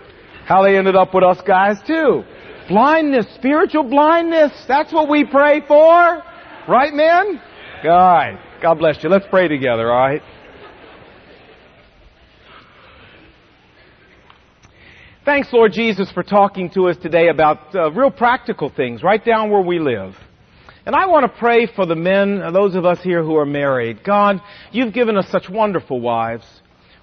how 0.44 0.62
they 0.62 0.76
ended 0.76 0.96
up 0.96 1.14
with 1.14 1.22
us 1.22 1.40
guys 1.42 1.80
too. 1.86 2.24
Blindness, 2.70 3.26
spiritual 3.34 3.82
blindness. 3.82 4.52
That's 4.68 4.92
what 4.92 5.08
we 5.08 5.24
pray 5.24 5.60
for. 5.66 6.22
Right, 6.68 6.94
men? 6.94 7.42
Right. 7.84 8.38
God 8.62 8.74
bless 8.74 9.02
you. 9.02 9.10
Let's 9.10 9.26
pray 9.28 9.48
together, 9.48 9.90
all 9.90 9.98
right? 9.98 10.22
Thanks, 15.24 15.52
Lord 15.52 15.72
Jesus, 15.72 16.12
for 16.12 16.22
talking 16.22 16.70
to 16.70 16.88
us 16.88 16.96
today 16.96 17.26
about 17.26 17.74
uh, 17.74 17.90
real 17.90 18.12
practical 18.12 18.70
things 18.70 19.02
right 19.02 19.24
down 19.24 19.50
where 19.50 19.62
we 19.62 19.80
live. 19.80 20.14
And 20.86 20.94
I 20.94 21.06
want 21.06 21.24
to 21.24 21.38
pray 21.40 21.66
for 21.66 21.86
the 21.86 21.96
men, 21.96 22.38
those 22.52 22.76
of 22.76 22.86
us 22.86 23.02
here 23.02 23.24
who 23.24 23.34
are 23.34 23.46
married. 23.46 24.04
God, 24.04 24.40
you've 24.70 24.94
given 24.94 25.16
us 25.16 25.28
such 25.28 25.50
wonderful 25.50 26.00
wives. 26.00 26.46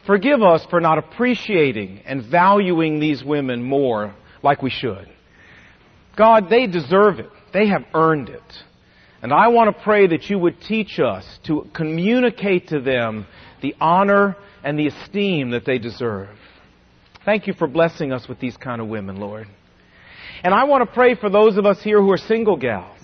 Forgive 0.05 0.41
us 0.41 0.65
for 0.69 0.79
not 0.79 0.97
appreciating 0.97 2.03
and 2.05 2.23
valuing 2.23 3.01
these 3.01 3.21
women 3.21 3.61
more 3.61 4.15
like 4.41 4.61
we 4.61 4.69
should. 4.69 5.09
God, 6.17 6.49
they 6.49 6.67
deserve 6.67 7.19
it. 7.19 7.29
They 7.53 7.67
have 7.67 7.85
earned 7.93 8.29
it. 8.29 8.63
And 9.21 9.31
I 9.31 9.47
want 9.47 9.75
to 9.75 9.83
pray 9.83 10.07
that 10.07 10.29
you 10.29 10.37
would 10.37 10.61
teach 10.61 10.99
us 10.99 11.25
to 11.43 11.67
communicate 11.73 12.69
to 12.69 12.79
them 12.79 13.25
the 13.61 13.75
honor 13.79 14.35
and 14.63 14.77
the 14.77 14.87
esteem 14.87 15.51
that 15.51 15.65
they 15.65 15.77
deserve. 15.77 16.29
Thank 17.25 17.47
you 17.47 17.53
for 17.53 17.67
blessing 17.67 18.11
us 18.11 18.27
with 18.27 18.39
these 18.39 18.57
kind 18.57 18.81
of 18.81 18.87
women, 18.87 19.17
Lord. 19.17 19.47
And 20.43 20.53
I 20.53 20.65
want 20.65 20.87
to 20.87 20.93
pray 20.93 21.15
for 21.15 21.29
those 21.29 21.57
of 21.57 21.65
us 21.65 21.81
here 21.81 22.01
who 22.01 22.11
are 22.11 22.17
single 22.17 22.57
gals. 22.57 22.96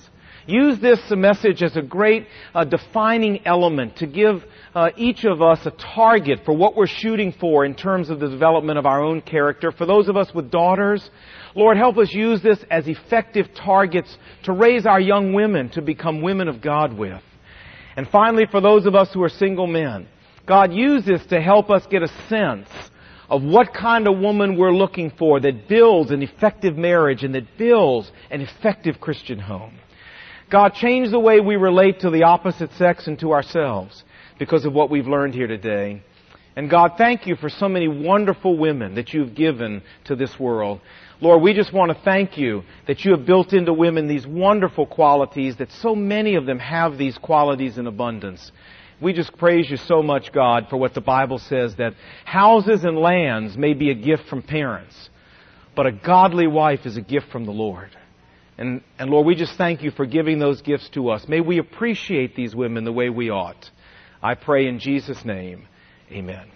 Use 0.45 0.79
this 0.79 0.99
message 1.11 1.63
as 1.63 1.77
a 1.77 1.81
great 1.81 2.27
uh, 2.53 2.65
defining 2.65 3.45
element 3.47 3.95
to 3.97 4.07
give 4.07 4.43
uh, 4.75 4.89
each 4.97 5.23
of 5.23 5.41
us 5.41 5.65
a 5.65 5.71
target 5.71 6.41
for 6.43 6.53
what 6.53 6.75
we're 6.75 6.87
shooting 6.87 7.33
for 7.39 7.63
in 7.63 7.75
terms 7.75 8.09
of 8.09 8.19
the 8.19 8.27
development 8.27 8.77
of 8.77 8.85
our 8.85 9.01
own 9.01 9.21
character. 9.21 9.71
For 9.71 9.85
those 9.85 10.09
of 10.09 10.17
us 10.17 10.33
with 10.33 10.51
daughters, 10.51 11.09
Lord, 11.55 11.77
help 11.77 11.97
us 11.97 12.11
use 12.11 12.41
this 12.41 12.59
as 12.69 12.87
effective 12.87 13.53
targets 13.53 14.17
to 14.43 14.51
raise 14.51 14.85
our 14.85 14.99
young 14.99 15.33
women 15.33 15.69
to 15.69 15.81
become 15.81 16.21
women 16.21 16.47
of 16.47 16.61
God 16.61 16.93
with. 16.97 17.21
And 17.95 18.09
finally, 18.09 18.45
for 18.49 18.59
those 18.59 18.85
of 18.85 18.95
us 18.95 19.13
who 19.13 19.23
are 19.23 19.29
single 19.29 19.67
men, 19.67 20.07
God, 20.45 20.73
use 20.73 21.05
this 21.05 21.25
to 21.27 21.39
help 21.39 21.69
us 21.69 21.85
get 21.87 22.03
a 22.03 22.27
sense 22.27 22.69
of 23.29 23.43
what 23.43 23.73
kind 23.73 24.07
of 24.07 24.19
woman 24.19 24.57
we're 24.57 24.73
looking 24.73 25.11
for 25.17 25.39
that 25.39 25.69
builds 25.69 26.11
an 26.11 26.21
effective 26.21 26.75
marriage 26.75 27.23
and 27.23 27.33
that 27.33 27.57
builds 27.57 28.11
an 28.29 28.41
effective 28.41 28.99
Christian 28.99 29.39
home. 29.39 29.79
God, 30.53 30.75
change 30.75 31.09
the 31.09 31.19
way 31.19 31.39
we 31.39 31.55
relate 31.55 32.01
to 32.01 32.11
the 32.11 32.25
opposite 32.25 32.71
sex 32.73 33.07
and 33.07 33.17
to 33.21 33.31
ourselves 33.31 34.03
because 34.37 34.65
of 34.65 34.73
what 34.73 34.91
we've 34.91 35.07
learned 35.07 35.33
here 35.33 35.47
today. 35.47 36.03
And 36.55 36.69
God, 36.69 36.91
thank 36.95 37.25
you 37.25 37.35
for 37.35 37.49
so 37.49 37.67
many 37.67 37.87
wonderful 37.87 38.55
women 38.55 38.93
that 38.93 39.15
you've 39.15 39.33
given 39.33 39.81
to 40.05 40.15
this 40.15 40.39
world. 40.39 40.79
Lord, 41.19 41.41
we 41.41 41.55
just 41.55 41.73
want 41.73 41.91
to 41.91 42.03
thank 42.03 42.37
you 42.37 42.61
that 42.85 43.03
you 43.03 43.15
have 43.17 43.25
built 43.25 43.51
into 43.51 43.73
women 43.73 44.07
these 44.07 44.27
wonderful 44.27 44.85
qualities, 44.85 45.57
that 45.57 45.71
so 45.71 45.95
many 45.95 46.35
of 46.35 46.45
them 46.45 46.59
have 46.59 46.99
these 46.99 47.17
qualities 47.17 47.79
in 47.79 47.87
abundance. 47.87 48.51
We 49.01 49.13
just 49.13 49.35
praise 49.37 49.71
you 49.71 49.77
so 49.77 50.03
much, 50.03 50.31
God, 50.31 50.67
for 50.69 50.77
what 50.77 50.93
the 50.93 51.01
Bible 51.01 51.39
says 51.39 51.77
that 51.77 51.95
houses 52.25 52.83
and 52.83 52.99
lands 52.99 53.57
may 53.57 53.73
be 53.73 53.89
a 53.89 53.95
gift 53.95 54.27
from 54.29 54.43
parents, 54.43 55.09
but 55.75 55.87
a 55.87 55.91
godly 55.91 56.45
wife 56.45 56.85
is 56.85 56.95
a 56.95 57.01
gift 57.01 57.31
from 57.31 57.47
the 57.47 57.51
Lord. 57.51 57.89
And, 58.57 58.81
and 58.99 59.09
Lord, 59.09 59.25
we 59.25 59.35
just 59.35 59.57
thank 59.57 59.81
you 59.81 59.91
for 59.91 60.05
giving 60.05 60.39
those 60.39 60.61
gifts 60.61 60.89
to 60.89 61.09
us. 61.09 61.27
May 61.27 61.41
we 61.41 61.57
appreciate 61.57 62.35
these 62.35 62.55
women 62.55 62.83
the 62.83 62.91
way 62.91 63.09
we 63.09 63.29
ought. 63.29 63.69
I 64.21 64.35
pray 64.35 64.67
in 64.67 64.79
Jesus' 64.79 65.25
name. 65.25 65.67
Amen. 66.11 66.51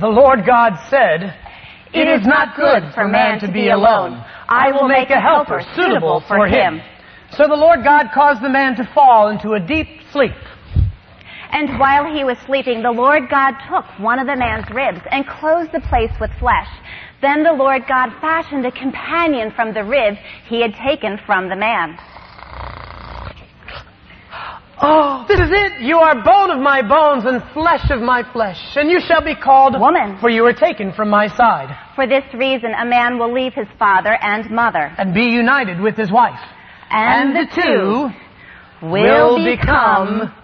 The 0.00 0.08
Lord 0.08 0.44
God 0.44 0.72
said, 0.90 1.34
It 1.94 2.08
is 2.08 2.26
not 2.26 2.56
good 2.56 2.92
for 2.92 3.06
man 3.06 3.38
to 3.40 3.52
be 3.52 3.68
alone. 3.68 4.22
I 4.48 4.72
will 4.72 4.88
make 4.88 5.10
a 5.10 5.20
helper 5.20 5.62
suitable 5.76 6.22
for 6.26 6.48
him. 6.48 6.80
So 7.36 7.46
the 7.46 7.54
Lord 7.54 7.84
God 7.84 8.08
caused 8.12 8.42
the 8.42 8.48
man 8.48 8.74
to 8.76 8.90
fall 8.94 9.28
into 9.28 9.52
a 9.52 9.60
deep 9.60 9.86
sleep. 10.10 10.32
And 11.52 11.78
while 11.78 12.12
he 12.12 12.24
was 12.24 12.36
sleeping, 12.46 12.82
the 12.82 12.90
Lord 12.90 13.30
God 13.30 13.54
took 13.70 13.84
one 14.00 14.18
of 14.18 14.26
the 14.26 14.36
man's 14.36 14.68
ribs 14.74 15.00
and 15.10 15.26
closed 15.26 15.70
the 15.72 15.80
place 15.80 16.10
with 16.20 16.30
flesh. 16.40 16.68
Then 17.22 17.44
the 17.44 17.52
Lord 17.52 17.82
God 17.86 18.10
fashioned 18.20 18.66
a 18.66 18.72
companion 18.72 19.52
from 19.54 19.72
the 19.72 19.84
rib 19.84 20.16
he 20.48 20.60
had 20.60 20.74
taken 20.74 21.18
from 21.24 21.48
the 21.48 21.56
man. 21.56 21.96
Oh, 24.84 25.24
this 25.28 25.38
is 25.38 25.48
it. 25.48 25.82
You 25.82 25.98
are 25.98 26.24
bone 26.24 26.50
of 26.50 26.58
my 26.58 26.82
bones 26.82 27.24
and 27.24 27.40
flesh 27.54 27.88
of 27.90 28.00
my 28.00 28.24
flesh. 28.32 28.58
And 28.74 28.90
you 28.90 28.98
shall 29.00 29.22
be 29.22 29.36
called 29.36 29.78
woman. 29.78 30.18
For 30.18 30.28
you 30.28 30.42
were 30.42 30.52
taken 30.52 30.92
from 30.92 31.08
my 31.08 31.28
side. 31.28 31.72
For 31.94 32.08
this 32.08 32.24
reason, 32.34 32.72
a 32.76 32.84
man 32.84 33.16
will 33.20 33.32
leave 33.32 33.54
his 33.54 33.68
father 33.78 34.18
and 34.20 34.50
mother. 34.50 34.92
And 34.98 35.14
be 35.14 35.26
united 35.26 35.80
with 35.80 35.96
his 35.96 36.10
wife. 36.10 36.40
And, 36.90 37.36
and 37.36 37.48
the 37.48 37.54
two 37.54 38.88
will, 38.88 39.36
will 39.36 39.44
become 39.44 40.34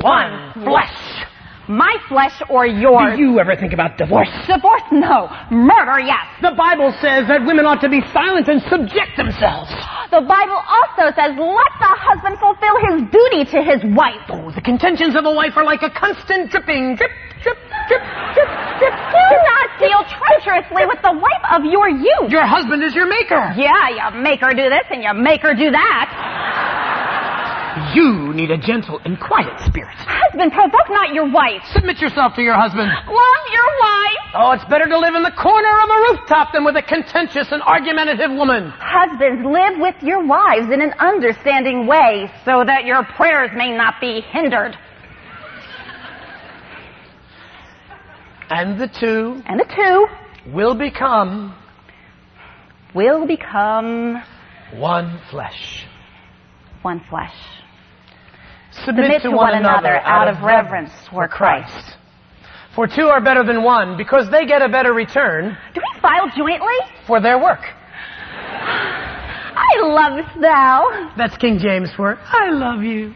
one 0.00 0.52
flesh. 0.62 1.26
My 1.68 1.96
flesh 2.08 2.36
or 2.50 2.66
yours? 2.66 3.16
Do 3.16 3.22
you 3.22 3.40
ever 3.40 3.56
think 3.56 3.72
about 3.72 3.96
divorce? 3.96 4.28
Divorce? 4.46 4.84
No. 4.92 5.32
Murder? 5.50 6.00
Yes. 6.00 6.28
The 6.42 6.52
Bible 6.52 6.92
says 7.00 7.24
that 7.28 7.40
women 7.46 7.64
ought 7.64 7.80
to 7.80 7.88
be 7.88 8.04
silent 8.12 8.48
and 8.48 8.60
subject 8.68 9.16
themselves. 9.16 9.72
The 10.12 10.20
Bible 10.20 10.60
also 10.60 11.08
says, 11.16 11.32
let 11.40 11.72
the 11.80 11.92
husband 11.96 12.36
fulfill 12.36 12.76
his 12.92 12.96
duty 13.08 13.42
to 13.56 13.58
his 13.64 13.80
wife. 13.96 14.20
Oh, 14.28 14.52
the 14.52 14.60
contentions 14.60 15.16
of 15.16 15.24
a 15.24 15.32
wife 15.32 15.56
are 15.56 15.64
like 15.64 15.80
a 15.80 15.90
constant 15.90 16.52
dripping, 16.52 17.00
drip, 17.00 17.10
drip, 17.40 17.58
drip, 17.88 18.04
drip, 18.36 18.50
drip. 18.78 18.94
Do 18.94 19.36
not 19.48 19.66
deal 19.80 20.00
treacherously 20.20 20.84
with 20.84 21.00
the 21.00 21.16
wife 21.16 21.44
of 21.48 21.64
your 21.64 21.88
youth. 21.88 22.28
Your 22.28 22.44
husband 22.44 22.84
is 22.84 22.94
your 22.94 23.08
maker. 23.08 23.40
Yeah, 23.56 24.12
you 24.12 24.20
make 24.20 24.44
her 24.44 24.52
do 24.52 24.68
this 24.68 24.84
and 24.92 25.02
you 25.02 25.16
make 25.16 25.40
her 25.40 25.54
do 25.56 25.72
that. 25.72 26.83
You 27.94 28.32
need 28.34 28.50
a 28.50 28.58
gentle 28.58 29.00
and 29.04 29.18
quiet 29.18 29.58
spirit. 29.66 29.96
Husband, 29.98 30.52
provoke 30.52 30.90
not 30.90 31.12
your 31.12 31.30
wife. 31.30 31.62
Submit 31.72 31.98
yourself 31.98 32.34
to 32.36 32.42
your 32.42 32.54
husband. 32.54 32.86
Love 32.86 33.44
your 33.52 33.70
wife. 33.80 34.24
Oh, 34.34 34.52
it's 34.52 34.64
better 34.66 34.86
to 34.86 34.98
live 34.98 35.14
in 35.14 35.22
the 35.22 35.32
corner 35.32 35.74
of 35.82 35.90
a 35.90 35.98
rooftop 36.10 36.52
than 36.52 36.64
with 36.64 36.76
a 36.76 36.82
contentious 36.82 37.50
and 37.50 37.62
argumentative 37.62 38.30
woman. 38.30 38.72
Husbands, 38.78 39.44
live 39.44 39.80
with 39.80 39.96
your 40.02 40.24
wives 40.24 40.70
in 40.70 40.80
an 40.80 40.92
understanding 41.00 41.86
way 41.86 42.30
so 42.44 42.62
that 42.64 42.84
your 42.84 43.04
prayers 43.16 43.50
may 43.56 43.76
not 43.76 43.94
be 44.00 44.20
hindered. 44.20 44.76
And 48.50 48.80
the 48.80 48.88
two. 48.88 49.42
And 49.46 49.58
the 49.58 49.66
two. 49.74 50.52
Will 50.52 50.74
become. 50.74 51.54
Will 52.94 53.26
become. 53.26 54.22
One 54.74 55.18
flesh. 55.30 55.86
One 56.82 57.00
flesh. 57.08 57.34
Submit, 58.84 59.04
Submit 59.04 59.22
to, 59.22 59.28
one, 59.30 59.52
one 59.52 59.54
another 59.54 59.96
out 60.00 60.28
of 60.28 60.42
reverence 60.42 60.90
for 61.10 61.28
Christ. 61.28 61.96
For 62.74 62.86
two 62.88 63.06
are 63.06 63.20
better 63.20 63.44
than 63.44 63.62
one 63.62 63.96
because 63.96 64.28
they 64.30 64.46
get 64.46 64.60
a 64.62 64.68
better 64.68 64.92
return. 64.92 65.56
Do 65.74 65.80
we 65.80 66.00
file 66.00 66.28
jointly? 66.36 66.74
For 67.06 67.20
their 67.20 67.38
work. 67.38 67.60
I 69.56 69.80
love 69.80 70.24
thou. 70.40 71.12
That's 71.16 71.36
King 71.36 71.58
James 71.58 71.90
for 71.94 72.18
I 72.18 72.50
love 72.50 72.82
you. 72.82 73.14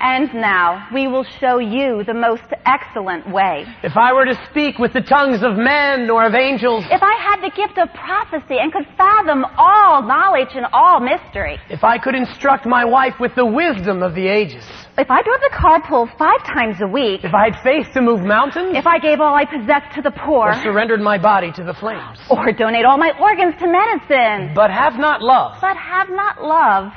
And 0.00 0.32
now 0.32 0.88
we 0.94 1.08
will 1.08 1.24
show 1.24 1.58
you 1.58 2.02
the 2.04 2.14
most 2.14 2.48
excellent 2.64 3.30
way. 3.30 3.66
If 3.82 3.98
I 3.98 4.14
were 4.14 4.24
to 4.24 4.34
speak 4.50 4.78
with 4.78 4.94
the 4.94 5.02
tongues 5.02 5.42
of 5.42 5.56
men 5.56 6.08
or 6.08 6.24
of 6.24 6.34
angels, 6.34 6.84
if 6.90 7.02
I 7.02 7.14
had 7.20 7.42
the 7.44 7.54
gift 7.54 7.76
of 7.76 7.92
prophecy 7.92 8.56
and 8.56 8.72
could 8.72 8.86
fathom 8.96 9.44
all 9.58 10.02
knowledge 10.02 10.54
and 10.54 10.64
all 10.72 11.00
mystery, 11.00 11.58
if 11.68 11.84
I 11.84 11.98
could 11.98 12.14
instruct 12.14 12.64
my 12.64 12.82
wife 12.82 13.20
with 13.20 13.34
the 13.34 13.44
wisdom 13.44 14.02
of 14.02 14.14
the 14.14 14.26
ages, 14.26 14.64
if 14.96 15.10
I 15.10 15.20
drove 15.20 15.40
the 15.40 15.52
carpool 15.52 16.08
five 16.16 16.44
times 16.44 16.80
a 16.80 16.88
week, 16.88 17.20
if 17.22 17.34
I 17.34 17.50
had 17.50 17.62
faith 17.62 17.92
to 17.92 18.00
move 18.00 18.20
mountains, 18.20 18.72
if 18.74 18.86
I 18.86 18.98
gave 18.98 19.20
all 19.20 19.34
I 19.34 19.44
possessed 19.44 19.94
to 19.96 20.02
the 20.02 20.12
poor, 20.12 20.48
or 20.48 20.62
surrendered 20.62 21.02
my 21.02 21.18
body 21.18 21.52
to 21.52 21.62
the 21.62 21.74
flames, 21.74 22.18
or 22.30 22.52
donate 22.52 22.86
all 22.86 22.96
my 22.96 23.12
organs 23.20 23.54
to 23.60 23.66
medicine, 23.68 24.54
but 24.54 24.70
have 24.70 24.98
not 24.98 25.20
love, 25.20 25.58
but 25.60 25.76
have 25.76 26.08
not 26.08 26.42
love, 26.42 26.92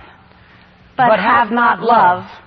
but, 0.96 1.08
but 1.10 1.20
have, 1.20 1.48
have 1.48 1.52
not 1.52 1.82
love, 1.82 2.24
love 2.24 2.43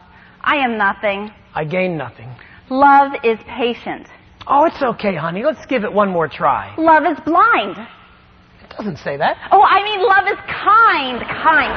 I 0.47 0.57
am 0.59 0.79
nothing. 0.79 1.33
I 1.55 1.65
gain 1.65 1.97
nothing. 1.97 2.33
Love 2.71 3.13
is 3.25 3.37
patient. 3.49 4.07
Oh, 4.47 4.65
it's 4.65 4.81
okay, 4.81 5.17
honey. 5.17 5.43
Let's 5.45 5.67
give 5.67 5.83
it 5.83 5.93
one 5.93 6.09
more 6.09 6.29
try. 6.29 6.73
Love 6.79 7.03
is 7.05 7.19
blind. 7.25 7.77
It 8.63 8.71
doesn't 8.77 8.99
say 8.99 9.17
that. 9.17 9.37
Oh, 9.51 9.63
I 9.63 9.83
mean, 9.83 10.01
love 10.07 10.29
is 10.29 10.39
kind. 10.47 11.21
Kind. 11.43 11.75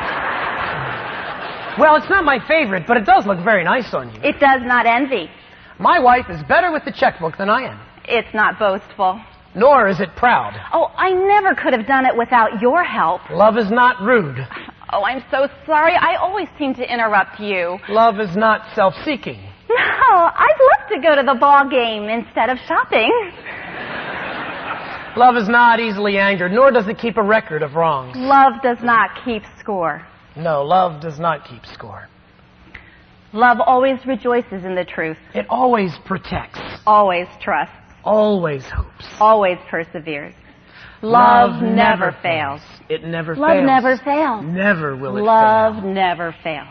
Well, 1.79 1.95
it's 1.95 2.09
not 2.09 2.23
my 2.23 2.37
favorite, 2.47 2.85
but 2.87 2.95
it 2.97 3.05
does 3.05 3.25
look 3.25 3.43
very 3.43 3.63
nice 3.63 3.91
on 3.93 4.13
you. 4.13 4.21
It 4.21 4.39
does 4.39 4.61
not 4.63 4.85
envy. 4.85 5.31
My 5.79 5.99
wife 5.99 6.25
is 6.29 6.43
better 6.43 6.71
with 6.71 6.85
the 6.85 6.91
checkbook 6.91 7.37
than 7.37 7.49
I 7.49 7.63
am. 7.63 7.79
It's 8.05 8.33
not 8.35 8.59
boastful. 8.59 9.19
Nor 9.55 9.87
is 9.87 9.99
it 9.99 10.15
proud. 10.15 10.53
Oh, 10.73 10.91
I 10.95 11.09
never 11.11 11.55
could 11.55 11.73
have 11.73 11.87
done 11.87 12.05
it 12.05 12.15
without 12.15 12.61
your 12.61 12.83
help. 12.83 13.21
Love 13.31 13.57
is 13.57 13.71
not 13.71 13.99
rude. 14.01 14.47
Oh, 14.91 15.03
I'm 15.03 15.23
so 15.29 15.47
sorry. 15.65 15.93
I 15.95 16.15
always 16.15 16.47
seem 16.57 16.73
to 16.75 16.91
interrupt 16.93 17.39
you. 17.39 17.77
Love 17.89 18.19
is 18.19 18.35
not 18.35 18.61
self-seeking. 18.75 19.39
No, 19.71 20.15
I'd 20.15 20.57
love 20.79 20.89
to 20.89 21.07
go 21.07 21.15
to 21.15 21.21
the 21.21 21.37
ball 21.39 21.69
game 21.69 22.05
instead 22.09 22.49
of 22.49 22.57
shopping. 22.67 23.11
Love 25.15 25.35
is 25.37 25.47
not 25.47 25.79
easily 25.79 26.17
angered, 26.17 26.51
nor 26.51 26.71
does 26.71 26.87
it 26.87 26.97
keep 26.97 27.17
a 27.17 27.21
record 27.23 27.61
of 27.61 27.75
wrongs. 27.75 28.15
Love 28.17 28.53
does 28.63 28.79
not 28.81 29.09
keep 29.23 29.43
score. 29.59 30.01
No, 30.35 30.63
love 30.63 30.99
does 31.01 31.19
not 31.19 31.45
keep 31.47 31.63
score. 31.67 32.07
Love 33.33 33.57
always 33.63 34.03
rejoices 34.07 34.65
in 34.65 34.73
the 34.73 34.83
truth, 34.85 35.17
It 35.35 35.45
always 35.49 35.91
protects, 36.05 36.59
always 36.87 37.27
trusts, 37.39 37.75
always 38.03 38.65
hopes. 38.65 39.05
always 39.19 39.59
perseveres. 39.69 40.33
Love, 41.01 41.61
never 41.61 42.15
fails. 42.21 42.61
It 42.89 43.03
never 43.03 43.35
Love 43.35 43.49
fails. 43.51 43.57
Love 43.57 43.65
never 43.65 43.97
fails. 43.97 44.45
Never 44.45 44.95
will 44.95 45.17
it 45.17 45.21
Love 45.21 45.75
fail. 45.81 45.93
never 45.93 46.35
fails. 46.43 46.67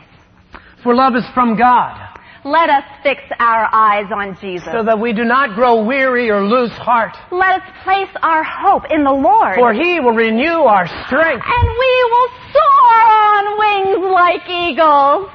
For 0.83 0.95
love 0.95 1.15
is 1.17 1.25
from 1.35 1.57
God, 1.57 1.97
Let 2.45 2.71
us 2.71 2.85
fix 3.03 3.21
our 3.41 3.69
eyes 3.73 4.07
on 4.15 4.37
Jesus. 4.41 4.69
so 4.73 4.83
that 4.85 4.99
we 5.01 5.13
do 5.13 5.25
not 5.25 5.55
grow 5.55 5.83
weary 5.85 6.31
or 6.31 6.45
lose 6.47 6.71
heart. 6.73 7.17
Let 7.33 7.63
us 7.63 7.69
place 7.85 8.09
our 8.23 8.45
hope 8.45 8.85
in 8.91 9.03
the 9.03 9.13
Lord. 9.13 9.57
For 9.57 9.73
he 9.73 9.99
will 10.01 10.13
renew 10.13 10.61
our 10.63 10.87
strength. 11.07 11.45
and 11.47 11.69
we 11.69 12.05
will 12.13 12.29
soar 12.53 13.03
on 13.11 13.59
wings 13.59 14.13
like 14.13 14.49
eagles. 14.49 15.31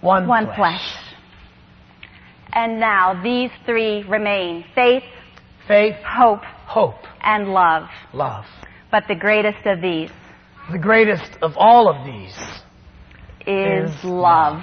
One, 0.00 0.26
One 0.28 0.46
flesh. 0.54 0.94
And 2.52 2.78
now 2.80 3.20
these 3.22 3.50
three 3.66 4.04
remain 4.04 4.64
faith, 4.74 5.02
Faith, 5.66 5.96
hope, 6.04 6.44
hope, 6.44 6.94
and 7.22 7.48
love. 7.48 7.88
love. 8.12 8.44
But 8.90 9.04
the 9.08 9.16
greatest 9.16 9.66
of 9.66 9.80
these 9.82 10.10
The 10.70 10.78
greatest 10.78 11.38
of 11.42 11.56
all 11.56 11.88
of 11.88 12.04
these 12.04 12.36
is 13.46 13.90
Is 13.90 14.04
love. 14.04 14.62